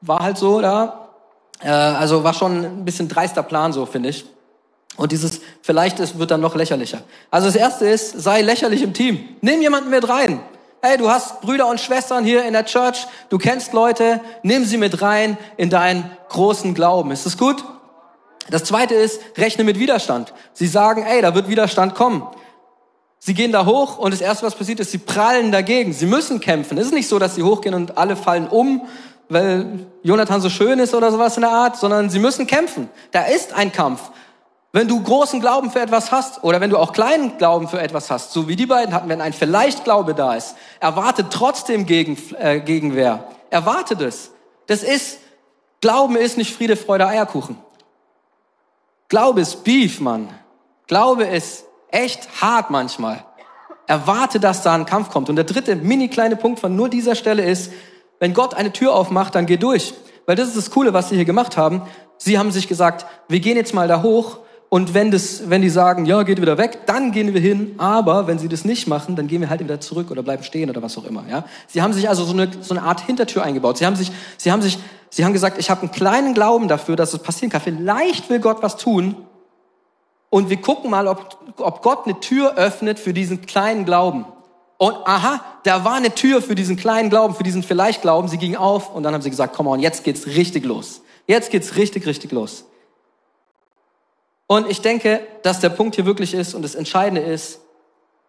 war 0.01 0.19
halt 0.19 0.37
so 0.37 0.59
da. 0.61 1.09
Äh, 1.61 1.69
also 1.69 2.23
war 2.23 2.33
schon 2.33 2.65
ein 2.65 2.85
bisschen 2.85 3.07
dreister 3.07 3.43
Plan 3.43 3.71
so, 3.71 3.85
finde 3.85 4.09
ich. 4.09 4.25
Und 4.97 5.11
dieses 5.11 5.39
vielleicht 5.61 5.99
ist, 5.99 6.19
wird 6.19 6.31
dann 6.31 6.41
noch 6.41 6.55
lächerlicher. 6.55 7.01
Also 7.29 7.47
das 7.47 7.55
erste 7.55 7.87
ist, 7.87 8.21
sei 8.21 8.41
lächerlich 8.41 8.81
im 8.81 8.93
Team. 8.93 9.23
Nimm 9.41 9.61
jemanden 9.61 9.89
mit 9.89 10.07
rein. 10.09 10.41
Hey, 10.81 10.97
du 10.97 11.09
hast 11.09 11.41
Brüder 11.41 11.67
und 11.67 11.79
Schwestern 11.79 12.25
hier 12.25 12.43
in 12.43 12.53
der 12.53 12.65
Church, 12.65 13.05
du 13.29 13.37
kennst 13.37 13.71
Leute, 13.71 14.19
nimm 14.41 14.65
sie 14.65 14.77
mit 14.77 15.01
rein 15.03 15.37
in 15.55 15.69
deinen 15.69 16.09
großen 16.29 16.73
Glauben. 16.73 17.11
Ist 17.11 17.25
das 17.25 17.37
gut? 17.37 17.63
Das 18.49 18.63
zweite 18.63 18.95
ist, 18.95 19.21
rechne 19.37 19.63
mit 19.63 19.79
Widerstand. 19.79 20.33
Sie 20.53 20.67
sagen, 20.67 21.03
ey, 21.03 21.21
da 21.21 21.35
wird 21.35 21.47
Widerstand 21.47 21.95
kommen. 21.95 22.27
Sie 23.19 23.35
gehen 23.35 23.51
da 23.51 23.65
hoch 23.65 23.99
und 23.99 24.11
das 24.11 24.21
erste, 24.21 24.45
was 24.45 24.55
passiert 24.55 24.79
ist, 24.79 24.91
sie 24.91 24.97
prallen 24.97 25.51
dagegen. 25.51 25.93
Sie 25.93 26.07
müssen 26.07 26.39
kämpfen. 26.39 26.77
Es 26.77 26.87
ist 26.87 26.93
nicht 26.93 27.07
so, 27.07 27.19
dass 27.19 27.35
sie 27.35 27.43
hochgehen 27.43 27.75
und 27.75 27.97
alle 27.97 28.15
fallen 28.15 28.47
um 28.47 28.87
weil 29.31 29.87
Jonathan 30.03 30.41
so 30.41 30.49
schön 30.49 30.79
ist 30.79 30.93
oder 30.93 31.11
sowas 31.11 31.37
in 31.37 31.41
der 31.41 31.51
Art, 31.51 31.77
sondern 31.77 32.09
sie 32.09 32.19
müssen 32.19 32.47
kämpfen. 32.47 32.89
Da 33.11 33.23
ist 33.23 33.53
ein 33.53 33.71
Kampf. 33.71 34.11
Wenn 34.73 34.87
du 34.87 35.01
großen 35.01 35.39
Glauben 35.39 35.71
für 35.71 35.79
etwas 35.79 36.11
hast 36.11 36.43
oder 36.43 36.61
wenn 36.61 36.69
du 36.69 36.77
auch 36.77 36.93
kleinen 36.93 37.37
Glauben 37.37 37.67
für 37.67 37.81
etwas 37.81 38.11
hast, 38.11 38.31
so 38.31 38.47
wie 38.47 38.55
die 38.55 38.65
beiden 38.65 38.93
hatten, 38.93 39.09
wenn 39.09 39.21
ein 39.21 39.33
vielleicht 39.33 39.83
Glaube 39.83 40.13
da 40.13 40.35
ist, 40.35 40.55
erwartet 40.79 41.27
trotzdem 41.31 41.85
gegen, 41.85 42.17
äh, 42.39 42.59
Gegenwehr. 42.59 43.25
Erwartet 43.49 44.01
es. 44.01 44.31
Das 44.67 44.83
ist, 44.83 45.19
Glauben 45.81 46.15
ist 46.15 46.37
nicht 46.37 46.53
Friede, 46.53 46.75
Freude, 46.75 47.07
Eierkuchen. 47.07 47.57
Glaube 49.11 49.41
ist 49.41 49.65
Beef, 49.65 49.99
Mann. 49.99 50.29
Glaube 50.87 51.25
ist 51.25 51.65
echt 51.89 52.29
hart 52.41 52.69
manchmal. 52.69 53.25
Erwarte, 53.85 54.39
dass 54.39 54.63
da 54.63 54.73
ein 54.73 54.85
Kampf 54.85 55.09
kommt. 55.09 55.29
Und 55.29 55.35
der 55.35 55.43
dritte 55.43 55.75
mini 55.75 56.07
kleine 56.07 56.37
Punkt 56.37 56.61
von 56.61 56.77
nur 56.77 56.87
dieser 56.87 57.15
Stelle 57.15 57.43
ist, 57.43 57.73
wenn 58.21 58.33
Gott 58.33 58.53
eine 58.53 58.71
Tür 58.71 58.93
aufmacht, 58.95 59.35
dann 59.35 59.47
geh 59.47 59.57
durch. 59.57 59.93
Weil 60.25 60.37
das 60.37 60.47
ist 60.47 60.55
das 60.55 60.71
Coole, 60.71 60.93
was 60.93 61.09
sie 61.09 61.17
hier 61.17 61.25
gemacht 61.25 61.57
haben. 61.57 61.81
Sie 62.19 62.39
haben 62.39 62.53
sich 62.53 62.69
gesagt, 62.69 63.05
wir 63.27 63.41
gehen 63.41 63.57
jetzt 63.57 63.73
mal 63.73 63.89
da 63.89 64.01
hoch 64.01 64.39
und 64.73 64.93
wenn, 64.93 65.11
das, 65.11 65.49
wenn 65.49 65.61
die 65.61 65.69
sagen, 65.69 66.05
ja, 66.05 66.23
geht 66.23 66.41
wieder 66.41 66.57
weg, 66.57 66.85
dann 66.85 67.11
gehen 67.11 67.33
wir 67.33 67.41
hin. 67.41 67.75
Aber 67.77 68.27
wenn 68.27 68.39
sie 68.39 68.47
das 68.47 68.63
nicht 68.63 68.87
machen, 68.87 69.17
dann 69.17 69.27
gehen 69.27 69.41
wir 69.41 69.49
halt 69.49 69.59
wieder 69.59 69.81
zurück 69.81 70.09
oder 70.11 70.23
bleiben 70.23 70.43
stehen 70.43 70.69
oder 70.69 70.81
was 70.81 70.97
auch 70.97 71.03
immer. 71.03 71.25
Ja? 71.29 71.43
Sie 71.67 71.81
haben 71.81 71.91
sich 71.91 72.07
also 72.07 72.23
so 72.23 72.31
eine, 72.31 72.49
so 72.61 72.73
eine 72.73 72.83
Art 72.83 73.01
Hintertür 73.01 73.43
eingebaut. 73.43 73.79
Sie 73.79 73.85
haben 73.85 73.97
sich, 73.97 74.13
sie 74.37 74.49
haben 74.49 74.61
sich, 74.61 74.79
sie 75.09 75.25
haben 75.25 75.33
gesagt, 75.33 75.57
ich 75.57 75.69
habe 75.69 75.81
einen 75.81 75.91
kleinen 75.91 76.33
Glauben 76.33 76.69
dafür, 76.69 76.95
dass 76.95 77.13
es 77.13 77.19
passieren 77.19 77.51
kann. 77.51 77.59
Vielleicht 77.59 78.29
will 78.29 78.39
Gott 78.39 78.63
was 78.63 78.77
tun. 78.77 79.17
Und 80.29 80.49
wir 80.49 80.61
gucken 80.61 80.89
mal, 80.89 81.05
ob, 81.09 81.37
ob 81.57 81.81
Gott 81.81 82.05
eine 82.05 82.17
Tür 82.21 82.55
öffnet 82.55 82.97
für 82.97 83.13
diesen 83.13 83.45
kleinen 83.45 83.83
Glauben. 83.83 84.23
Und 84.77 84.95
aha, 85.03 85.43
da 85.63 85.83
war 85.83 85.95
eine 85.95 86.15
Tür 86.15 86.41
für 86.41 86.55
diesen 86.55 86.77
kleinen 86.77 87.09
Glauben, 87.09 87.35
für 87.35 87.43
diesen 87.43 87.63
vielleicht 87.63 88.03
Glauben. 88.03 88.29
Sie 88.29 88.37
ging 88.37 88.55
auf 88.55 88.95
und 88.95 89.03
dann 89.03 89.13
haben 89.13 89.21
sie 89.21 89.31
gesagt, 89.31 89.53
komm 89.53 89.67
on, 89.67 89.81
jetzt 89.81 90.05
geht's 90.05 90.27
richtig 90.27 90.63
los. 90.63 91.01
Jetzt 91.27 91.51
geht's 91.51 91.75
richtig, 91.75 92.05
richtig 92.05 92.31
los. 92.31 92.63
Und 94.51 94.69
ich 94.69 94.81
denke, 94.81 95.25
dass 95.43 95.61
der 95.61 95.69
Punkt 95.69 95.95
hier 95.95 96.05
wirklich 96.05 96.33
ist 96.33 96.55
und 96.55 96.61
das 96.61 96.75
Entscheidende 96.75 97.21
ist, 97.21 97.61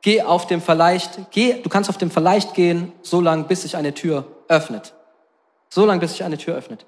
geh 0.03 0.23
auf 0.23 0.47
dem 0.47 0.63
Vielleicht, 0.63 1.33
geh, 1.33 1.55
du 1.61 1.69
kannst 1.69 1.91
auf 1.91 1.99
dem 1.99 2.13
Vielleicht 2.13 2.55
gehen, 2.55 2.93
so 3.03 3.21
lange, 3.21 3.43
bis 3.43 3.63
sich 3.63 3.77
eine 3.77 3.93
Tür 3.93 4.25
öffnet. 4.47 4.95
So 5.69 5.85
lange, 5.85 5.99
bis 5.99 6.13
sich 6.13 6.23
eine 6.23 6.39
Tür 6.39 6.55
öffnet. 6.55 6.87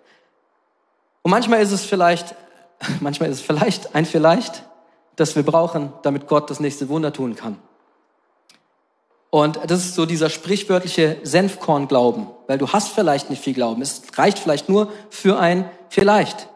Und 1.23 1.33
manchmal 1.33 1.61
ist 1.61 1.73
es 1.73 1.85
vielleicht, 1.85 2.37
manchmal 3.01 3.29
ist 3.29 3.39
es 3.39 3.45
vielleicht 3.45 3.97
ein 3.97 4.07
Vielleicht, 4.07 4.63
das 5.17 5.35
wir 5.35 5.43
brauchen, 5.43 5.93
damit 6.03 6.29
Gott 6.29 6.49
das 6.49 6.61
nächste 6.61 6.89
Wunder 6.89 7.13
tun 7.13 7.35
kann. 7.35 7.59
Und 9.31 9.59
das 9.67 9.85
ist 9.85 9.97
so 9.97 10.07
dieser 10.07 10.31
sprichwörtliche 10.31 11.17
Senfkorn-Glauben, 11.25 12.29
weil 12.47 12.59
du 12.59 12.69
hast 12.69 12.91
vielleicht 12.91 13.31
nicht 13.31 13.43
viel 13.43 13.55
Glauben. 13.55 13.83
Es 13.83 14.01
reicht 14.15 14.39
vielleicht 14.39 14.69
nur 14.69 14.93
für 15.11 15.41
ein 15.41 15.69
Vielleicht. 15.89 16.49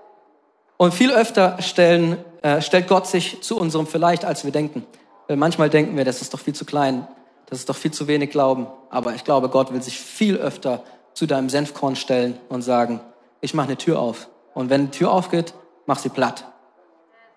Und 0.77 0.95
viel 0.95 1.11
öfter 1.11 1.61
stellen, 1.61 2.25
äh, 2.43 2.61
stellt 2.61 2.89
Gott 2.89 3.07
sich 3.07 3.41
zu 3.41 3.59
unserem 3.59 3.87
Vielleicht, 3.87 4.25
als 4.25 4.45
wir 4.45 4.53
denken. 4.53 4.87
Weil 5.27 5.37
manchmal 5.37 5.71
denken 5.71 5.97
wir, 5.97 6.05
das 6.05 6.23
ist 6.23 6.35
doch 6.35 6.41
viel 6.41 6.55
zu 6.55 6.65
klein, 6.65 7.07
das 7.47 7.61
ist 7.61 7.69
doch 7.69 7.77
viel 7.77 7.91
zu 7.91 8.07
wenig 8.09 8.31
Glauben. 8.31 8.67
Aber 8.91 9.15
ich 9.15 9.25
glaube, 9.25 9.49
Gott 9.49 9.73
will 9.73 9.83
sich 9.83 9.99
viel 9.99 10.37
öfter 10.37 10.83
zu 11.15 11.27
deinem 11.27 11.49
Senfkorn 11.49 11.97
stellen 11.97 12.39
und 12.49 12.63
sagen, 12.63 13.01
ich 13.41 13.55
mache 13.55 13.69
eine 13.69 13.77
Tür 13.77 13.99
auf. 13.99 14.29
Und 14.55 14.71
wenn 14.71 14.91
die 14.91 14.99
Tür 14.99 15.13
aufgeht, 15.13 15.55
mach 15.87 15.99
sie 15.99 16.09
platt. 16.09 16.45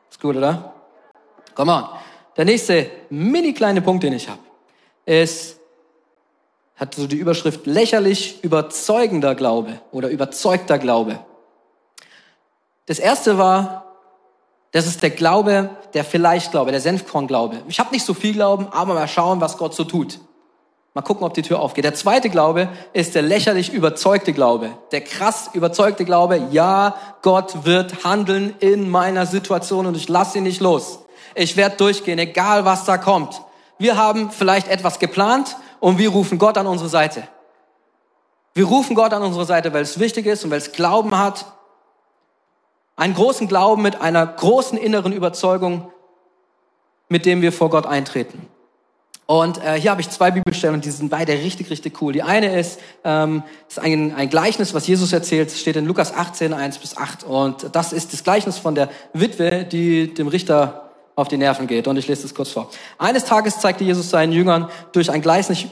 Ist 0.09 0.21
gut, 0.21 0.35
oder? 0.35 0.73
Come 1.55 1.71
on. 1.71 1.85
Der 2.37 2.45
nächste 2.45 2.89
mini 3.09 3.53
kleine 3.53 3.81
Punkt, 3.81 4.03
den 4.03 4.13
ich 4.13 4.29
habe 4.29 4.39
es 5.05 5.59
hat 6.75 6.95
so 6.95 7.05
die 7.05 7.17
Überschrift 7.17 7.67
lächerlich 7.67 8.43
überzeugender 8.43 9.35
Glaube 9.35 9.81
oder 9.91 10.09
überzeugter 10.09 10.79
Glaube. 10.79 11.19
Das 12.87 12.97
erste 12.97 13.37
war, 13.37 13.90
das 14.71 14.87
ist 14.87 15.03
der 15.03 15.09
Glaube, 15.09 15.69
der 15.93 16.03
Vielleicht-Glaube, 16.03 16.71
der 16.71 16.81
Senfkorn-Glaube. 16.81 17.57
Ich 17.67 17.79
habe 17.79 17.91
nicht 17.91 18.05
so 18.05 18.13
viel 18.13 18.33
Glauben, 18.33 18.67
aber 18.71 18.93
mal 18.93 19.07
schauen, 19.07 19.41
was 19.41 19.57
Gott 19.57 19.75
so 19.75 19.83
tut. 19.83 20.19
Mal 20.93 21.01
gucken, 21.01 21.25
ob 21.25 21.33
die 21.33 21.41
Tür 21.41 21.59
aufgeht. 21.59 21.85
Der 21.85 21.93
zweite 21.93 22.29
Glaube 22.29 22.67
ist 22.91 23.15
der 23.15 23.21
lächerlich 23.21 23.71
überzeugte 23.71 24.33
Glaube. 24.33 24.71
Der 24.91 25.01
krass 25.01 25.49
überzeugte 25.53 26.03
Glaube, 26.03 26.41
ja, 26.51 26.95
Gott 27.21 27.65
wird 27.65 28.03
handeln 28.03 28.55
in 28.59 28.89
meiner 28.89 29.25
Situation 29.25 29.85
und 29.85 29.95
ich 29.95 30.09
lasse 30.09 30.39
ihn 30.39 30.43
nicht 30.43 30.59
los. 30.59 30.99
Ich 31.33 31.55
werde 31.55 31.77
durchgehen, 31.77 32.19
egal 32.19 32.65
was 32.65 32.83
da 32.83 32.97
kommt 32.97 33.41
wir 33.81 33.97
haben 33.97 34.29
vielleicht 34.29 34.67
etwas 34.67 34.99
geplant 34.99 35.57
und 35.79 35.97
wir 35.97 36.09
rufen 36.09 36.37
Gott 36.37 36.57
an 36.59 36.67
unsere 36.67 36.87
Seite. 36.87 37.27
Wir 38.53 38.65
rufen 38.65 38.95
Gott 38.95 39.11
an 39.11 39.23
unsere 39.23 39.45
Seite, 39.45 39.73
weil 39.73 39.81
es 39.81 39.99
wichtig 39.99 40.27
ist 40.27 40.43
und 40.43 40.51
weil 40.51 40.59
es 40.59 40.71
Glauben 40.71 41.17
hat. 41.17 41.45
Einen 43.01 43.15
großen 43.15 43.47
Glauben 43.47 43.81
mit 43.81 43.99
einer 43.99 44.23
großen 44.27 44.77
inneren 44.77 45.11
Überzeugung, 45.11 45.91
mit 47.09 47.25
dem 47.25 47.41
wir 47.41 47.51
vor 47.51 47.71
Gott 47.71 47.87
eintreten. 47.87 48.47
Und 49.25 49.57
äh, 49.57 49.73
hier 49.81 49.89
habe 49.89 50.01
ich 50.01 50.09
zwei 50.11 50.29
Bibelstellen 50.29 50.75
und 50.75 50.85
die 50.85 50.91
sind 50.91 51.09
beide 51.09 51.33
richtig, 51.33 51.71
richtig 51.71 51.99
cool. 51.99 52.13
Die 52.13 52.21
eine 52.21 52.59
ist, 52.59 52.79
ähm, 53.03 53.41
ist 53.67 53.79
ein, 53.79 54.13
ein 54.13 54.29
Gleichnis, 54.29 54.75
was 54.75 54.85
Jesus 54.85 55.13
erzählt, 55.13 55.49
steht 55.49 55.77
in 55.77 55.87
Lukas 55.87 56.13
18, 56.13 56.53
1 56.53 56.77
bis 56.77 56.95
8. 56.95 57.23
Und 57.23 57.75
das 57.75 57.91
ist 57.91 58.13
das 58.13 58.23
Gleichnis 58.23 58.59
von 58.59 58.75
der 58.75 58.87
Witwe, 59.13 59.63
die 59.63 60.13
dem 60.13 60.27
Richter 60.27 60.90
auf 61.15 61.27
die 61.27 61.37
Nerven 61.37 61.67
geht. 61.67 61.87
Und 61.87 61.97
ich 61.97 62.07
lese 62.07 62.25
es 62.25 62.33
kurz 62.33 62.51
vor. 62.51 62.69
Eines 62.97 63.25
Tages 63.25 63.59
zeigte 63.59 63.83
Jesus 63.83 64.09
seinen 64.09 64.31
Jüngern 64.31 64.69
durch 64.93 65.11
ein 65.11 65.21
Gleichnis, 65.21 65.67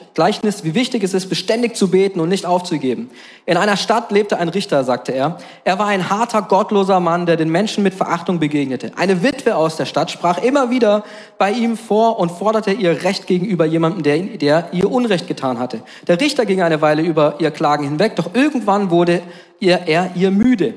wie 0.63 0.75
wichtig 0.75 1.03
es 1.03 1.13
ist, 1.13 1.29
beständig 1.29 1.75
zu 1.75 1.89
beten 1.89 2.19
und 2.19 2.29
nicht 2.29 2.45
aufzugeben. 2.45 3.09
In 3.45 3.57
einer 3.57 3.77
Stadt 3.77 4.11
lebte 4.11 4.37
ein 4.37 4.49
Richter, 4.49 4.83
sagte 4.83 5.13
er. 5.13 5.37
Er 5.63 5.79
war 5.79 5.87
ein 5.87 6.09
harter, 6.09 6.41
gottloser 6.41 6.99
Mann, 6.99 7.25
der 7.25 7.37
den 7.37 7.49
Menschen 7.49 7.83
mit 7.83 7.93
Verachtung 7.93 8.39
begegnete. 8.39 8.91
Eine 8.95 9.23
Witwe 9.23 9.55
aus 9.55 9.77
der 9.77 9.85
Stadt 9.85 10.11
sprach 10.11 10.43
immer 10.43 10.69
wieder 10.69 11.03
bei 11.37 11.51
ihm 11.51 11.77
vor 11.77 12.19
und 12.19 12.31
forderte 12.31 12.71
ihr 12.71 13.03
Recht 13.03 13.25
gegenüber 13.25 13.65
jemandem, 13.65 14.03
der, 14.03 14.19
der 14.37 14.69
ihr 14.73 14.91
Unrecht 14.91 15.27
getan 15.27 15.57
hatte. 15.57 15.81
Der 16.07 16.19
Richter 16.19 16.45
ging 16.45 16.61
eine 16.61 16.81
Weile 16.81 17.01
über 17.01 17.35
ihr 17.39 17.51
Klagen 17.51 17.85
hinweg, 17.85 18.15
doch 18.17 18.33
irgendwann 18.33 18.89
wurde 18.89 19.21
ihr, 19.59 19.79
er 19.87 20.11
ihr 20.15 20.31
müde. 20.31 20.73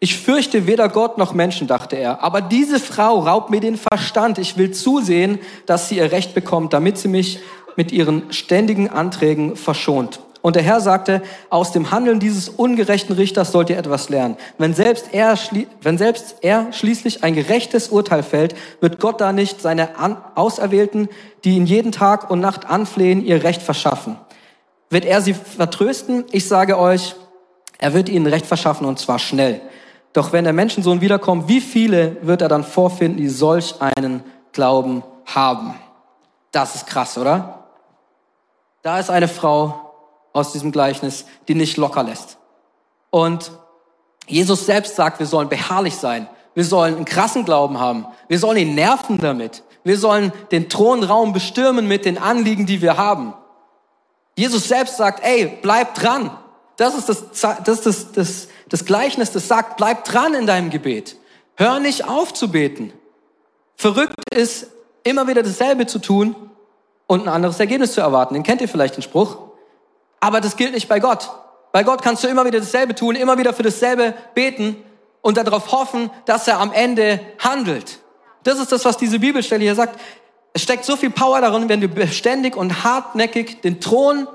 Ich 0.00 0.16
fürchte 0.16 0.66
weder 0.66 0.88
Gott 0.88 1.18
noch 1.18 1.34
Menschen, 1.34 1.66
dachte 1.66 1.96
er. 1.96 2.22
Aber 2.22 2.40
diese 2.40 2.78
Frau 2.78 3.18
raubt 3.18 3.50
mir 3.50 3.60
den 3.60 3.76
Verstand. 3.76 4.38
Ich 4.38 4.56
will 4.56 4.70
zusehen, 4.70 5.40
dass 5.66 5.88
sie 5.88 5.96
ihr 5.96 6.12
Recht 6.12 6.34
bekommt, 6.34 6.72
damit 6.72 6.98
sie 6.98 7.08
mich 7.08 7.40
mit 7.74 7.90
ihren 7.90 8.32
ständigen 8.32 8.88
Anträgen 8.88 9.56
verschont. 9.56 10.20
Und 10.40 10.54
der 10.54 10.62
Herr 10.62 10.80
sagte, 10.80 11.20
aus 11.50 11.72
dem 11.72 11.90
Handeln 11.90 12.20
dieses 12.20 12.48
ungerechten 12.48 13.16
Richters 13.16 13.50
sollt 13.50 13.70
ihr 13.70 13.78
etwas 13.78 14.08
lernen. 14.08 14.36
Wenn 14.56 14.72
selbst 14.72 15.06
er, 15.12 15.36
wenn 15.82 15.98
selbst 15.98 16.36
er 16.42 16.72
schließlich 16.72 17.24
ein 17.24 17.34
gerechtes 17.34 17.88
Urteil 17.88 18.22
fällt, 18.22 18.54
wird 18.80 19.00
Gott 19.00 19.20
da 19.20 19.32
nicht 19.32 19.60
seine 19.60 19.90
Auserwählten, 20.36 21.08
die 21.42 21.56
ihn 21.56 21.66
jeden 21.66 21.90
Tag 21.90 22.30
und 22.30 22.38
Nacht 22.38 22.70
anflehen, 22.70 23.24
ihr 23.24 23.42
Recht 23.42 23.62
verschaffen. 23.62 24.16
Wird 24.90 25.04
er 25.04 25.22
sie 25.22 25.34
vertrösten? 25.34 26.24
Ich 26.30 26.46
sage 26.46 26.78
euch, 26.78 27.16
er 27.78 27.94
wird 27.94 28.08
ihnen 28.08 28.26
Recht 28.26 28.46
verschaffen 28.46 28.86
und 28.86 29.00
zwar 29.00 29.18
schnell. 29.18 29.60
Doch 30.18 30.32
wenn 30.32 30.42
der 30.42 30.52
Menschensohn 30.52 31.00
wiederkommt, 31.00 31.46
wie 31.46 31.60
viele 31.60 32.16
wird 32.22 32.42
er 32.42 32.48
dann 32.48 32.64
vorfinden, 32.64 33.18
die 33.18 33.28
solch 33.28 33.76
einen 33.80 34.24
Glauben 34.50 35.04
haben? 35.26 35.76
Das 36.50 36.74
ist 36.74 36.88
krass, 36.88 37.16
oder? 37.16 37.68
Da 38.82 38.98
ist 38.98 39.10
eine 39.10 39.28
Frau 39.28 39.92
aus 40.32 40.50
diesem 40.50 40.72
Gleichnis, 40.72 41.24
die 41.46 41.54
nicht 41.54 41.76
locker 41.76 42.02
lässt. 42.02 42.38
Und 43.10 43.52
Jesus 44.26 44.66
selbst 44.66 44.96
sagt, 44.96 45.20
wir 45.20 45.26
sollen 45.26 45.48
beharrlich 45.48 45.94
sein. 45.94 46.28
Wir 46.52 46.64
sollen 46.64 46.96
einen 46.96 47.04
krassen 47.04 47.44
Glauben 47.44 47.78
haben. 47.78 48.04
Wir 48.26 48.40
sollen 48.40 48.58
ihn 48.58 48.74
nerven 48.74 49.18
damit. 49.18 49.62
Wir 49.84 50.00
sollen 50.00 50.32
den 50.50 50.68
Thronraum 50.68 51.32
bestürmen 51.32 51.86
mit 51.86 52.04
den 52.04 52.18
Anliegen, 52.18 52.66
die 52.66 52.82
wir 52.82 52.96
haben. 52.96 53.34
Jesus 54.36 54.66
selbst 54.66 54.96
sagt, 54.96 55.22
ey, 55.24 55.60
bleib 55.62 55.94
dran. 55.94 56.36
Das 56.78 56.94
ist 56.94 57.08
das, 57.08 57.24
das, 57.64 57.82
das, 57.82 58.12
das, 58.12 58.48
das 58.68 58.84
Gleichnis, 58.84 59.32
das 59.32 59.48
sagt, 59.48 59.76
bleib 59.76 60.04
dran 60.04 60.32
in 60.34 60.46
deinem 60.46 60.70
Gebet. 60.70 61.16
Hör 61.56 61.80
nicht 61.80 62.08
auf 62.08 62.32
zu 62.32 62.52
beten. 62.52 62.92
Verrückt 63.74 64.14
ist, 64.32 64.68
immer 65.02 65.26
wieder 65.26 65.42
dasselbe 65.42 65.86
zu 65.86 65.98
tun 65.98 66.36
und 67.08 67.22
ein 67.22 67.28
anderes 67.28 67.58
Ergebnis 67.58 67.94
zu 67.94 68.00
erwarten. 68.00 68.34
Den 68.34 68.44
kennt 68.44 68.60
ihr 68.60 68.68
vielleicht 68.68 68.94
den 68.94 69.02
Spruch. 69.02 69.38
Aber 70.20 70.40
das 70.40 70.56
gilt 70.56 70.72
nicht 70.72 70.88
bei 70.88 71.00
Gott. 71.00 71.30
Bei 71.72 71.82
Gott 71.82 72.00
kannst 72.00 72.22
du 72.22 72.28
immer 72.28 72.44
wieder 72.44 72.60
dasselbe 72.60 72.94
tun, 72.94 73.16
immer 73.16 73.38
wieder 73.38 73.52
für 73.52 73.64
dasselbe 73.64 74.14
beten 74.34 74.76
und 75.20 75.36
darauf 75.36 75.72
hoffen, 75.72 76.10
dass 76.26 76.46
er 76.46 76.60
am 76.60 76.72
Ende 76.72 77.20
handelt. 77.40 77.98
Das 78.44 78.60
ist 78.60 78.70
das, 78.70 78.84
was 78.84 78.96
diese 78.96 79.18
Bibelstelle 79.18 79.64
hier 79.64 79.74
sagt. 79.74 79.98
Es 80.58 80.64
steckt 80.64 80.84
so 80.84 80.96
viel 80.96 81.10
Power 81.10 81.40
darin, 81.40 81.68
wenn 81.68 81.80
wir 81.80 81.86
beständig 81.86 82.56
und 82.56 82.82
hartnäckig 82.82 83.60
den 83.60 83.80
Thron, 83.80 84.26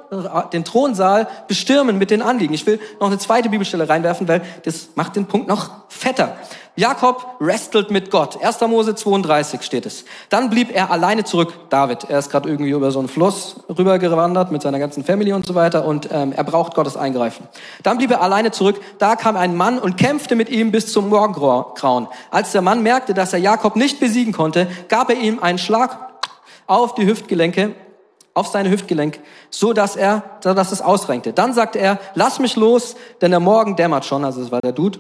den 0.54 0.64
Thronsaal 0.64 1.28
bestürmen 1.50 1.98
mit 1.98 2.12
den 2.12 2.22
Anliegen. 2.22 2.54
Ich 2.54 2.66
will 2.66 2.80
noch 3.02 3.08
eine 3.08 3.18
zweite 3.18 3.50
Bibelstelle 3.50 3.90
reinwerfen, 3.90 4.26
weil 4.30 4.42
das 4.64 4.88
macht 4.96 5.18
den 5.18 5.26
Punkt 5.26 5.50
noch 5.50 5.72
fetter. 5.90 6.38
Jakob 6.78 7.26
wrestelt 7.40 7.92
mit 7.92 8.10
Gott. 8.10 8.42
1. 8.42 8.62
Mose 8.62 8.96
32 8.96 9.64
steht 9.64 9.86
es. 9.86 10.06
Dann 10.30 10.50
blieb 10.50 10.74
er 10.74 10.92
alleine 10.92 11.26
zurück. 11.26 11.54
David, 11.70 12.06
er 12.06 12.20
ist 12.20 12.32
gerade 12.32 12.48
irgendwie 12.48 12.72
über 12.72 12.90
so 12.92 13.00
einen 13.00 13.10
Fluss 13.10 13.58
rübergewandert 13.68 14.50
mit 14.50 14.62
seiner 14.62 14.80
ganzen 14.80 15.04
Family 15.04 15.34
und 15.34 15.46
so 15.46 15.56
weiter 15.56 15.84
und 15.86 16.08
ähm, 16.10 16.32
er 16.32 16.46
braucht 16.46 16.74
Gottes 16.74 16.96
Eingreifen. 16.96 17.50
Dann 17.84 17.98
blieb 17.98 18.12
er 18.12 18.22
alleine 18.22 18.52
zurück. 18.52 18.80
Da 18.98 19.18
kam 19.18 19.36
ein 19.36 19.58
Mann 19.58 19.78
und 19.78 19.98
kämpfte 19.98 20.38
mit 20.38 20.48
ihm 20.48 20.72
bis 20.72 20.94
zum 20.94 21.10
Morgengrauen. 21.10 22.08
Als 22.32 22.54
der 22.54 22.62
Mann 22.62 22.82
merkte, 22.82 23.14
dass 23.14 23.34
er 23.34 23.40
Jakob 23.40 23.76
nicht 23.76 24.00
besiegen 24.00 24.32
konnte, 24.32 24.68
gab 24.88 25.10
er 25.10 25.18
ihm 25.18 25.40
einen 25.40 25.58
Schlag 25.58 26.13
auf 26.74 26.96
die 26.96 27.06
Hüftgelenke 27.06 27.76
auf 28.34 28.48
seine 28.48 28.72
Hüftgelenk, 28.72 29.20
so 29.50 29.74
dass 29.74 29.96
er, 29.96 30.24
so 30.44 30.54
dass 30.54 30.72
es 30.72 30.82
ausrenkte. 30.82 31.34
Dann 31.34 31.54
sagte 31.54 31.80
er, 31.80 32.00
lass 32.16 32.40
mich 32.40 32.56
los, 32.56 32.96
denn 33.22 33.32
der 33.32 33.40
Morgen 33.40 33.76
dämmert 33.76 34.06
schon, 34.06 34.26
also 34.26 34.42
es 34.42 34.52
war 34.52 34.62
der 34.62 34.72
Dude. 34.72 35.00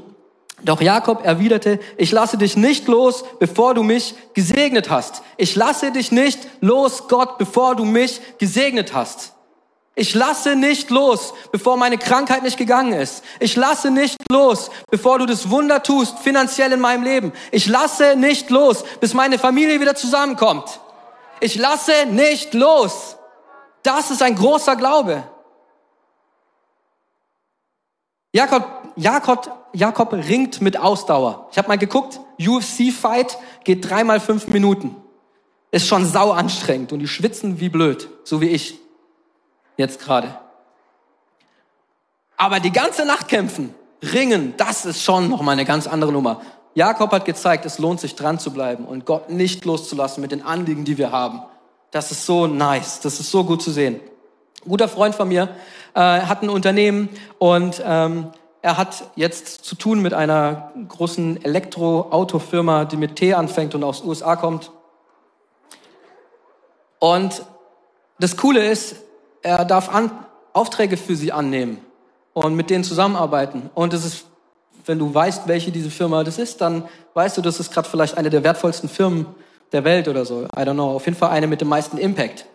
Doch 0.63 0.81
Jakob 0.81 1.25
erwiderte, 1.25 1.79
ich 1.97 2.11
lasse 2.11 2.37
dich 2.37 2.55
nicht 2.55 2.87
los, 2.87 3.25
bevor 3.39 3.73
du 3.73 3.83
mich 3.83 4.15
gesegnet 4.33 4.89
hast. 4.89 5.23
Ich 5.35 5.55
lasse 5.55 5.91
dich 5.91 6.11
nicht 6.11 6.39
los, 6.61 7.07
Gott, 7.07 7.37
bevor 7.37 7.75
du 7.75 7.85
mich 7.85 8.21
gesegnet 8.37 8.93
hast. 8.93 9.33
Ich 9.95 10.15
lasse 10.15 10.55
nicht 10.55 10.89
los, 10.89 11.33
bevor 11.51 11.75
meine 11.75 11.97
Krankheit 11.97 12.43
nicht 12.43 12.57
gegangen 12.57 12.93
ist. 12.93 13.23
Ich 13.39 13.55
lasse 13.55 13.91
nicht 13.91 14.17
los, 14.31 14.71
bevor 14.89 15.19
du 15.19 15.25
das 15.25 15.49
Wunder 15.49 15.83
tust, 15.83 16.17
finanziell 16.19 16.71
in 16.71 16.79
meinem 16.79 17.03
Leben. 17.03 17.33
Ich 17.51 17.67
lasse 17.67 18.15
nicht 18.15 18.49
los, 18.49 18.83
bis 19.01 19.13
meine 19.13 19.37
Familie 19.37 19.81
wieder 19.81 19.95
zusammenkommt. 19.95 20.79
Ich 21.39 21.55
lasse 21.55 22.05
nicht 22.07 22.53
los. 22.53 23.17
Das 23.83 24.11
ist 24.11 24.21
ein 24.21 24.35
großer 24.35 24.75
Glaube. 24.75 25.23
Jakob, 28.31 28.65
Jakob, 28.95 29.67
Jakob 29.73 30.13
ringt 30.13 30.61
mit 30.61 30.77
Ausdauer. 30.77 31.47
Ich 31.51 31.57
habe 31.57 31.67
mal 31.67 31.77
geguckt, 31.77 32.19
UFC-Fight 32.39 33.37
geht 33.63 33.87
dreimal 33.87 34.19
fünf 34.19 34.47
Minuten. 34.47 34.95
Ist 35.71 35.87
schon 35.87 36.05
sau 36.05 36.31
anstrengend 36.31 36.93
und 36.93 36.99
die 36.99 37.07
schwitzen 37.07 37.59
wie 37.59 37.69
blöd, 37.69 38.09
so 38.23 38.41
wie 38.41 38.49
ich 38.49 38.79
jetzt 39.77 39.99
gerade. 39.99 40.39
Aber 42.37 42.59
die 42.59 42.71
ganze 42.71 43.05
Nacht 43.05 43.27
kämpfen, 43.27 43.73
ringen, 44.01 44.55
das 44.57 44.85
ist 44.85 45.03
schon 45.03 45.29
noch 45.29 45.41
mal 45.41 45.51
eine 45.51 45.65
ganz 45.65 45.87
andere 45.87 46.11
Nummer. 46.11 46.41
Jakob 46.75 47.11
hat 47.11 47.25
gezeigt, 47.25 47.65
es 47.65 47.77
lohnt 47.77 47.99
sich 47.99 48.15
dran 48.15 48.39
zu 48.39 48.51
bleiben 48.51 48.85
und 48.85 49.05
Gott 49.05 49.29
nicht 49.29 49.65
loszulassen 49.65 50.21
mit 50.21 50.31
den 50.31 50.41
Anliegen, 50.41 50.85
die 50.85 50.97
wir 50.97 51.11
haben. 51.11 51.41
Das 51.91 52.11
ist 52.11 52.25
so 52.25 52.47
nice, 52.47 52.99
das 53.01 53.19
ist 53.19 53.29
so 53.29 53.43
gut 53.43 53.61
zu 53.61 53.71
sehen. 53.71 53.99
Ein 54.65 54.69
guter 54.69 54.87
Freund 54.87 55.13
von 55.13 55.27
mir 55.27 55.49
äh, 55.93 55.99
hat 55.99 56.41
ein 56.41 56.49
Unternehmen 56.49 57.09
und 57.37 57.81
ähm, 57.85 58.31
er 58.63 58.77
hat 58.77 59.03
jetzt 59.15 59.65
zu 59.65 59.75
tun 59.75 60.01
mit 60.01 60.13
einer 60.13 60.71
großen 60.87 61.43
Elektroautofirma, 61.43 62.85
die 62.85 62.97
mit 62.97 63.17
T 63.17 63.33
anfängt 63.33 63.75
und 63.75 63.83
aus 63.83 64.03
USA 64.03 64.37
kommt. 64.37 64.71
Und 66.97 67.43
das 68.19 68.37
Coole 68.37 68.65
ist, 68.65 68.95
er 69.41 69.65
darf 69.65 69.93
an, 69.93 70.11
Aufträge 70.53 70.95
für 70.95 71.17
sie 71.17 71.33
annehmen 71.33 71.79
und 72.31 72.55
mit 72.55 72.69
denen 72.69 72.85
zusammenarbeiten. 72.85 73.69
Und 73.75 73.93
es 73.93 74.05
ist, 74.05 74.25
wenn 74.85 74.99
du 74.99 75.13
weißt, 75.13 75.47
welche 75.47 75.71
diese 75.71 75.89
Firma 75.89 76.23
das 76.23 76.37
ist, 76.37 76.61
dann 76.61 76.83
weißt 77.13 77.37
du, 77.37 77.41
das 77.41 77.59
ist 77.59 77.71
gerade 77.71 77.87
vielleicht 77.89 78.17
eine 78.17 78.29
der 78.29 78.43
wertvollsten 78.43 78.89
Firmen 78.89 79.25
der 79.71 79.83
Welt 79.83 80.07
oder 80.07 80.25
so. 80.25 80.43
I 80.43 80.61
don't 80.61 80.73
know. 80.73 80.91
Auf 80.91 81.05
jeden 81.05 81.17
Fall 81.17 81.29
eine 81.29 81.47
mit 81.47 81.61
dem 81.61 81.67
meisten 81.67 81.97
Impact. 81.97 82.45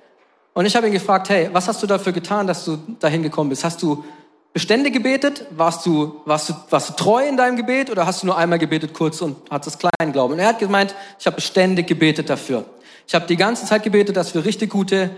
Und 0.54 0.66
ich 0.66 0.74
habe 0.76 0.86
ihn 0.86 0.92
gefragt, 0.92 1.28
hey, 1.28 1.50
was 1.52 1.68
hast 1.68 1.82
du 1.82 1.86
dafür 1.86 2.12
getan, 2.12 2.46
dass 2.46 2.64
du 2.64 2.78
dahin 3.00 3.22
gekommen 3.22 3.50
bist? 3.50 3.64
Hast 3.64 3.82
du 3.82 4.04
Bestände 4.52 4.90
gebetet? 4.90 5.46
Warst 5.50 5.86
du, 5.86 6.20
warst 6.24 6.48
du, 6.48 6.54
warst 6.70 6.88
du 6.88 6.92
treu 6.94 7.26
in 7.26 7.36
deinem 7.36 7.56
Gebet 7.56 7.90
oder 7.90 8.06
hast 8.06 8.22
du 8.22 8.26
nur 8.26 8.36
einmal 8.36 8.58
gebetet 8.58 8.92
kurz 8.92 9.20
und 9.20 9.36
hattest 9.50 9.82
das 9.82 9.90
kleinen 9.90 10.12
Glauben? 10.12 10.34
Und 10.34 10.40
er 10.40 10.48
hat 10.48 10.58
gemeint, 10.58 10.94
ich 11.18 11.26
habe 11.26 11.36
beständig 11.36 11.86
gebetet 11.86 12.28
dafür. 12.28 12.64
Ich 13.06 13.14
habe 13.14 13.26
die 13.26 13.36
ganze 13.36 13.66
Zeit 13.66 13.82
gebetet, 13.82 14.16
dass 14.16 14.34
wir 14.34 14.44
richtig 14.44 14.70
gute 14.70 15.10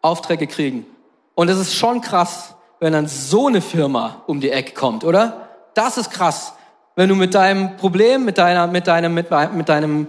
Aufträge 0.00 0.46
kriegen. 0.46 0.86
Und 1.34 1.48
es 1.48 1.58
ist 1.58 1.74
schon 1.74 2.00
krass, 2.00 2.54
wenn 2.78 2.92
dann 2.92 3.08
so 3.08 3.48
eine 3.48 3.60
Firma 3.60 4.22
um 4.26 4.40
die 4.40 4.50
Ecke 4.50 4.74
kommt, 4.74 5.04
oder? 5.04 5.48
Das 5.74 5.98
ist 5.98 6.10
krass. 6.10 6.53
Wenn 6.96 7.08
du 7.08 7.16
mit 7.16 7.34
deinem 7.34 7.76
Problem, 7.76 8.24
mit 8.24 8.38
deiner, 8.38 8.66
mit 8.66 8.86
deinem, 8.86 9.14
mit, 9.14 9.28
mit 9.52 9.68
deinem 9.68 10.08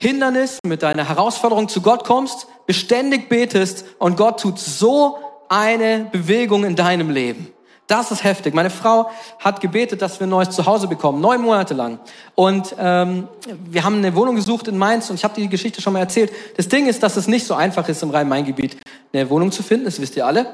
Hindernis, 0.00 0.58
mit 0.64 0.82
deiner 0.82 1.08
Herausforderung 1.08 1.68
zu 1.68 1.80
Gott 1.80 2.04
kommst, 2.04 2.46
beständig 2.66 3.28
betest 3.28 3.84
und 3.98 4.16
Gott 4.16 4.40
tut 4.40 4.58
so 4.58 5.18
eine 5.48 6.08
Bewegung 6.12 6.64
in 6.64 6.76
deinem 6.76 7.10
Leben. 7.10 7.48
Das 7.86 8.10
ist 8.10 8.24
heftig. 8.24 8.54
Meine 8.54 8.70
Frau 8.70 9.10
hat 9.40 9.60
gebetet, 9.60 10.00
dass 10.00 10.18
wir 10.18 10.26
ein 10.26 10.30
neues 10.30 10.50
Zuhause 10.50 10.88
bekommen, 10.88 11.20
neun 11.20 11.42
Monate 11.42 11.74
lang. 11.74 11.98
Und 12.34 12.74
ähm, 12.78 13.28
wir 13.66 13.84
haben 13.84 13.96
eine 13.96 14.14
Wohnung 14.14 14.36
gesucht 14.36 14.68
in 14.68 14.78
Mainz 14.78 15.10
und 15.10 15.16
ich 15.16 15.24
habe 15.24 15.34
die 15.34 15.48
Geschichte 15.48 15.82
schon 15.82 15.92
mal 15.92 15.98
erzählt. 15.98 16.32
Das 16.56 16.68
Ding 16.68 16.86
ist, 16.86 17.02
dass 17.02 17.16
es 17.16 17.28
nicht 17.28 17.46
so 17.46 17.54
einfach 17.54 17.86
ist, 17.88 18.02
im 18.02 18.10
Rhein-Main-Gebiet 18.10 18.78
eine 19.12 19.28
Wohnung 19.28 19.52
zu 19.52 19.62
finden, 19.62 19.84
das 19.84 20.00
wisst 20.00 20.16
ihr 20.16 20.24
alle. 20.24 20.46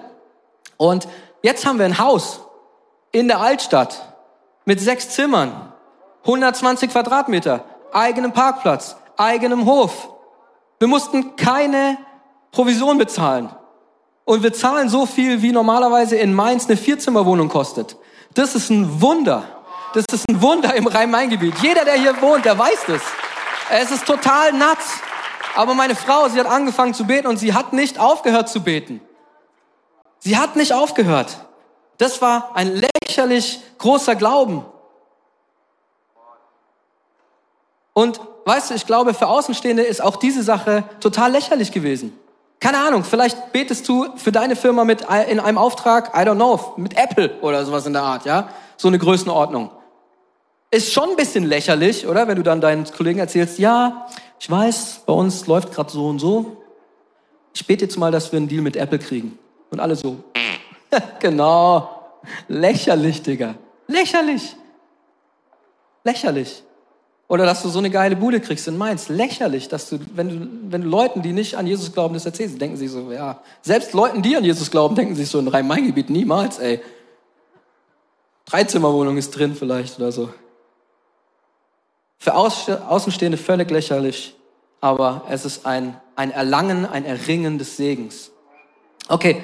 Und 0.77 1.07
jetzt 1.43 1.67
haben 1.67 1.79
wir 1.79 1.87
ein 1.87 1.99
Haus 1.99 2.41
in 3.13 3.29
der 3.29 3.41
Altstadt 3.41 4.10
mit 4.65 4.81
sechs 4.81 5.11
Zimmern, 5.11 5.73
120 6.25 6.91
Quadratmeter, 6.91 7.65
eigenem 7.93 8.33
Parkplatz, 8.33 8.97
eigenem 9.17 9.67
Hof. 9.67 10.11
Wir 10.79 10.89
mussten 10.89 11.37
keine 11.37 11.99
Provision 12.53 12.99
bezahlen. 12.99 13.51
Und 14.25 14.43
wir 14.43 14.53
zahlen 14.53 14.89
so 14.89 15.07
viel, 15.07 15.43
wie 15.43 15.53
normalerweise 15.53 16.17
in 16.17 16.35
Mainz 16.35 16.67
eine 16.67 16.77
Vierzimmerwohnung 16.77 17.49
kostet. 17.49 17.97
Das 18.35 18.55
ist 18.55 18.71
ein 18.71 19.01
Wunder. 19.01 19.43
Das 19.93 20.05
ist 20.13 20.25
ein 20.29 20.41
Wunder 20.41 20.75
im 20.75 20.87
Rhein-Main-Gebiet. 20.87 21.55
Jeder, 21.63 21.85
der 21.85 21.95
hier 21.95 22.21
wohnt, 22.21 22.45
der 22.45 22.57
weiß 22.57 22.85
das. 22.87 23.03
Es 23.71 23.91
ist 23.91 24.07
total 24.07 24.53
nuts. 24.53 25.01
Aber 25.57 25.75
meine 25.75 25.97
Frau, 25.97 26.29
sie 26.29 26.39
hat 26.39 26.47
angefangen 26.47 26.95
zu 26.95 27.07
beten 27.07 27.27
und 27.27 27.39
sie 27.39 27.55
hat 27.55 27.73
nicht 27.73 27.99
aufgehört 27.99 28.49
zu 28.49 28.63
beten. 28.63 29.01
Sie 30.21 30.37
hat 30.37 30.55
nicht 30.55 30.73
aufgehört. 30.73 31.39
Das 32.01 32.23
war 32.23 32.53
ein 32.55 32.83
lächerlich 33.05 33.61
großer 33.77 34.17
Glauben. 34.17 34.65
Und 37.93 38.19
weißt 38.47 38.71
du, 38.71 38.75
ich 38.75 38.87
glaube, 38.87 39.13
für 39.13 39.27
Außenstehende 39.27 39.83
ist 39.83 40.03
auch 40.03 40.17
diese 40.17 40.43
Sache 40.43 40.85
total 41.01 41.33
lächerlich 41.33 41.73
gewesen. 41.73 42.19
Keine 42.59 42.79
Ahnung, 42.79 43.05
vielleicht 43.05 43.53
betest 43.53 43.87
du 43.87 44.17
für 44.17 44.33
deine 44.33 44.57
Firma 44.57 44.85
mit 44.85 45.03
in 45.29 45.41
einem 45.41 45.59
Auftrag, 45.59 46.15
I 46.15 46.27
don't 46.27 46.37
know, 46.37 46.73
mit 46.79 46.97
Apple 46.97 47.39
oder 47.43 47.67
sowas 47.67 47.85
in 47.85 47.93
der 47.93 48.03
Art, 48.03 48.25
ja? 48.25 48.49
So 48.79 48.89
eine 48.89 48.99
Größenordnung. 48.99 49.71
ist 50.71 50.95
schon 50.95 51.11
ein 51.11 51.17
bisschen 51.17 51.45
lächerlich, 51.45 52.07
oder? 52.07 52.27
Wenn 52.29 52.37
du 52.37 52.43
dann 52.43 52.63
deinen 52.63 52.85
Kollegen 52.91 53.19
erzählst, 53.19 53.59
ja, 53.59 54.07
ich 54.39 54.51
weiß, 54.51 55.03
bei 55.05 55.13
uns 55.13 55.47
läuft 55.47 55.75
gerade 55.75 55.93
so 55.93 56.07
und 56.07 56.19
so. 56.19 56.63
Ich 57.53 57.67
bete 57.67 57.85
jetzt 57.85 57.99
mal, 57.99 58.11
dass 58.11 58.33
wir 58.33 58.39
einen 58.39 58.49
Deal 58.49 58.63
mit 58.63 58.77
Apple 58.77 58.99
kriegen. 58.99 59.39
Und 59.71 59.81
alle 59.81 59.97
so, 59.97 60.25
genau, 61.21 62.19
lächerlich, 62.49 63.23
Digga. 63.23 63.55
Lächerlich. 63.87 64.57
Lächerlich. 66.05 66.63
Oder 67.29 67.45
dass 67.45 67.63
du 67.63 67.69
so 67.69 67.79
eine 67.79 67.91
geile 67.91 68.17
Bude 68.17 68.41
kriegst 68.41 68.67
in 68.67 68.77
Mainz. 68.77 69.09
Lächerlich, 69.09 69.69
dass 69.69 69.89
du, 69.89 70.01
wenn 70.15 70.29
du, 70.29 70.49
wenn 70.73 70.83
du 70.83 70.89
Leuten, 70.89 71.23
die 71.23 71.33
nicht 71.33 71.55
an 71.57 71.67
Jesus 71.67 71.93
glauben, 71.93 72.15
das 72.15 72.27
erzählst, 72.27 72.61
denken 72.61 72.77
sie 72.77 72.89
so, 72.89 73.13
ja. 73.13 73.41
Selbst 73.63 73.93
Leuten, 73.93 74.21
die 74.23 74.37
an 74.37 74.45
Jesus 74.45 74.71
glauben, 74.71 74.97
denken 74.97 75.15
sich 75.15 75.29
so 75.29 75.39
in 75.39 75.47
Rhein-Main-Gebiet 75.47 76.11
niemals, 76.11 76.59
ey. 76.59 76.81
Dreizimmerwohnung 78.47 79.17
ist 79.17 79.31
drin 79.31 79.55
vielleicht 79.55 79.99
oder 79.99 80.11
so. 80.11 80.31
Für 82.19 82.35
Außenstehende 82.35 83.39
völlig 83.39 83.71
lächerlich, 83.71 84.35
aber 84.81 85.23
es 85.31 85.45
ist 85.45 85.67
ein, 85.67 85.99
ein 86.17 86.33
Erlangen, 86.33 86.85
ein 86.85 87.05
Erringen 87.05 87.59
des 87.59 87.77
Segens. 87.77 88.33
Okay, 89.09 89.43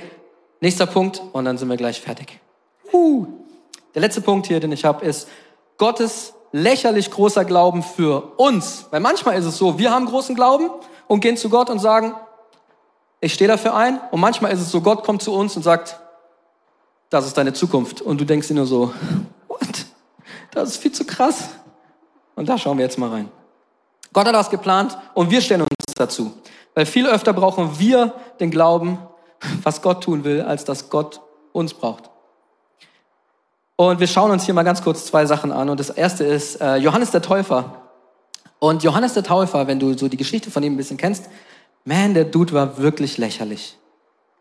nächster 0.61 0.87
Punkt 0.87 1.23
und 1.33 1.45
dann 1.45 1.59
sind 1.59 1.69
wir 1.69 1.77
gleich 1.77 2.01
fertig. 2.01 2.41
Uh. 2.93 3.27
Der 3.95 4.03
letzte 4.03 4.21
Punkt 4.21 4.47
hier, 4.47 4.61
den 4.61 4.73
ich 4.73 4.85
habe, 4.85 5.05
ist 5.05 5.29
Gottes 5.79 6.35
lächerlich 6.53 7.11
großer 7.11 7.45
Glauben 7.45 7.83
für 7.83 8.35
uns. 8.37 8.87
Weil 8.91 9.01
manchmal 9.01 9.39
ist 9.39 9.45
es 9.45 9.57
so, 9.57 9.79
wir 9.79 9.91
haben 9.91 10.07
großen 10.07 10.35
Glauben 10.35 10.71
und 11.07 11.21
gehen 11.21 11.37
zu 11.37 11.49
Gott 11.49 11.71
und 11.71 11.79
sagen, 11.79 12.15
ich 13.21 13.35
stehe 13.35 13.49
dafür 13.49 13.75
ein. 13.75 14.01
Und 14.11 14.21
manchmal 14.21 14.53
ist 14.53 14.61
es 14.61 14.71
so, 14.71 14.81
Gott 14.81 15.05
kommt 15.05 15.23
zu 15.23 15.33
uns 15.33 15.57
und 15.57 15.63
sagt, 15.63 15.99
das 17.11 17.27
ist 17.27 17.37
deine 17.37 17.53
Zukunft. 17.53 18.01
Und 18.03 18.21
du 18.21 18.25
denkst 18.25 18.49
dir 18.49 18.55
nur 18.55 18.67
so, 18.67 18.93
what? 19.49 19.87
Das 20.53 20.71
ist 20.71 20.77
viel 20.79 20.93
zu 20.93 21.05
krass. 21.05 21.49
Und 22.35 22.49
da 22.49 22.59
schauen 22.59 22.79
wir 22.79 22.85
jetzt 22.85 22.99
mal 22.99 23.11
rein. 23.11 23.31
Gott 24.13 24.27
hat 24.27 24.35
das 24.35 24.51
geplant 24.51 24.97
und 25.15 25.31
wir 25.31 25.41
stellen 25.41 25.63
uns 25.63 25.95
dazu. 25.95 26.33
Weil 26.75 26.87
viel 26.87 27.07
öfter 27.07 27.33
brauchen 27.33 27.79
wir 27.79 28.13
den 28.41 28.51
Glauben, 28.51 28.99
was 29.63 29.83
Gott 29.83 30.05
tun 30.05 30.25
will, 30.25 30.43
als 30.43 30.65
dass 30.65 30.91
Gott 30.91 31.21
uns 31.53 31.75
braucht. 31.75 32.11
Und 33.77 34.01
wir 34.01 34.07
schauen 34.07 34.31
uns 34.31 34.45
hier 34.45 34.55
mal 34.55 34.63
ganz 34.63 34.83
kurz 34.83 35.05
zwei 35.05 35.27
Sachen 35.27 35.53
an. 35.53 35.69
Und 35.69 35.79
das 35.79 35.91
erste 35.91 36.25
ist 36.25 36.61
äh, 36.61 36.77
Johannes 36.77 37.11
der 37.11 37.23
Täufer. 37.23 37.83
Und 38.59 38.83
Johannes 38.83 39.13
der 39.13 39.23
Täufer, 39.23 39.67
wenn 39.67 39.79
du 39.79 39.97
so 39.97 40.09
die 40.09 40.17
Geschichte 40.17 40.51
von 40.51 40.63
ihm 40.63 40.75
ein 40.75 40.77
bisschen 40.79 40.97
kennst, 40.97 41.29
man, 41.85 42.15
der 42.15 42.25
Dude 42.25 42.53
war 42.55 42.79
wirklich 42.79 43.19
lächerlich. 43.19 43.77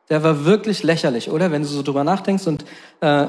Der 0.10 0.24
war 0.24 0.45
wirklich 0.45 0.84
lächerlich, 0.84 1.30
oder? 1.30 1.51
Wenn 1.51 1.64
du 1.64 1.68
so 1.68 1.84
drüber 1.84 2.03
nachdenkst 2.03 2.47
und 2.47 2.64
äh, 3.01 3.28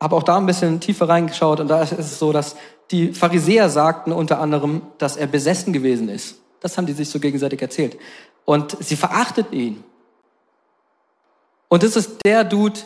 habe 0.00 0.16
auch 0.16 0.22
da 0.22 0.36
ein 0.36 0.46
bisschen 0.46 0.80
tiefer 0.80 1.08
reingeschaut 1.08 1.60
und 1.60 1.68
da 1.68 1.82
ist 1.82 1.92
es 1.92 2.18
so, 2.18 2.32
dass 2.32 2.56
die 2.90 3.12
Pharisäer 3.12 3.68
sagten 3.68 4.12
unter 4.12 4.40
anderem, 4.40 4.82
dass 4.98 5.16
er 5.16 5.26
besessen 5.26 5.72
gewesen 5.72 6.08
ist. 6.08 6.36
Das 6.60 6.76
haben 6.76 6.86
die 6.86 6.92
sich 6.94 7.10
so 7.10 7.20
gegenseitig 7.20 7.60
erzählt. 7.60 7.96
Und 8.44 8.76
sie 8.80 8.96
verachteten 8.96 9.56
ihn. 9.56 9.84
Und 11.68 11.82
das 11.82 11.96
ist 11.96 12.24
der 12.24 12.44
Dude, 12.44 12.80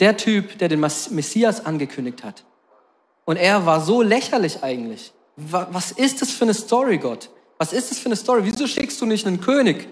der 0.00 0.16
Typ, 0.16 0.58
der 0.58 0.68
den 0.68 0.80
Messias 0.80 1.64
angekündigt 1.64 2.22
hat. 2.22 2.44
Und 3.24 3.36
er 3.36 3.66
war 3.66 3.80
so 3.80 4.02
lächerlich 4.02 4.62
eigentlich. 4.62 5.12
Was 5.36 5.92
ist 5.92 6.22
das 6.22 6.30
für 6.30 6.44
eine 6.44 6.54
Story, 6.54 6.98
Gott? 6.98 7.30
Was 7.58 7.72
ist 7.72 7.90
das 7.90 7.98
für 7.98 8.06
eine 8.06 8.16
Story? 8.16 8.42
Wieso 8.44 8.66
schickst 8.66 9.00
du 9.00 9.06
nicht 9.06 9.26
einen 9.26 9.40
König, 9.40 9.88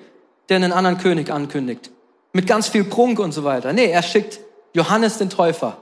der 0.49 0.57
einen 0.57 0.73
anderen 0.73 0.99
König 0.99 1.31
ankündigt? 1.31 1.91
Mit 2.33 2.47
ganz 2.47 2.69
viel 2.69 2.85
Prunk 2.85 3.19
und 3.19 3.33
so 3.33 3.45
weiter. 3.45 3.73
Nee, 3.73 3.91
er 3.91 4.03
schickt 4.03 4.41
Johannes 4.75 5.19
den 5.19 5.31
Täufer. 5.31 5.79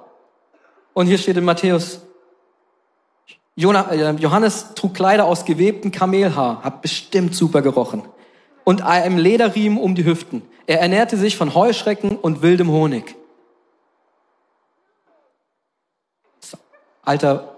Und 0.94 1.06
hier 1.06 1.18
steht 1.18 1.36
in 1.36 1.44
Matthäus, 1.44 2.00
äh, 3.56 3.62
Johannes 3.62 4.74
trug 4.74 4.94
Kleider 4.94 5.24
aus 5.24 5.44
gewebtem 5.44 5.90
Kamelhaar, 5.90 6.62
hat 6.62 6.82
bestimmt 6.82 7.34
super 7.34 7.62
gerochen. 7.62 8.02
Und 8.64 8.82
einem 8.82 9.18
Lederriemen 9.18 9.78
um 9.78 9.94
die 9.94 10.04
Hüften. 10.04 10.42
Er 10.66 10.80
ernährte 10.80 11.16
sich 11.16 11.36
von 11.36 11.54
Heuschrecken 11.54 12.16
und 12.16 12.42
wildem 12.42 12.70
Honig. 12.70 13.16
alter, 17.02 17.56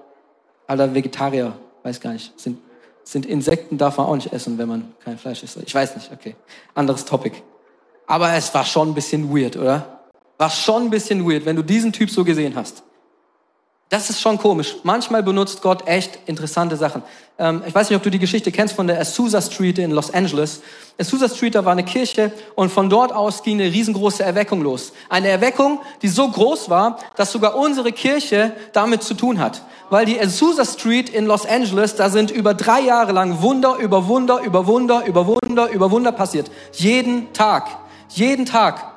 alter 0.67 0.95
Vegetarier, 0.95 1.55
weiß 1.83 2.01
gar 2.01 2.13
nicht, 2.13 2.39
sind, 2.39 2.59
sind 3.05 3.27
Insekten 3.27 3.79
darf 3.79 3.99
man 3.99 4.07
auch 4.07 4.15
nicht 4.15 4.33
essen, 4.33 4.59
wenn 4.59 4.69
man 4.69 4.93
kein 5.05 5.19
Fleisch 5.19 5.43
isst. 5.43 5.59
Ich 5.65 5.75
weiß 5.75 5.95
nicht, 5.97 6.11
okay. 6.13 6.35
Anderes 6.75 7.05
Topic. 7.05 7.37
Aber 8.07 8.33
es 8.33 8.53
war 8.55 8.65
schon 8.65 8.91
ein 8.91 8.95
bisschen 8.95 9.35
weird, 9.35 9.57
oder? 9.57 10.01
War 10.39 10.51
schon 10.51 10.85
ein 10.85 10.91
bisschen 10.91 11.29
weird, 11.29 11.45
wenn 11.45 11.57
du 11.57 11.63
diesen 11.63 11.93
Typ 11.93 12.11
so 12.11 12.25
gesehen 12.25 12.55
hast. 12.57 12.83
Das 13.95 14.11
ist 14.11 14.21
schon 14.21 14.39
komisch. 14.39 14.75
Manchmal 14.83 15.23
benutzt 15.23 15.63
Gott 15.63 15.87
echt 15.87 16.19
interessante 16.27 16.75
Sachen. 16.75 17.05
Ähm, 17.39 17.63
ich 17.65 17.73
weiß 17.73 17.89
nicht, 17.89 17.97
ob 17.97 18.03
du 18.03 18.11
die 18.11 18.19
Geschichte 18.19 18.51
kennst 18.51 18.75
von 18.75 18.89
der 18.89 19.01
Azusa 19.01 19.41
Street 19.41 19.79
in 19.79 19.93
Los 19.93 20.13
Angeles. 20.13 20.63
Azusa 21.01 21.29
Street, 21.29 21.55
da 21.55 21.65
war 21.65 21.71
eine 21.71 21.85
Kirche 21.85 22.33
und 22.57 22.73
von 22.73 22.91
dort 22.91 23.13
aus 23.13 23.45
ging 23.45 23.61
eine 23.61 23.73
riesengroße 23.73 24.25
Erweckung 24.25 24.63
los. 24.63 24.93
Eine 25.09 25.29
Erweckung, 25.29 25.79
die 26.03 26.09
so 26.09 26.29
groß 26.29 26.71
war, 26.71 26.99
dass 27.15 27.31
sogar 27.31 27.55
unsere 27.55 27.93
Kirche 27.93 28.51
damit 28.73 29.05
zu 29.05 29.15
tun 29.15 29.39
hat. 29.39 29.63
Weil 29.91 30.07
die 30.07 30.21
Azusa 30.21 30.65
Street 30.65 31.09
in 31.09 31.27
Los 31.27 31.47
Angeles, 31.47 31.95
da 31.95 32.11
sind 32.11 32.33
über 32.33 32.53
drei 32.53 32.81
Jahre 32.81 33.13
lang 33.13 33.43
Wunder 33.43 33.77
über 33.77 34.09
Wunder 34.09 34.41
über 34.41 34.67
Wunder 34.67 35.07
über 35.07 35.29
Wunder 35.29 35.71
über 35.71 35.93
Wunder 35.93 36.11
passiert. 36.11 36.51
Jeden 36.73 37.33
Tag. 37.33 37.69
Jeden 38.09 38.45
Tag 38.45 38.94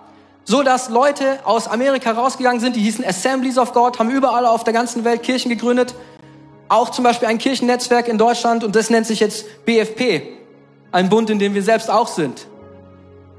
so 0.50 0.64
dass 0.64 0.88
Leute 0.88 1.40
aus 1.44 1.68
Amerika 1.68 2.12
rausgegangen 2.12 2.62
sind, 2.62 2.78
die 2.78 2.80
hießen 2.80 3.04
Assemblies 3.04 3.58
of 3.58 3.74
God, 3.74 4.00
haben 4.00 4.10
überall 4.10 4.46
auf 4.46 4.64
der 4.64 4.72
ganzen 4.72 5.04
Welt 5.04 5.22
Kirchen 5.22 5.50
gegründet. 5.50 5.94
Auch 6.70 6.90
zum 6.90 7.04
Beispiel 7.04 7.28
ein 7.28 7.38
Kirchennetzwerk 7.38 8.08
in 8.08 8.18
Deutschland 8.18 8.64
und 8.64 8.74
das 8.74 8.90
nennt 8.90 9.06
sich 9.06 9.20
jetzt 9.20 9.66
BFP. 9.66 10.22
Ein 10.94 11.10
Bund, 11.10 11.30
in 11.30 11.38
dem 11.38 11.54
wir 11.54 11.64
selbst 11.64 11.92
auch 11.92 12.08
sind. 12.08 12.48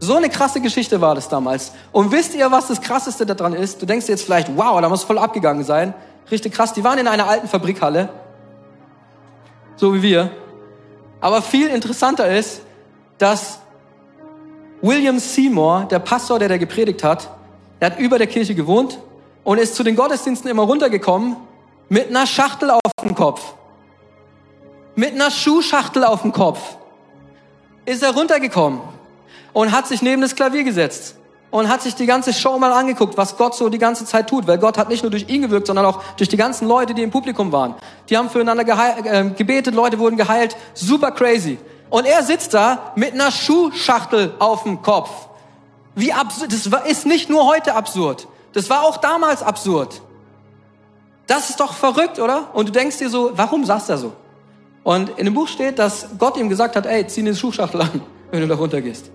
So 0.00 0.16
eine 0.16 0.28
krasse 0.28 0.60
Geschichte 0.60 1.00
war 1.00 1.14
das 1.14 1.30
damals. 1.30 1.72
Und 1.92 2.12
wisst 2.12 2.34
ihr, 2.34 2.50
was 2.50 2.68
das 2.68 2.82
Krasseste 2.82 3.24
daran 3.24 3.54
ist? 3.54 3.80
Du 3.80 3.86
denkst 3.86 4.06
jetzt 4.06 4.24
vielleicht, 4.24 4.54
wow, 4.54 4.78
da 4.78 4.90
muss 4.90 5.04
voll 5.04 5.18
abgegangen 5.18 5.64
sein. 5.64 5.94
Richtig 6.30 6.52
krass. 6.52 6.74
Die 6.74 6.84
waren 6.84 6.98
in 6.98 7.08
einer 7.08 7.26
alten 7.26 7.48
Fabrikhalle. 7.48 8.10
So 9.76 9.94
wie 9.94 10.02
wir. 10.02 10.30
Aber 11.22 11.40
viel 11.40 11.68
interessanter 11.68 12.28
ist, 12.28 12.60
dass 13.16 13.60
William 14.80 15.18
Seymour, 15.18 15.86
der 15.90 15.98
Pastor, 15.98 16.38
der 16.38 16.48
da 16.48 16.56
gepredigt 16.56 17.02
hat, 17.02 17.28
der 17.80 17.90
hat 17.90 17.98
über 17.98 18.18
der 18.18 18.26
Kirche 18.26 18.54
gewohnt 18.54 18.98
und 19.44 19.58
ist 19.58 19.74
zu 19.74 19.82
den 19.82 19.96
Gottesdiensten 19.96 20.50
immer 20.50 20.62
runtergekommen 20.62 21.36
mit 21.88 22.08
einer 22.08 22.26
Schachtel 22.26 22.70
auf 22.70 22.80
dem 23.02 23.14
Kopf. 23.14 23.54
Mit 24.94 25.14
einer 25.14 25.30
Schuhschachtel 25.30 26.04
auf 26.04 26.22
dem 26.22 26.32
Kopf. 26.32 26.76
Ist 27.86 28.02
er 28.02 28.14
runtergekommen 28.14 28.80
und 29.52 29.72
hat 29.72 29.86
sich 29.86 30.02
neben 30.02 30.22
das 30.22 30.34
Klavier 30.34 30.64
gesetzt 30.64 31.16
und 31.50 31.68
hat 31.68 31.82
sich 31.82 31.94
die 31.94 32.06
ganze 32.06 32.32
Show 32.32 32.58
mal 32.58 32.72
angeguckt, 32.72 33.16
was 33.16 33.36
Gott 33.36 33.54
so 33.54 33.68
die 33.68 33.78
ganze 33.78 34.04
Zeit 34.04 34.28
tut, 34.28 34.46
weil 34.46 34.58
Gott 34.58 34.76
hat 34.76 34.88
nicht 34.88 35.02
nur 35.02 35.10
durch 35.10 35.28
ihn 35.28 35.42
gewirkt, 35.42 35.66
sondern 35.66 35.86
auch 35.86 36.02
durch 36.16 36.28
die 36.28 36.36
ganzen 36.36 36.68
Leute, 36.68 36.94
die 36.94 37.02
im 37.02 37.10
Publikum 37.10 37.50
waren. 37.50 37.74
Die 38.10 38.16
haben 38.16 38.28
füreinander 38.28 38.64
äh, 39.04 39.30
gebetet, 39.30 39.74
Leute 39.74 39.98
wurden 39.98 40.16
geheilt, 40.16 40.56
super 40.74 41.10
crazy. 41.10 41.58
Und 41.90 42.06
er 42.06 42.22
sitzt 42.22 42.54
da 42.54 42.92
mit 42.96 43.14
einer 43.14 43.30
Schuhschachtel 43.30 44.34
auf 44.38 44.64
dem 44.64 44.82
Kopf. 44.82 45.10
Wie 45.94 46.12
absurd, 46.12 46.52
das 46.52 46.66
ist 46.86 47.06
nicht 47.06 47.30
nur 47.30 47.46
heute 47.46 47.74
absurd. 47.74 48.28
Das 48.52 48.70
war 48.70 48.82
auch 48.82 48.98
damals 48.98 49.42
absurd. 49.42 50.00
Das 51.26 51.50
ist 51.50 51.60
doch 51.60 51.72
verrückt, 51.72 52.18
oder? 52.18 52.48
Und 52.54 52.68
du 52.68 52.72
denkst 52.72 52.98
dir 52.98 53.10
so, 53.10 53.32
warum 53.34 53.64
saß 53.64 53.88
er 53.90 53.98
so? 53.98 54.12
Und 54.82 55.10
in 55.18 55.26
dem 55.26 55.34
Buch 55.34 55.48
steht, 55.48 55.78
dass 55.78 56.06
Gott 56.18 56.36
ihm 56.36 56.48
gesagt 56.48 56.76
hat, 56.76 56.86
ey, 56.86 57.06
zieh 57.06 57.20
eine 57.20 57.34
Schuhschachtel 57.34 57.82
an, 57.82 58.00
wenn 58.30 58.40
du 58.40 58.48
da 58.48 58.54
runtergehst. 58.54 59.10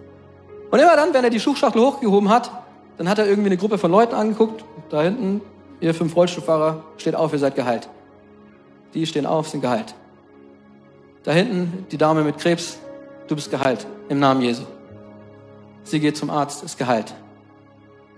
Und 0.69 0.79
immer 0.79 0.95
dann, 0.95 1.13
wenn 1.13 1.23
er 1.23 1.29
die 1.29 1.39
Schuhschachtel 1.39 1.81
hochgehoben 1.81 2.29
hat, 2.29 2.51
dann 2.97 3.09
hat 3.09 3.17
er 3.17 3.25
irgendwie 3.27 3.49
eine 3.49 3.57
Gruppe 3.57 3.77
von 3.77 3.91
Leuten 3.91 4.13
angeguckt. 4.13 4.63
Da 4.89 5.01
hinten, 5.01 5.41
ihr 5.79 5.93
fünf 5.93 6.15
Rollstuhlfahrer, 6.15 6.83
steht 6.97 7.15
auf, 7.15 7.33
ihr 7.33 7.39
seid 7.39 7.55
geheilt. 7.55 7.89
Die 8.93 9.05
stehen 9.07 9.25
auf, 9.25 9.49
sind 9.49 9.61
geheilt. 9.61 9.95
Da 11.23 11.31
hinten 11.31 11.85
die 11.89 11.97
Dame 11.97 12.23
mit 12.23 12.37
Krebs, 12.37 12.77
du 13.27 13.35
bist 13.35 13.49
geheilt 13.49 13.87
im 14.09 14.19
Namen 14.19 14.41
Jesu. 14.41 14.63
Sie 15.83 15.99
geht 15.99 16.17
zum 16.17 16.29
Arzt, 16.29 16.63
ist 16.63 16.77
geheilt. 16.77 17.13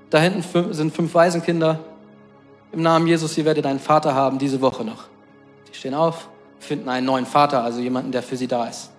Da 0.10 0.20
hinten 0.20 0.74
sind 0.74 0.96
fünf 0.96 1.14
Waisenkinder. 1.14 1.80
Im 2.72 2.82
Namen 2.82 3.08
Jesus, 3.08 3.38
ihr 3.38 3.46
werdet 3.46 3.66
einen 3.66 3.80
Vater 3.80 4.14
haben 4.16 4.38
diese 4.40 4.62
Woche 4.62 4.84
noch. 4.84 5.06
Die 5.70 5.78
stehen 5.78 5.94
auf, 5.94 6.30
finden 6.60 6.90
einen 6.90 7.06
neuen 7.06 7.26
Vater, 7.26 7.64
also 7.64 7.80
jemanden, 7.80 8.12
der 8.12 8.24
für 8.24 8.38
sie 8.38 8.48
da 8.48 8.68
ist. 8.68 8.92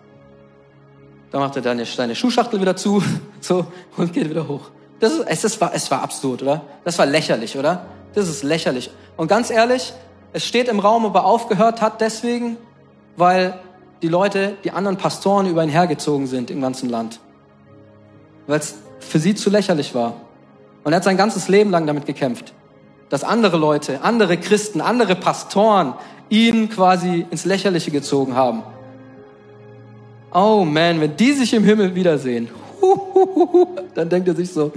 Da 1.31 1.41
macht 1.41 1.57
er 1.57 1.63
dann 1.63 1.85
seine 1.85 2.15
Schuhschachtel 2.15 2.61
wieder 2.61 2.77
zu, 2.77 3.03
so, 3.41 3.67
und 3.97 4.13
geht 4.13 4.31
wieder 4.31 4.47
hoch. 4.47 4.71
Das 5.01 5.13
ist, 5.13 5.25
es, 5.27 5.45
ist, 5.45 5.63
es 5.73 5.91
war 5.91 6.03
absurd, 6.03 6.43
oder? 6.43 6.63
Das 6.85 6.99
war 6.99 7.07
lächerlich, 7.07 7.59
oder? 7.59 7.87
Das 8.15 8.29
ist 8.29 8.43
lächerlich. 8.43 8.91
Und 9.17 9.29
ganz 9.29 9.51
ehrlich, 9.51 9.93
es 10.33 10.47
steht 10.47 10.69
im 10.69 10.81
Raum, 10.81 11.05
ob 11.05 11.15
er 11.15 11.25
aufgehört 11.25 11.83
hat 11.83 12.01
deswegen, 12.01 12.57
weil 13.17 13.59
die 14.03 14.09
Leute, 14.09 14.55
die 14.65 14.71
anderen 14.71 14.99
Pastoren 14.99 15.47
über 15.47 15.63
ihn 15.63 15.71
hergezogen 15.71 16.27
sind 16.27 16.51
im 16.51 16.61
ganzen 16.61 16.89
Land. 16.89 17.21
Weil 18.47 18.59
es 18.59 18.75
für 19.01 19.19
sie 19.19 19.35
zu 19.35 19.51
lächerlich 19.51 19.95
war. 19.95 20.15
Und 20.85 20.93
er 20.93 20.97
hat 20.97 21.05
sein 21.05 21.17
ganzes 21.17 21.49
Leben 21.49 21.71
lang 21.71 21.87
damit 21.87 22.07
gekämpft. 22.07 22.53
dass 23.09 23.23
andere 23.23 23.57
Leute, 23.57 24.03
andere 24.03 24.37
Christen, 24.37 24.81
andere 24.81 25.15
Pastoren 25.15 25.95
ihn 26.29 26.69
quasi 26.69 27.25
ins 27.31 27.45
Lächerliche 27.45 27.93
gezogen 27.93 28.35
haben. 28.35 28.65
Oh 30.35 30.65
man, 30.65 31.01
wenn 31.01 31.17
die 31.17 31.33
sich 31.33 31.55
im 31.55 31.63
Himmel 31.65 31.95
wiedersehen, 31.95 32.49
dann 33.95 34.09
denkt 34.09 34.29
er 34.29 34.35
sich 34.35 34.53
so. 34.53 34.73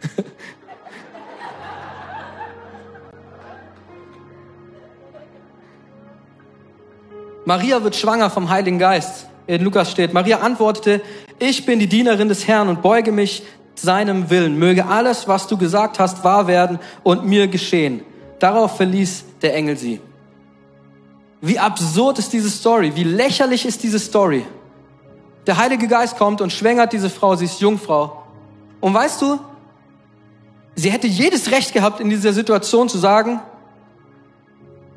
Maria 7.44 7.82
wird 7.82 7.96
schwanger 7.96 8.30
vom 8.30 8.48
Heiligen 8.48 8.78
Geist. 8.78 9.26
In 9.46 9.62
Lukas 9.62 9.90
steht, 9.90 10.14
Maria 10.14 10.38
antwortete, 10.38 11.02
ich 11.38 11.66
bin 11.66 11.78
die 11.78 11.86
Dienerin 11.86 12.28
des 12.28 12.46
Herrn 12.46 12.68
und 12.68 12.80
beuge 12.80 13.12
mich 13.12 13.42
seinem 13.74 14.30
Willen. 14.30 14.58
Möge 14.58 14.86
alles, 14.86 15.28
was 15.28 15.46
du 15.46 15.58
gesagt 15.58 15.98
hast, 15.98 16.24
wahr 16.24 16.46
werden 16.46 16.78
und 17.02 17.26
mir 17.26 17.48
geschehen. 17.48 18.02
Darauf 18.38 18.76
verließ 18.76 19.24
der 19.42 19.54
Engel 19.54 19.76
sie. 19.76 20.00
Wie 21.40 21.58
absurd 21.58 22.18
ist 22.18 22.32
diese 22.32 22.48
Story? 22.48 22.92
Wie 22.94 23.04
lächerlich 23.04 23.66
ist 23.66 23.82
diese 23.82 23.98
Story? 23.98 24.46
Der 25.46 25.58
Heilige 25.58 25.88
Geist 25.88 26.16
kommt 26.16 26.40
und 26.40 26.50
schwängert 26.50 26.94
diese 26.94 27.10
Frau, 27.10 27.36
sie 27.36 27.44
ist 27.44 27.60
Jungfrau. 27.60 28.22
Und 28.80 28.94
weißt 28.94 29.20
du, 29.20 29.38
sie 30.74 30.90
hätte 30.90 31.06
jedes 31.06 31.50
Recht 31.50 31.74
gehabt, 31.74 32.00
in 32.00 32.08
dieser 32.08 32.32
Situation 32.32 32.88
zu 32.88 32.96
sagen, 32.96 33.40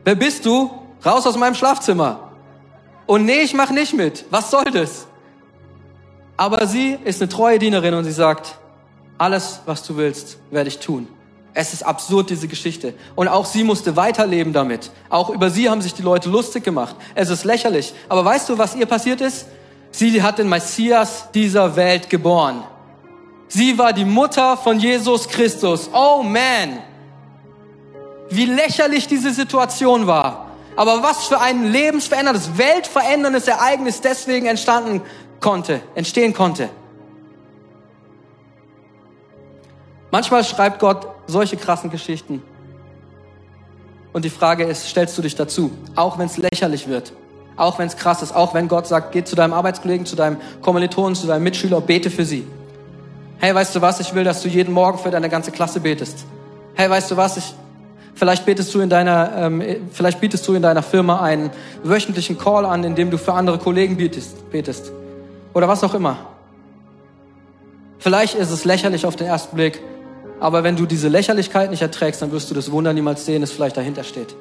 wer 0.06 0.16
bist 0.16 0.46
du? 0.46 0.72
Raus 1.06 1.28
aus 1.28 1.38
meinem 1.38 1.56
Schlafzimmer. 1.56 2.27
Und 3.08 3.26
nee, 3.26 3.40
ich 3.40 3.54
mach 3.54 3.72
nicht 3.72 3.94
mit. 3.94 4.26
Was 4.30 4.52
soll 4.52 4.66
das? 4.66 5.08
Aber 6.36 6.68
sie 6.68 6.98
ist 7.04 7.22
eine 7.22 7.30
treue 7.30 7.58
Dienerin 7.58 7.96
und 7.96 8.04
sie 8.04 8.12
sagt, 8.12 8.60
alles, 9.18 9.62
was 9.66 9.82
du 9.84 9.98
willst, 9.98 10.38
werde 10.52 10.68
ich 10.68 10.78
tun. 10.78 11.08
Es 11.56 11.74
ist 11.74 11.82
absurd, 11.82 12.30
diese 12.30 12.48
Geschichte. 12.48 12.94
Und 13.16 13.28
auch 13.30 13.46
sie 13.46 13.64
musste 13.64 13.96
weiterleben 13.96 14.54
damit. 14.54 14.92
Auch 15.10 15.32
über 15.32 15.50
sie 15.50 15.70
haben 15.70 15.82
sich 15.82 15.96
die 15.96 16.04
Leute 16.04 16.30
lustig 16.30 16.64
gemacht. 16.64 16.96
Es 17.16 17.32
ist 17.32 17.46
lächerlich. 17.46 17.96
Aber 18.10 18.24
weißt 18.24 18.50
du, 18.50 18.60
was 18.60 18.76
ihr 18.76 18.86
passiert 18.86 19.22
ist? 19.22 19.48
Sie 19.90 20.22
hat 20.22 20.38
den 20.38 20.50
Messias 20.50 21.30
dieser 21.34 21.76
Welt 21.76 22.12
geboren. 22.12 22.64
Sie 23.48 23.78
war 23.80 23.94
die 23.94 24.06
Mutter 24.06 24.58
von 24.58 24.80
Jesus 24.80 25.28
Christus. 25.28 25.90
Oh 25.94 26.22
man! 26.22 26.80
Wie 28.30 28.46
lächerlich 28.46 29.08
diese 29.08 29.34
Situation 29.34 30.06
war. 30.06 30.47
Aber 30.78 31.02
was 31.02 31.26
für 31.26 31.42
ein 31.42 31.66
lebensveränderndes, 31.66 32.58
weltveränderndes 32.58 33.48
Ereignis 33.48 34.00
deswegen 34.00 34.46
entstanden 34.46 35.02
konnte, 35.40 35.82
entstehen 35.96 36.34
konnte. 36.34 36.70
Manchmal 40.12 40.44
schreibt 40.44 40.80
Gott 40.80 41.08
solche 41.26 41.58
krassen 41.58 41.90
Geschichten. 41.90 42.44
Und 44.14 44.24
die 44.24 44.30
Frage 44.30 44.66
ist, 44.66 44.88
stellst 44.88 45.18
du 45.18 45.24
dich 45.24 45.36
dazu? 45.36 45.72
Auch 45.96 46.20
wenn 46.20 46.28
es 46.28 46.38
lächerlich 46.38 46.88
wird. 46.88 47.12
Auch 47.56 47.80
wenn 47.80 47.88
es 47.88 47.98
krass 47.98 48.22
ist. 48.22 48.36
Auch 48.36 48.54
wenn 48.54 48.68
Gott 48.68 48.86
sagt, 48.86 49.12
geh 49.14 49.24
zu 49.24 49.36
deinem 49.36 49.54
Arbeitskollegen, 49.54 50.06
zu 50.06 50.16
deinem 50.16 50.38
Kommilitonen, 50.62 51.16
zu 51.16 51.26
deinem 51.26 51.44
Mitschüler, 51.44 51.82
bete 51.82 52.12
für 52.12 52.24
sie. 52.24 52.48
Hey, 53.40 53.54
weißt 53.54 53.76
du 53.76 53.82
was? 53.82 54.00
Ich 54.00 54.14
will, 54.14 54.24
dass 54.24 54.44
du 54.44 54.48
jeden 54.48 54.74
Morgen 54.74 55.00
für 55.00 55.10
deine 55.10 55.28
ganze 55.28 55.52
Klasse 55.52 55.80
betest. 55.80 56.26
Hey, 56.76 56.88
weißt 56.88 57.10
du 57.10 57.18
was? 57.18 57.38
Ich 57.38 57.54
Vielleicht 58.18 58.48
betest 58.48 58.74
du 58.74 58.80
in 58.80 58.90
deiner, 58.90 59.32
ähm, 59.38 59.64
vielleicht 59.94 60.20
bietest 60.20 60.48
du 60.48 60.56
in 60.56 60.64
deiner 60.64 60.82
Firma 60.82 61.22
einen 61.22 61.52
wöchentlichen 61.84 62.36
Call 62.36 62.66
an, 62.66 62.84
in 62.84 62.96
dem 62.96 63.12
du 63.12 63.20
für 63.20 63.34
andere 63.34 63.60
Kollegen 63.60 63.96
betest, 63.96 64.50
betest. 64.50 64.92
Oder 65.54 65.68
was 65.68 65.84
auch 65.84 65.94
immer. 65.94 66.18
Vielleicht 68.00 68.34
ist 68.34 68.50
es 68.50 68.66
lächerlich 68.66 69.06
auf 69.06 69.16
den 69.16 69.28
ersten 69.28 69.56
Blick, 69.56 69.84
aber 70.40 70.64
wenn 70.64 70.76
du 70.76 70.88
diese 70.88 71.10
Lächerlichkeit 71.10 71.70
nicht 71.70 71.84
erträgst, 71.84 72.20
dann 72.24 72.32
wirst 72.32 72.50
du 72.50 72.56
das 72.56 72.72
Wunder 72.72 72.92
niemals 72.92 73.24
sehen, 73.24 73.42
das 73.42 73.52
vielleicht 73.52 73.78
dahinter 73.78 74.04
steht. 74.04 74.36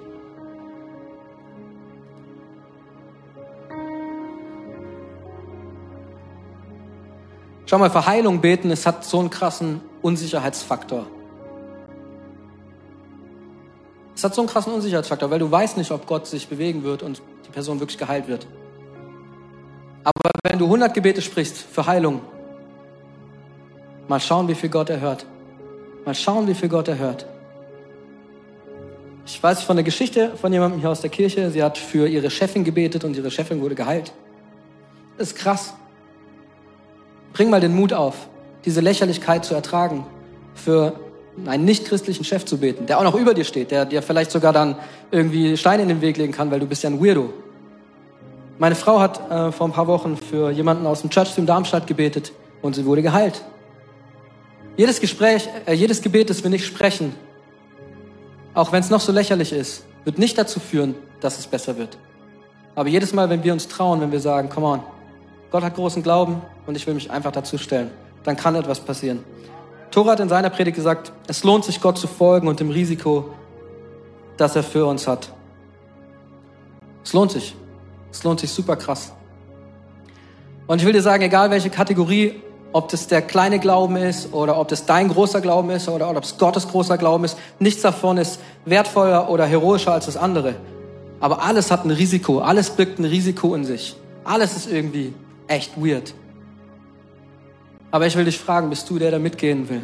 Schau 7.66 7.77
mal, 7.77 7.91
für 7.91 8.07
Heilung 8.07 8.41
beten, 8.41 8.70
es 8.70 8.87
hat 8.87 9.05
so 9.05 9.20
einen 9.20 9.29
krassen 9.29 9.83
Unsicherheitsfaktor. 10.01 11.09
Es 14.16 14.24
hat 14.24 14.34
so 14.34 14.40
einen 14.40 14.48
krassen 14.48 14.72
Unsicherheitsfaktor, 14.72 15.30
weil 15.30 15.38
du 15.38 15.50
weißt 15.50 15.76
nicht, 15.76 15.90
ob 15.90 16.06
Gott 16.06 16.26
sich 16.26 16.48
bewegen 16.48 16.82
wird 16.84 17.02
und 17.02 17.20
die 17.46 17.50
Person 17.50 17.80
wirklich 17.80 17.98
geheilt 17.98 18.28
wird. 18.28 18.46
Aber 20.02 20.30
wenn 20.42 20.58
du 20.58 20.64
100 20.64 20.94
Gebete 20.94 21.20
sprichst 21.20 21.58
für 21.58 21.86
Heilung, 21.86 22.22
mal 24.08 24.18
schauen, 24.18 24.48
wie 24.48 24.54
viel 24.54 24.70
Gott 24.70 24.88
erhört. 24.88 25.26
Mal 26.06 26.14
schauen, 26.14 26.48
wie 26.48 26.54
viel 26.54 26.70
Gott 26.70 26.88
erhört. 26.88 27.26
Ich 29.26 29.42
weiß 29.42 29.62
von 29.62 29.76
der 29.76 29.84
Geschichte 29.84 30.32
von 30.36 30.50
jemandem 30.50 30.80
hier 30.80 30.90
aus 30.90 31.02
der 31.02 31.10
Kirche, 31.10 31.50
sie 31.50 31.62
hat 31.62 31.76
für 31.76 32.08
ihre 32.08 32.30
Chefin 32.30 32.64
gebetet 32.64 33.04
und 33.04 33.16
ihre 33.16 33.30
Chefin 33.30 33.60
wurde 33.60 33.74
geheilt. 33.74 34.12
Das 35.18 35.28
ist 35.28 35.36
krass. 35.36 35.74
Bring 37.34 37.50
mal 37.50 37.60
den 37.60 37.74
Mut 37.74 37.92
auf, 37.92 38.28
diese 38.64 38.80
Lächerlichkeit 38.80 39.44
zu 39.44 39.54
ertragen 39.54 40.06
für 40.54 40.98
einen 41.45 41.64
nichtchristlichen 41.64 42.24
Chef 42.24 42.45
zu 42.45 42.59
beten, 42.59 42.87
der 42.87 42.99
auch 42.99 43.05
noch 43.05 43.14
über 43.14 43.34
dir 43.34 43.45
steht, 43.45 43.70
der 43.70 43.84
dir 43.84 44.03
vielleicht 44.03 44.30
sogar 44.30 44.53
dann 44.53 44.76
irgendwie 45.11 45.57
Steine 45.57 45.82
in 45.82 45.89
den 45.89 46.01
Weg 46.01 46.16
legen 46.16 46.32
kann, 46.32 46.51
weil 46.51 46.61
du 46.61 46.66
bist 46.66 46.82
ja 46.82 46.91
ein 46.91 47.05
Weirdo. 47.05 47.32
Meine 48.59 48.74
Frau 48.74 49.01
hat 49.01 49.30
äh, 49.30 49.53
vor 49.53 49.68
ein 49.68 49.72
paar 49.72 49.87
Wochen 49.87 50.16
für 50.16 50.51
jemanden 50.51 50.87
aus 50.87 51.03
dem 51.03 51.11
Church 51.11 51.34
Team 51.34 51.45
Darmstadt 51.45 51.87
gebetet 51.87 52.32
und 52.62 52.74
sie 52.74 52.87
wurde 52.87 53.03
geheilt. 53.03 53.43
Jedes 54.78 55.01
Gespräch, 55.01 55.49
äh, 55.66 55.74
jedes 55.74 56.01
Gebet, 56.01 56.30
das 56.30 56.43
wir 56.43 56.51
nicht 56.51 56.64
sprechen, 56.64 57.14
auch 58.55 58.72
wenn 58.72 58.80
es 58.80 58.89
noch 58.89 59.01
so 59.01 59.12
lächerlich 59.12 59.53
ist, 59.53 59.84
wird 60.05 60.18
nicht 60.18 60.39
dazu 60.39 60.61
führen, 60.61 60.95
dass 61.20 61.39
es 61.39 61.47
besser 61.47 61.76
wird. 61.76 61.99
Aber 62.74 62.89
jedes 62.89 63.12
Mal, 63.12 63.28
wenn 63.28 63.45
wir 63.45 63.53
uns 63.53 63.68
trauen, 63.68 64.01
wenn 64.01 64.12
wir 64.12 64.20
sagen, 64.20 64.49
come 64.49 64.66
on, 64.66 64.80
Gott 65.51 65.62
hat 65.62 65.74
großen 65.74 66.03
Glauben 66.03 66.41
und 66.66 66.76
ich 66.76 66.87
will 66.87 66.95
mich 66.95 67.11
einfach 67.11 67.32
dazu 67.32 67.59
stellen, 67.59 67.91
dann 68.24 68.37
kann 68.37 68.55
etwas 68.55 68.80
passieren. 68.80 69.22
Tora 69.97 70.11
hat 70.11 70.20
in 70.20 70.28
seiner 70.28 70.51
Predigt 70.51 70.76
gesagt, 70.76 71.11
es 71.26 71.42
lohnt 71.42 71.64
sich 71.64 71.80
Gott 71.80 71.97
zu 71.97 72.07
folgen 72.07 72.49
und 72.49 72.61
dem 72.61 72.68
Risiko, 72.68 73.30
das 74.36 74.55
er 74.55 74.62
für 74.62 74.84
uns 74.84 75.09
hat. 75.09 75.32
Es 77.03 77.14
lohnt 77.14 77.32
sich. 77.32 77.57
Es 78.12 78.22
lohnt 78.22 78.40
sich 78.40 78.51
super 78.51 78.76
krass. 78.76 79.14
Und 80.66 80.80
ich 80.80 80.86
will 80.86 80.92
dir 80.92 81.01
sagen, 81.01 81.22
egal 81.22 81.51
welche 81.51 81.70
Kategorie, 81.70 82.42
ob 82.74 82.90
das 82.90 83.07
der 83.07 83.22
kleine 83.22 83.59
Glauben 83.59 83.97
ist 83.97 84.34
oder 84.34 84.61
ob 84.61 84.68
das 84.68 84.84
dein 84.84 85.09
großer 85.09 85.40
Glauben 85.40 85.70
ist 85.70 85.88
oder 85.88 86.11
ob 86.11 86.24
es 86.24 86.36
Gottes 86.36 86.68
großer 86.68 86.99
Glauben 86.99 87.24
ist, 87.24 87.38
nichts 87.59 87.80
davon 87.80 88.18
ist 88.18 88.38
wertvoller 88.66 89.30
oder 89.30 89.47
heroischer 89.47 89.92
als 89.92 90.05
das 90.05 90.18
andere. 90.18 90.57
Aber 91.20 91.42
alles 91.42 91.70
hat 91.70 91.86
ein 91.86 91.90
Risiko, 91.90 92.40
alles 92.40 92.68
birgt 92.68 92.99
ein 92.99 93.07
Risiko 93.07 93.55
in 93.55 93.64
sich. 93.64 93.97
Alles 94.24 94.59
ist 94.59 94.70
irgendwie 94.70 95.14
echt 95.49 95.82
weird. 95.82 96.12
Aber 97.97 98.07
ich 98.07 98.14
will 98.14 98.26
dich 98.26 98.38
fragen, 98.38 98.68
bist 98.68 98.90
du 98.90 98.99
der, 98.99 99.11
der 99.11 99.18
mitgehen 99.18 99.70
will? 99.70 99.82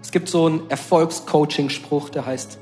Es 0.00 0.10
gibt 0.10 0.30
so 0.30 0.46
einen 0.46 0.70
Erfolgscoaching-Spruch, 0.70 2.08
der 2.08 2.24
heißt, 2.24 2.58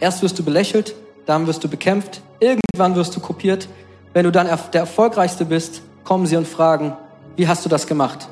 erst 0.00 0.22
wirst 0.22 0.38
du 0.38 0.44
belächelt, 0.44 0.94
dann 1.24 1.46
wirst 1.46 1.64
du 1.64 1.68
bekämpft, 1.68 2.20
irgendwann 2.38 2.94
wirst 2.94 3.16
du 3.16 3.20
kopiert. 3.20 3.70
Wenn 4.12 4.24
du 4.24 4.30
dann 4.30 4.48
der 4.74 4.80
Erfolgreichste 4.82 5.46
bist, 5.46 5.80
kommen 6.04 6.26
sie 6.26 6.36
und 6.36 6.46
fragen, 6.46 6.94
wie 7.36 7.48
hast 7.48 7.64
du 7.64 7.70
das 7.70 7.86
gemacht? 7.86 8.28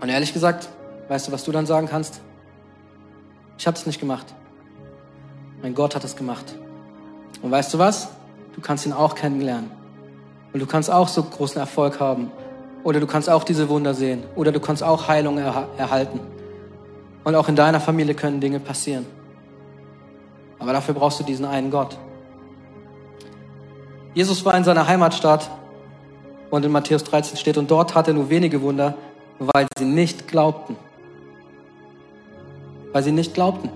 Und 0.00 0.08
ehrlich 0.08 0.32
gesagt, 0.32 0.70
weißt 1.08 1.28
du, 1.28 1.32
was 1.32 1.44
du 1.44 1.52
dann 1.52 1.66
sagen 1.66 1.86
kannst? 1.86 2.22
Ich 3.58 3.66
habe 3.66 3.76
es 3.76 3.84
nicht 3.84 4.00
gemacht. 4.00 4.32
Mein 5.60 5.74
Gott 5.74 5.94
hat 5.94 6.04
es 6.04 6.16
gemacht. 6.16 6.54
Und 7.42 7.50
weißt 7.50 7.74
du 7.74 7.78
was? 7.78 8.08
Du 8.54 8.62
kannst 8.62 8.86
ihn 8.86 8.94
auch 8.94 9.14
kennenlernen. 9.14 9.75
Und 10.56 10.60
du 10.60 10.66
kannst 10.66 10.90
auch 10.90 11.06
so 11.06 11.22
großen 11.22 11.60
Erfolg 11.60 12.00
haben. 12.00 12.30
Oder 12.82 12.98
du 12.98 13.06
kannst 13.06 13.28
auch 13.28 13.44
diese 13.44 13.68
Wunder 13.68 13.92
sehen. 13.92 14.22
Oder 14.36 14.52
du 14.52 14.58
kannst 14.58 14.82
auch 14.82 15.06
Heilung 15.06 15.36
erha 15.36 15.68
erhalten. 15.76 16.18
Und 17.24 17.34
auch 17.34 17.50
in 17.50 17.56
deiner 17.56 17.78
Familie 17.78 18.14
können 18.14 18.40
Dinge 18.40 18.58
passieren. 18.58 19.04
Aber 20.58 20.72
dafür 20.72 20.94
brauchst 20.94 21.20
du 21.20 21.24
diesen 21.24 21.44
einen 21.44 21.70
Gott. 21.70 21.98
Jesus 24.14 24.46
war 24.46 24.56
in 24.56 24.64
seiner 24.64 24.86
Heimatstadt 24.86 25.50
und 26.48 26.64
in 26.64 26.72
Matthäus 26.72 27.04
13 27.04 27.36
steht, 27.36 27.58
und 27.58 27.70
dort 27.70 27.94
hat 27.94 28.08
er 28.08 28.14
nur 28.14 28.30
wenige 28.30 28.62
Wunder, 28.62 28.94
weil 29.38 29.66
sie 29.76 29.84
nicht 29.84 30.26
glaubten. 30.26 30.74
Weil 32.92 33.02
sie 33.02 33.12
nicht 33.12 33.34
glaubten. 33.34 33.68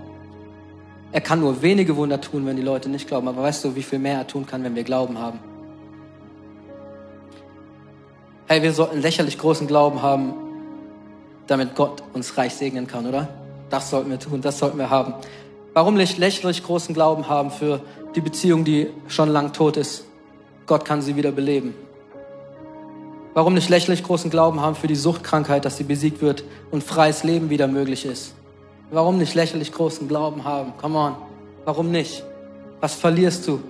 Er 1.12 1.20
kann 1.20 1.40
nur 1.40 1.60
wenige 1.60 1.94
Wunder 1.98 2.22
tun, 2.22 2.46
wenn 2.46 2.56
die 2.56 2.62
Leute 2.62 2.88
nicht 2.88 3.06
glauben. 3.06 3.28
Aber 3.28 3.42
weißt 3.42 3.66
du, 3.66 3.76
wie 3.76 3.82
viel 3.82 3.98
mehr 3.98 4.16
er 4.16 4.26
tun 4.26 4.46
kann, 4.46 4.64
wenn 4.64 4.74
wir 4.74 4.84
Glauben 4.84 5.18
haben? 5.18 5.49
Hey, 8.52 8.62
wir 8.62 8.72
sollten 8.72 9.00
lächerlich 9.00 9.38
großen 9.38 9.68
Glauben 9.68 10.02
haben, 10.02 10.34
damit 11.46 11.76
Gott 11.76 12.02
uns 12.14 12.36
reich 12.36 12.52
segnen 12.52 12.88
kann, 12.88 13.06
oder? 13.06 13.28
Das 13.70 13.90
sollten 13.90 14.10
wir 14.10 14.18
tun, 14.18 14.40
das 14.40 14.58
sollten 14.58 14.76
wir 14.76 14.90
haben. 14.90 15.14
Warum 15.72 15.94
nicht 15.94 16.18
lächerlich 16.18 16.64
großen 16.64 16.92
Glauben 16.92 17.28
haben 17.28 17.52
für 17.52 17.80
die 18.16 18.20
Beziehung, 18.20 18.64
die 18.64 18.88
schon 19.06 19.28
lang 19.28 19.52
tot 19.52 19.76
ist? 19.76 20.04
Gott 20.66 20.84
kann 20.84 21.00
sie 21.00 21.14
wieder 21.14 21.30
beleben. 21.30 21.76
Warum 23.34 23.54
nicht 23.54 23.68
lächerlich 23.68 24.02
großen 24.02 24.32
Glauben 24.32 24.60
haben 24.60 24.74
für 24.74 24.88
die 24.88 24.96
Suchtkrankheit, 24.96 25.64
dass 25.64 25.76
sie 25.76 25.84
besiegt 25.84 26.20
wird 26.20 26.42
und 26.72 26.82
freies 26.82 27.22
Leben 27.22 27.50
wieder 27.50 27.68
möglich 27.68 28.04
ist? 28.04 28.34
Warum 28.90 29.18
nicht 29.18 29.36
lächerlich 29.36 29.70
großen 29.70 30.08
Glauben 30.08 30.42
haben? 30.42 30.72
Come 30.76 30.98
on. 30.98 31.14
Warum 31.64 31.92
nicht? 31.92 32.24
Was 32.80 32.96
verlierst 32.96 33.46
du? 33.46 33.60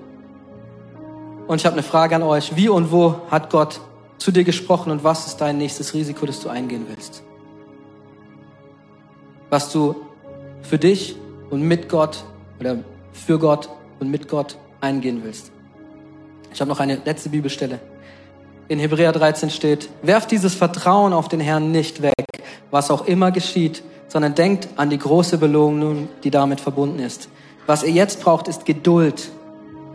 Und 1.49 1.61
ich 1.61 1.67
habe 1.67 1.75
eine 1.75 1.83
Frage 1.83 2.17
an 2.17 2.23
euch. 2.23 2.57
Wie 2.57 2.71
und 2.71 2.91
wo 2.91 3.17
hat 3.31 3.51
Gott 3.51 3.79
zu 4.21 4.31
dir 4.31 4.45
gesprochen 4.45 4.93
und 4.93 5.03
was 5.03 5.27
ist 5.27 5.39
dein 5.39 5.59
nächstes 5.59 5.95
Risiko, 5.95 6.27
das 6.27 6.41
du 6.41 6.49
eingehen 6.49 6.87
willst? 6.89 7.25
Was 9.49 9.73
du 9.73 9.97
für 10.63 10.79
dich 10.79 11.17
und 11.49 11.63
mit 11.63 11.89
Gott 11.89 12.23
oder 12.61 12.77
für 13.13 13.39
Gott 13.39 13.69
und 13.99 14.11
mit 14.11 14.29
Gott 14.29 14.57
eingehen 14.81 15.23
willst. 15.25 15.51
Ich 16.53 16.61
habe 16.61 16.69
noch 16.69 16.81
eine 16.81 17.01
letzte 17.05 17.31
Bibelstelle. 17.31 17.81
In 18.69 18.79
Hebräer 18.79 19.13
13 19.13 19.51
steht, 19.51 19.89
werft 20.03 20.31
dieses 20.31 20.55
Vertrauen 20.55 21.13
auf 21.13 21.29
den 21.29 21.41
Herrn 21.41 21.73
nicht 21.73 22.03
weg, 22.03 22.15
was 22.71 22.91
auch 22.91 23.07
immer 23.07 23.33
geschieht, 23.33 23.83
sondern 24.07 24.35
denkt 24.35 24.69
an 24.77 24.91
die 24.91 24.99
große 24.99 25.39
Belohnung, 25.39 26.09
die 26.23 26.31
damit 26.31 26.61
verbunden 26.61 27.01
ist. 27.01 27.29
Was 27.67 27.83
ihr 27.83 27.91
jetzt 27.91 28.23
braucht, 28.23 28.49
ist 28.49 28.65
Geduld. 28.65 29.31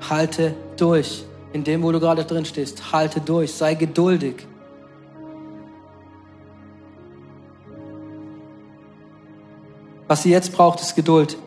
Halte 0.09 0.55
durch. 0.77 1.25
In 1.55 1.63
dem, 1.63 1.83
wo 1.83 1.91
du 1.93 2.01
gerade 2.01 2.25
drin 2.25 2.43
stehst, 2.43 2.91
halte 2.91 3.21
durch. 3.21 3.53
Sei 3.53 3.75
geduldig. 3.75 4.45
Was 10.09 10.25
ihr 10.25 10.33
jetzt 10.33 10.51
braucht, 10.51 10.81
ist 10.81 10.97
Geduld, 10.97 11.37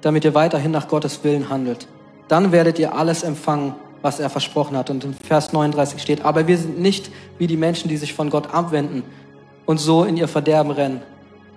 damit 0.00 0.24
ihr 0.24 0.32
weiterhin 0.32 0.70
nach 0.70 0.88
Gottes 0.88 1.22
Willen 1.22 1.50
handelt. 1.50 1.86
Dann 2.28 2.50
werdet 2.50 2.78
ihr 2.78 2.94
alles 2.94 3.22
empfangen, 3.22 3.74
was 4.00 4.20
er 4.20 4.30
versprochen 4.30 4.74
hat. 4.74 4.88
Und 4.88 5.04
in 5.04 5.12
Vers 5.12 5.52
39 5.52 6.00
steht, 6.00 6.24
aber 6.24 6.46
wir 6.46 6.56
sind 6.56 6.80
nicht 6.80 7.10
wie 7.36 7.46
die 7.46 7.58
Menschen, 7.58 7.90
die 7.90 7.98
sich 7.98 8.14
von 8.14 8.30
Gott 8.30 8.54
abwenden 8.54 9.02
und 9.66 9.76
so 9.76 10.04
in 10.04 10.16
ihr 10.16 10.28
Verderben 10.28 10.70
rennen. 10.70 11.02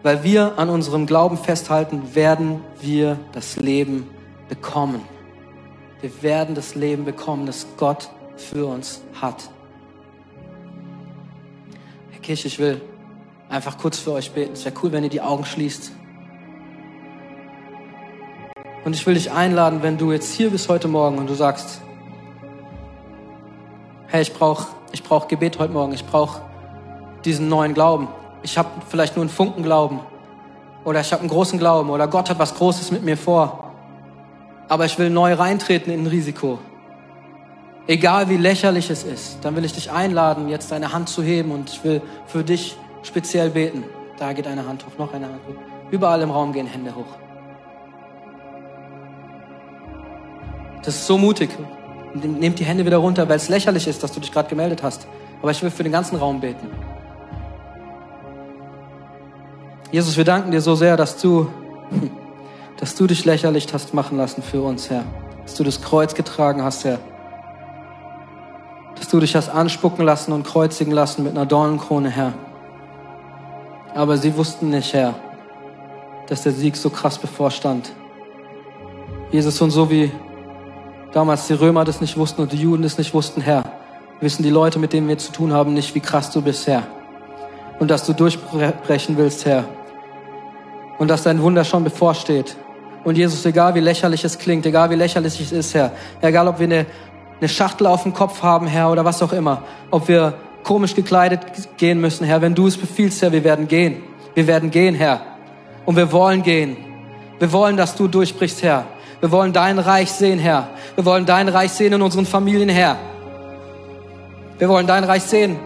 Weil 0.04 0.26
wir 0.26 0.60
an 0.60 0.68
unserem 0.68 1.06
Glauben 1.06 1.38
festhalten, 1.38 2.14
werden 2.14 2.60
wir 2.82 3.18
das 3.32 3.56
Leben 3.56 4.06
bekommen. 4.50 5.00
Wir 6.02 6.24
werden 6.24 6.56
das 6.56 6.76
Leben 6.76 7.06
bekommen, 7.06 7.46
das 7.46 7.68
Gott 7.78 8.10
für 8.36 8.66
uns 8.66 9.02
hat. 9.22 9.50
Herr 12.10 12.20
Kirche, 12.22 12.48
ich 12.48 12.58
will 12.58 12.82
einfach 13.50 13.78
kurz 13.78 14.00
für 14.00 14.14
euch 14.14 14.32
beten. 14.32 14.54
Es 14.54 14.66
wäre 14.66 14.76
cool, 14.82 14.92
wenn 14.92 15.04
ihr 15.04 15.10
die 15.10 15.22
Augen 15.22 15.46
schließt. 15.46 15.92
Und 18.84 18.96
ich 18.96 19.06
will 19.06 19.14
dich 19.14 19.32
einladen, 19.32 19.84
wenn 19.84 20.00
du 20.00 20.12
jetzt 20.12 20.34
hier 20.34 20.50
bist 20.50 20.68
heute 20.68 20.88
Morgen 20.88 21.20
und 21.20 21.30
du 21.30 21.36
sagst, 21.36 21.82
hey, 24.08 24.24
ich 24.24 24.34
brauche 24.34 24.68
ich 24.92 25.04
brauch 25.04 25.28
Gebet 25.28 25.60
heute 25.60 25.72
Morgen, 25.72 25.94
ich 25.94 26.06
brauche 26.06 26.42
diesen 27.24 27.48
neuen 27.48 27.74
Glauben. 27.74 28.08
Ich 28.44 28.58
habe 28.58 28.70
vielleicht 28.90 29.16
nur 29.16 29.24
einen 29.24 29.30
Funken 29.30 29.64
Glauben 29.64 30.00
oder 30.84 31.00
ich 31.00 31.14
habe 31.14 31.22
einen 31.22 31.30
großen 31.30 31.60
Glauben 31.60 31.90
oder 31.90 32.08
Gott 32.08 32.30
hat 32.30 32.40
was 32.40 32.56
Großes 32.56 32.92
mit 32.92 33.04
mir 33.04 33.18
vor. 33.18 33.71
Aber 34.72 34.86
ich 34.86 34.98
will 34.98 35.10
neu 35.10 35.34
reintreten 35.34 35.92
in 35.92 36.04
ein 36.04 36.08
Risiko. 36.08 36.58
Egal 37.88 38.30
wie 38.30 38.38
lächerlich 38.38 38.90
es 38.90 39.04
ist, 39.04 39.40
dann 39.42 39.58
will 39.58 39.66
ich 39.66 39.74
dich 39.74 39.92
einladen, 39.92 40.48
jetzt 40.48 40.72
deine 40.72 40.94
Hand 40.94 41.10
zu 41.10 41.22
heben 41.22 41.52
und 41.52 41.70
ich 41.70 41.84
will 41.84 42.02
für 42.26 42.42
dich 42.42 42.78
speziell 43.04 43.50
beten. 43.50 43.84
Da 44.18 44.32
geht 44.32 44.48
eine 44.48 44.66
Hand 44.66 44.86
hoch, 44.86 44.98
noch 44.98 45.14
eine 45.14 45.26
Hand 45.26 45.42
hoch. 45.46 45.62
Überall 45.92 46.22
im 46.22 46.32
Raum 46.32 46.54
gehen 46.54 46.68
Hände 46.68 46.96
hoch. 46.96 47.18
Das 50.86 50.96
ist 50.96 51.06
so 51.06 51.18
mutig. 51.18 51.50
Nehmt 52.14 52.58
die 52.58 52.64
Hände 52.64 52.86
wieder 52.86 52.96
runter, 52.96 53.28
weil 53.28 53.36
es 53.36 53.50
lächerlich 53.50 53.88
ist, 53.88 54.02
dass 54.04 54.14
du 54.14 54.22
dich 54.22 54.32
gerade 54.32 54.48
gemeldet 54.48 54.84
hast. 54.84 55.06
Aber 55.42 55.52
ich 55.52 55.62
will 55.62 55.70
für 55.70 55.84
den 55.84 55.92
ganzen 55.92 56.16
Raum 56.16 56.40
beten. 56.40 56.70
Jesus, 59.92 60.16
wir 60.16 60.24
danken 60.24 60.52
dir 60.52 60.62
so 60.62 60.76
sehr, 60.76 60.96
dass 60.96 61.18
du, 61.18 61.50
dass 62.82 62.96
du 62.96 63.06
dich 63.06 63.26
lächerlich 63.26 63.68
hast 63.72 63.94
machen 63.94 64.18
lassen 64.18 64.42
für 64.42 64.64
uns, 64.64 64.90
Herr. 64.90 65.06
Dass 65.44 65.54
du 65.54 65.64
das 65.64 65.84
Kreuz 65.84 66.16
getragen 66.16 66.64
hast, 66.64 66.84
Herr. 66.84 66.98
Dass 68.96 69.08
du 69.08 69.20
dich 69.20 69.36
hast 69.36 69.50
anspucken 69.50 70.04
lassen 70.04 70.32
und 70.32 70.48
kreuzigen 70.48 70.92
lassen 70.92 71.24
mit 71.24 71.34
einer 71.34 71.46
Dornenkrone, 71.46 72.10
Herr. 72.10 72.34
Aber 73.94 74.18
sie 74.18 74.36
wussten 74.36 74.72
nicht, 74.72 74.94
Herr, 74.94 75.14
dass 76.28 76.42
der 76.42 76.54
Sieg 76.54 76.76
so 76.76 76.90
krass 76.90 77.20
bevorstand. 77.20 77.92
Jesus, 79.30 79.62
und 79.62 79.70
so 79.70 79.92
wie 79.92 80.12
damals 81.14 81.46
die 81.46 81.54
Römer 81.54 81.86
das 81.86 82.02
nicht 82.02 82.18
wussten 82.18 82.42
und 82.42 82.52
die 82.52 82.58
Juden 82.58 82.82
das 82.82 82.98
nicht 82.98 83.14
wussten, 83.14 83.42
Herr, 83.42 83.64
wissen 84.22 84.42
die 84.42 84.50
Leute, 84.50 84.80
mit 84.80 84.92
denen 84.92 85.08
wir 85.08 85.20
zu 85.20 85.32
tun 85.32 85.54
haben, 85.54 85.76
nicht, 85.76 85.94
wie 85.94 86.00
krass 86.00 86.32
du 86.32 86.42
bist, 86.42 86.66
Herr. 86.66 86.88
Und 87.78 87.92
dass 87.92 88.08
du 88.08 88.14
durchbrechen 88.14 89.18
willst, 89.18 89.46
Herr. 89.46 89.66
Und 90.98 91.10
dass 91.10 91.22
dein 91.22 91.44
Wunder 91.44 91.64
schon 91.64 91.84
bevorsteht. 91.84 92.58
Und 93.04 93.18
Jesus, 93.18 93.46
egal 93.46 93.74
wie 93.76 93.80
lächerlich 93.80 94.24
es 94.24 94.38
klingt, 94.38 94.66
egal 94.66 94.90
wie 94.90 94.96
lächerlich 94.96 95.40
es 95.40 95.52
ist, 95.52 95.74
Herr, 95.74 95.92
egal 96.22 96.48
ob 96.48 96.60
wir 96.60 96.68
eine, 96.68 96.86
eine 97.40 97.50
Schachtel 97.50 97.88
auf 97.88 98.04
dem 98.04 98.14
Kopf 98.14 98.44
haben, 98.44 98.68
Herr, 98.68 98.92
oder 98.92 99.04
was 99.04 99.24
auch 99.24 99.34
immer, 99.34 99.64
ob 99.90 100.08
wir 100.08 100.34
komisch 100.64 100.94
gekleidet 100.94 101.40
gehen 101.78 102.00
müssen, 102.00 102.26
Herr, 102.26 102.42
wenn 102.42 102.54
du 102.54 102.68
es 102.68 102.78
befiehlst, 102.78 103.22
Herr, 103.22 103.32
wir 103.32 103.44
werden 103.44 103.68
gehen. 103.68 104.04
Wir 104.36 104.48
werden 104.48 104.70
gehen, 104.70 104.96
Herr. 104.96 105.22
Und 105.86 105.96
wir 105.96 106.12
wollen 106.12 106.44
gehen. 106.44 106.78
Wir 107.40 107.52
wollen, 107.52 107.76
dass 107.76 107.96
du 107.96 108.08
durchbrichst, 108.08 108.62
Herr. 108.62 108.86
Wir 109.20 109.32
wollen 109.32 109.52
dein 109.52 109.80
Reich 109.80 110.12
sehen, 110.12 110.40
Herr. 110.40 110.70
Wir 110.96 111.06
wollen 111.06 111.26
dein 111.26 111.50
Reich 111.50 111.72
sehen 111.72 111.94
in 111.94 112.02
unseren 112.02 112.26
Familien, 112.26 112.70
Herr. 112.70 112.98
Wir 114.60 114.70
wollen 114.70 114.86
dein 114.86 115.04
Reich 115.04 115.24
sehen 115.24 115.58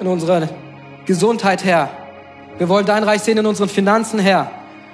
in 0.00 0.06
unserer 0.06 0.48
Gesundheit, 1.04 1.64
Herr. 1.64 1.90
Wir 2.56 2.68
wollen 2.68 2.86
dein 2.86 3.04
Reich 3.04 3.22
sehen 3.22 3.38
in 3.38 3.46
unseren 3.46 3.68
Finanzen, 3.68 4.18
Herr. 4.18 4.50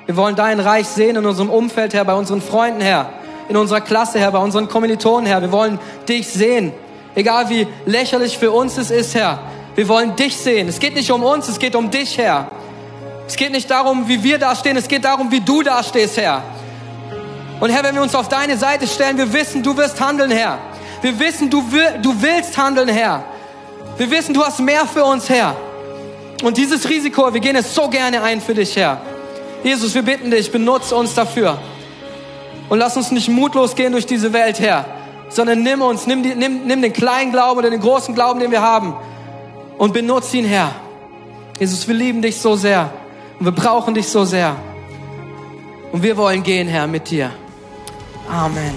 Wir 0.06 0.16
wollen 0.16 0.36
dein 0.36 0.60
Reich 0.60 0.86
sehen 0.86 1.16
in 1.16 1.24
unserem 1.24 1.48
Umfeld, 1.48 1.94
Herr, 1.94 2.04
bei 2.04 2.14
unseren 2.14 2.42
Freunden, 2.42 2.82
Herr. 2.82 3.10
In 3.48 3.56
unserer 3.56 3.80
Klasse, 3.80 4.18
Herr, 4.18 4.32
bei 4.32 4.38
unseren 4.38 4.68
Kommilitonen, 4.68 5.26
Herr. 5.26 5.40
Wir 5.40 5.52
wollen 5.52 5.78
dich 6.08 6.28
sehen. 6.28 6.72
Egal 7.14 7.48
wie 7.48 7.66
lächerlich 7.86 8.36
für 8.36 8.50
uns 8.50 8.76
es 8.76 8.90
ist, 8.90 9.14
Herr. 9.14 9.38
Wir 9.74 9.88
wollen 9.88 10.14
dich 10.14 10.36
sehen. 10.36 10.68
Es 10.68 10.78
geht 10.78 10.94
nicht 10.94 11.10
um 11.10 11.22
uns, 11.22 11.48
es 11.48 11.58
geht 11.58 11.74
um 11.74 11.90
dich, 11.90 12.18
Herr. 12.18 12.48
Es 13.26 13.36
geht 13.36 13.52
nicht 13.52 13.70
darum, 13.70 14.06
wie 14.06 14.22
wir 14.22 14.38
dastehen, 14.38 14.76
es 14.76 14.88
geht 14.88 15.04
darum, 15.04 15.30
wie 15.30 15.40
du 15.40 15.62
dastehst, 15.62 16.18
Herr. 16.18 16.42
Und 17.60 17.70
Herr, 17.70 17.82
wenn 17.82 17.94
wir 17.94 18.02
uns 18.02 18.14
auf 18.14 18.28
deine 18.28 18.58
Seite 18.58 18.86
stellen, 18.86 19.16
wir 19.16 19.32
wissen, 19.32 19.62
du 19.62 19.74
wirst 19.76 19.98
handeln, 20.00 20.30
Herr. 20.30 20.58
Wir 21.00 21.18
wissen, 21.18 21.48
du, 21.48 21.64
du 22.02 22.20
willst 22.20 22.58
handeln, 22.58 22.88
Herr. 22.88 23.24
Wir 23.96 24.10
wissen, 24.10 24.34
du 24.34 24.44
hast 24.44 24.60
mehr 24.60 24.86
für 24.86 25.04
uns, 25.04 25.30
Herr. 25.30 25.56
Und 26.42 26.58
dieses 26.58 26.88
Risiko, 26.88 27.32
wir 27.32 27.40
gehen 27.40 27.56
es 27.56 27.74
so 27.74 27.88
gerne 27.88 28.22
ein 28.22 28.40
für 28.40 28.54
dich, 28.54 28.76
Herr. 28.76 29.00
Jesus, 29.64 29.94
wir 29.94 30.02
bitten 30.02 30.30
dich, 30.30 30.52
benutze 30.52 30.94
uns 30.94 31.14
dafür. 31.14 31.58
Und 32.68 32.78
lass 32.78 32.96
uns 32.96 33.10
nicht 33.10 33.28
mutlos 33.28 33.74
gehen 33.74 33.92
durch 33.92 34.06
diese 34.06 34.32
Welt, 34.32 34.60
Herr, 34.60 34.86
sondern 35.28 35.62
nimm 35.62 35.82
uns, 35.82 36.06
nimm, 36.06 36.22
die, 36.22 36.34
nimm, 36.34 36.66
nimm 36.66 36.82
den 36.82 36.92
kleinen 36.92 37.32
Glauben 37.32 37.58
oder 37.58 37.70
den 37.70 37.80
großen 37.80 38.14
Glauben, 38.14 38.40
den 38.40 38.50
wir 38.50 38.62
haben 38.62 38.94
und 39.78 39.92
benutze 39.92 40.36
ihn, 40.36 40.44
Herr. 40.44 40.72
Jesus, 41.58 41.88
wir 41.88 41.94
lieben 41.94 42.22
dich 42.22 42.36
so 42.36 42.56
sehr 42.56 42.90
und 43.38 43.46
wir 43.46 43.52
brauchen 43.52 43.94
dich 43.94 44.08
so 44.08 44.24
sehr. 44.24 44.56
Und 45.92 46.02
wir 46.02 46.16
wollen 46.16 46.42
gehen, 46.42 46.68
Herr, 46.68 46.86
mit 46.86 47.10
dir. 47.10 47.30
Amen. 48.28 48.74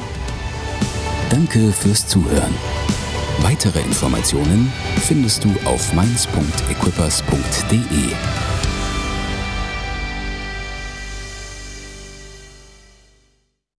Danke 1.30 1.72
fürs 1.72 2.08
Zuhören. 2.08 2.54
Weitere 3.40 3.80
Informationen 3.80 4.72
findest 5.06 5.44
du 5.44 5.54
auf 5.66 5.94
mainz.equippers.de. 5.94 8.47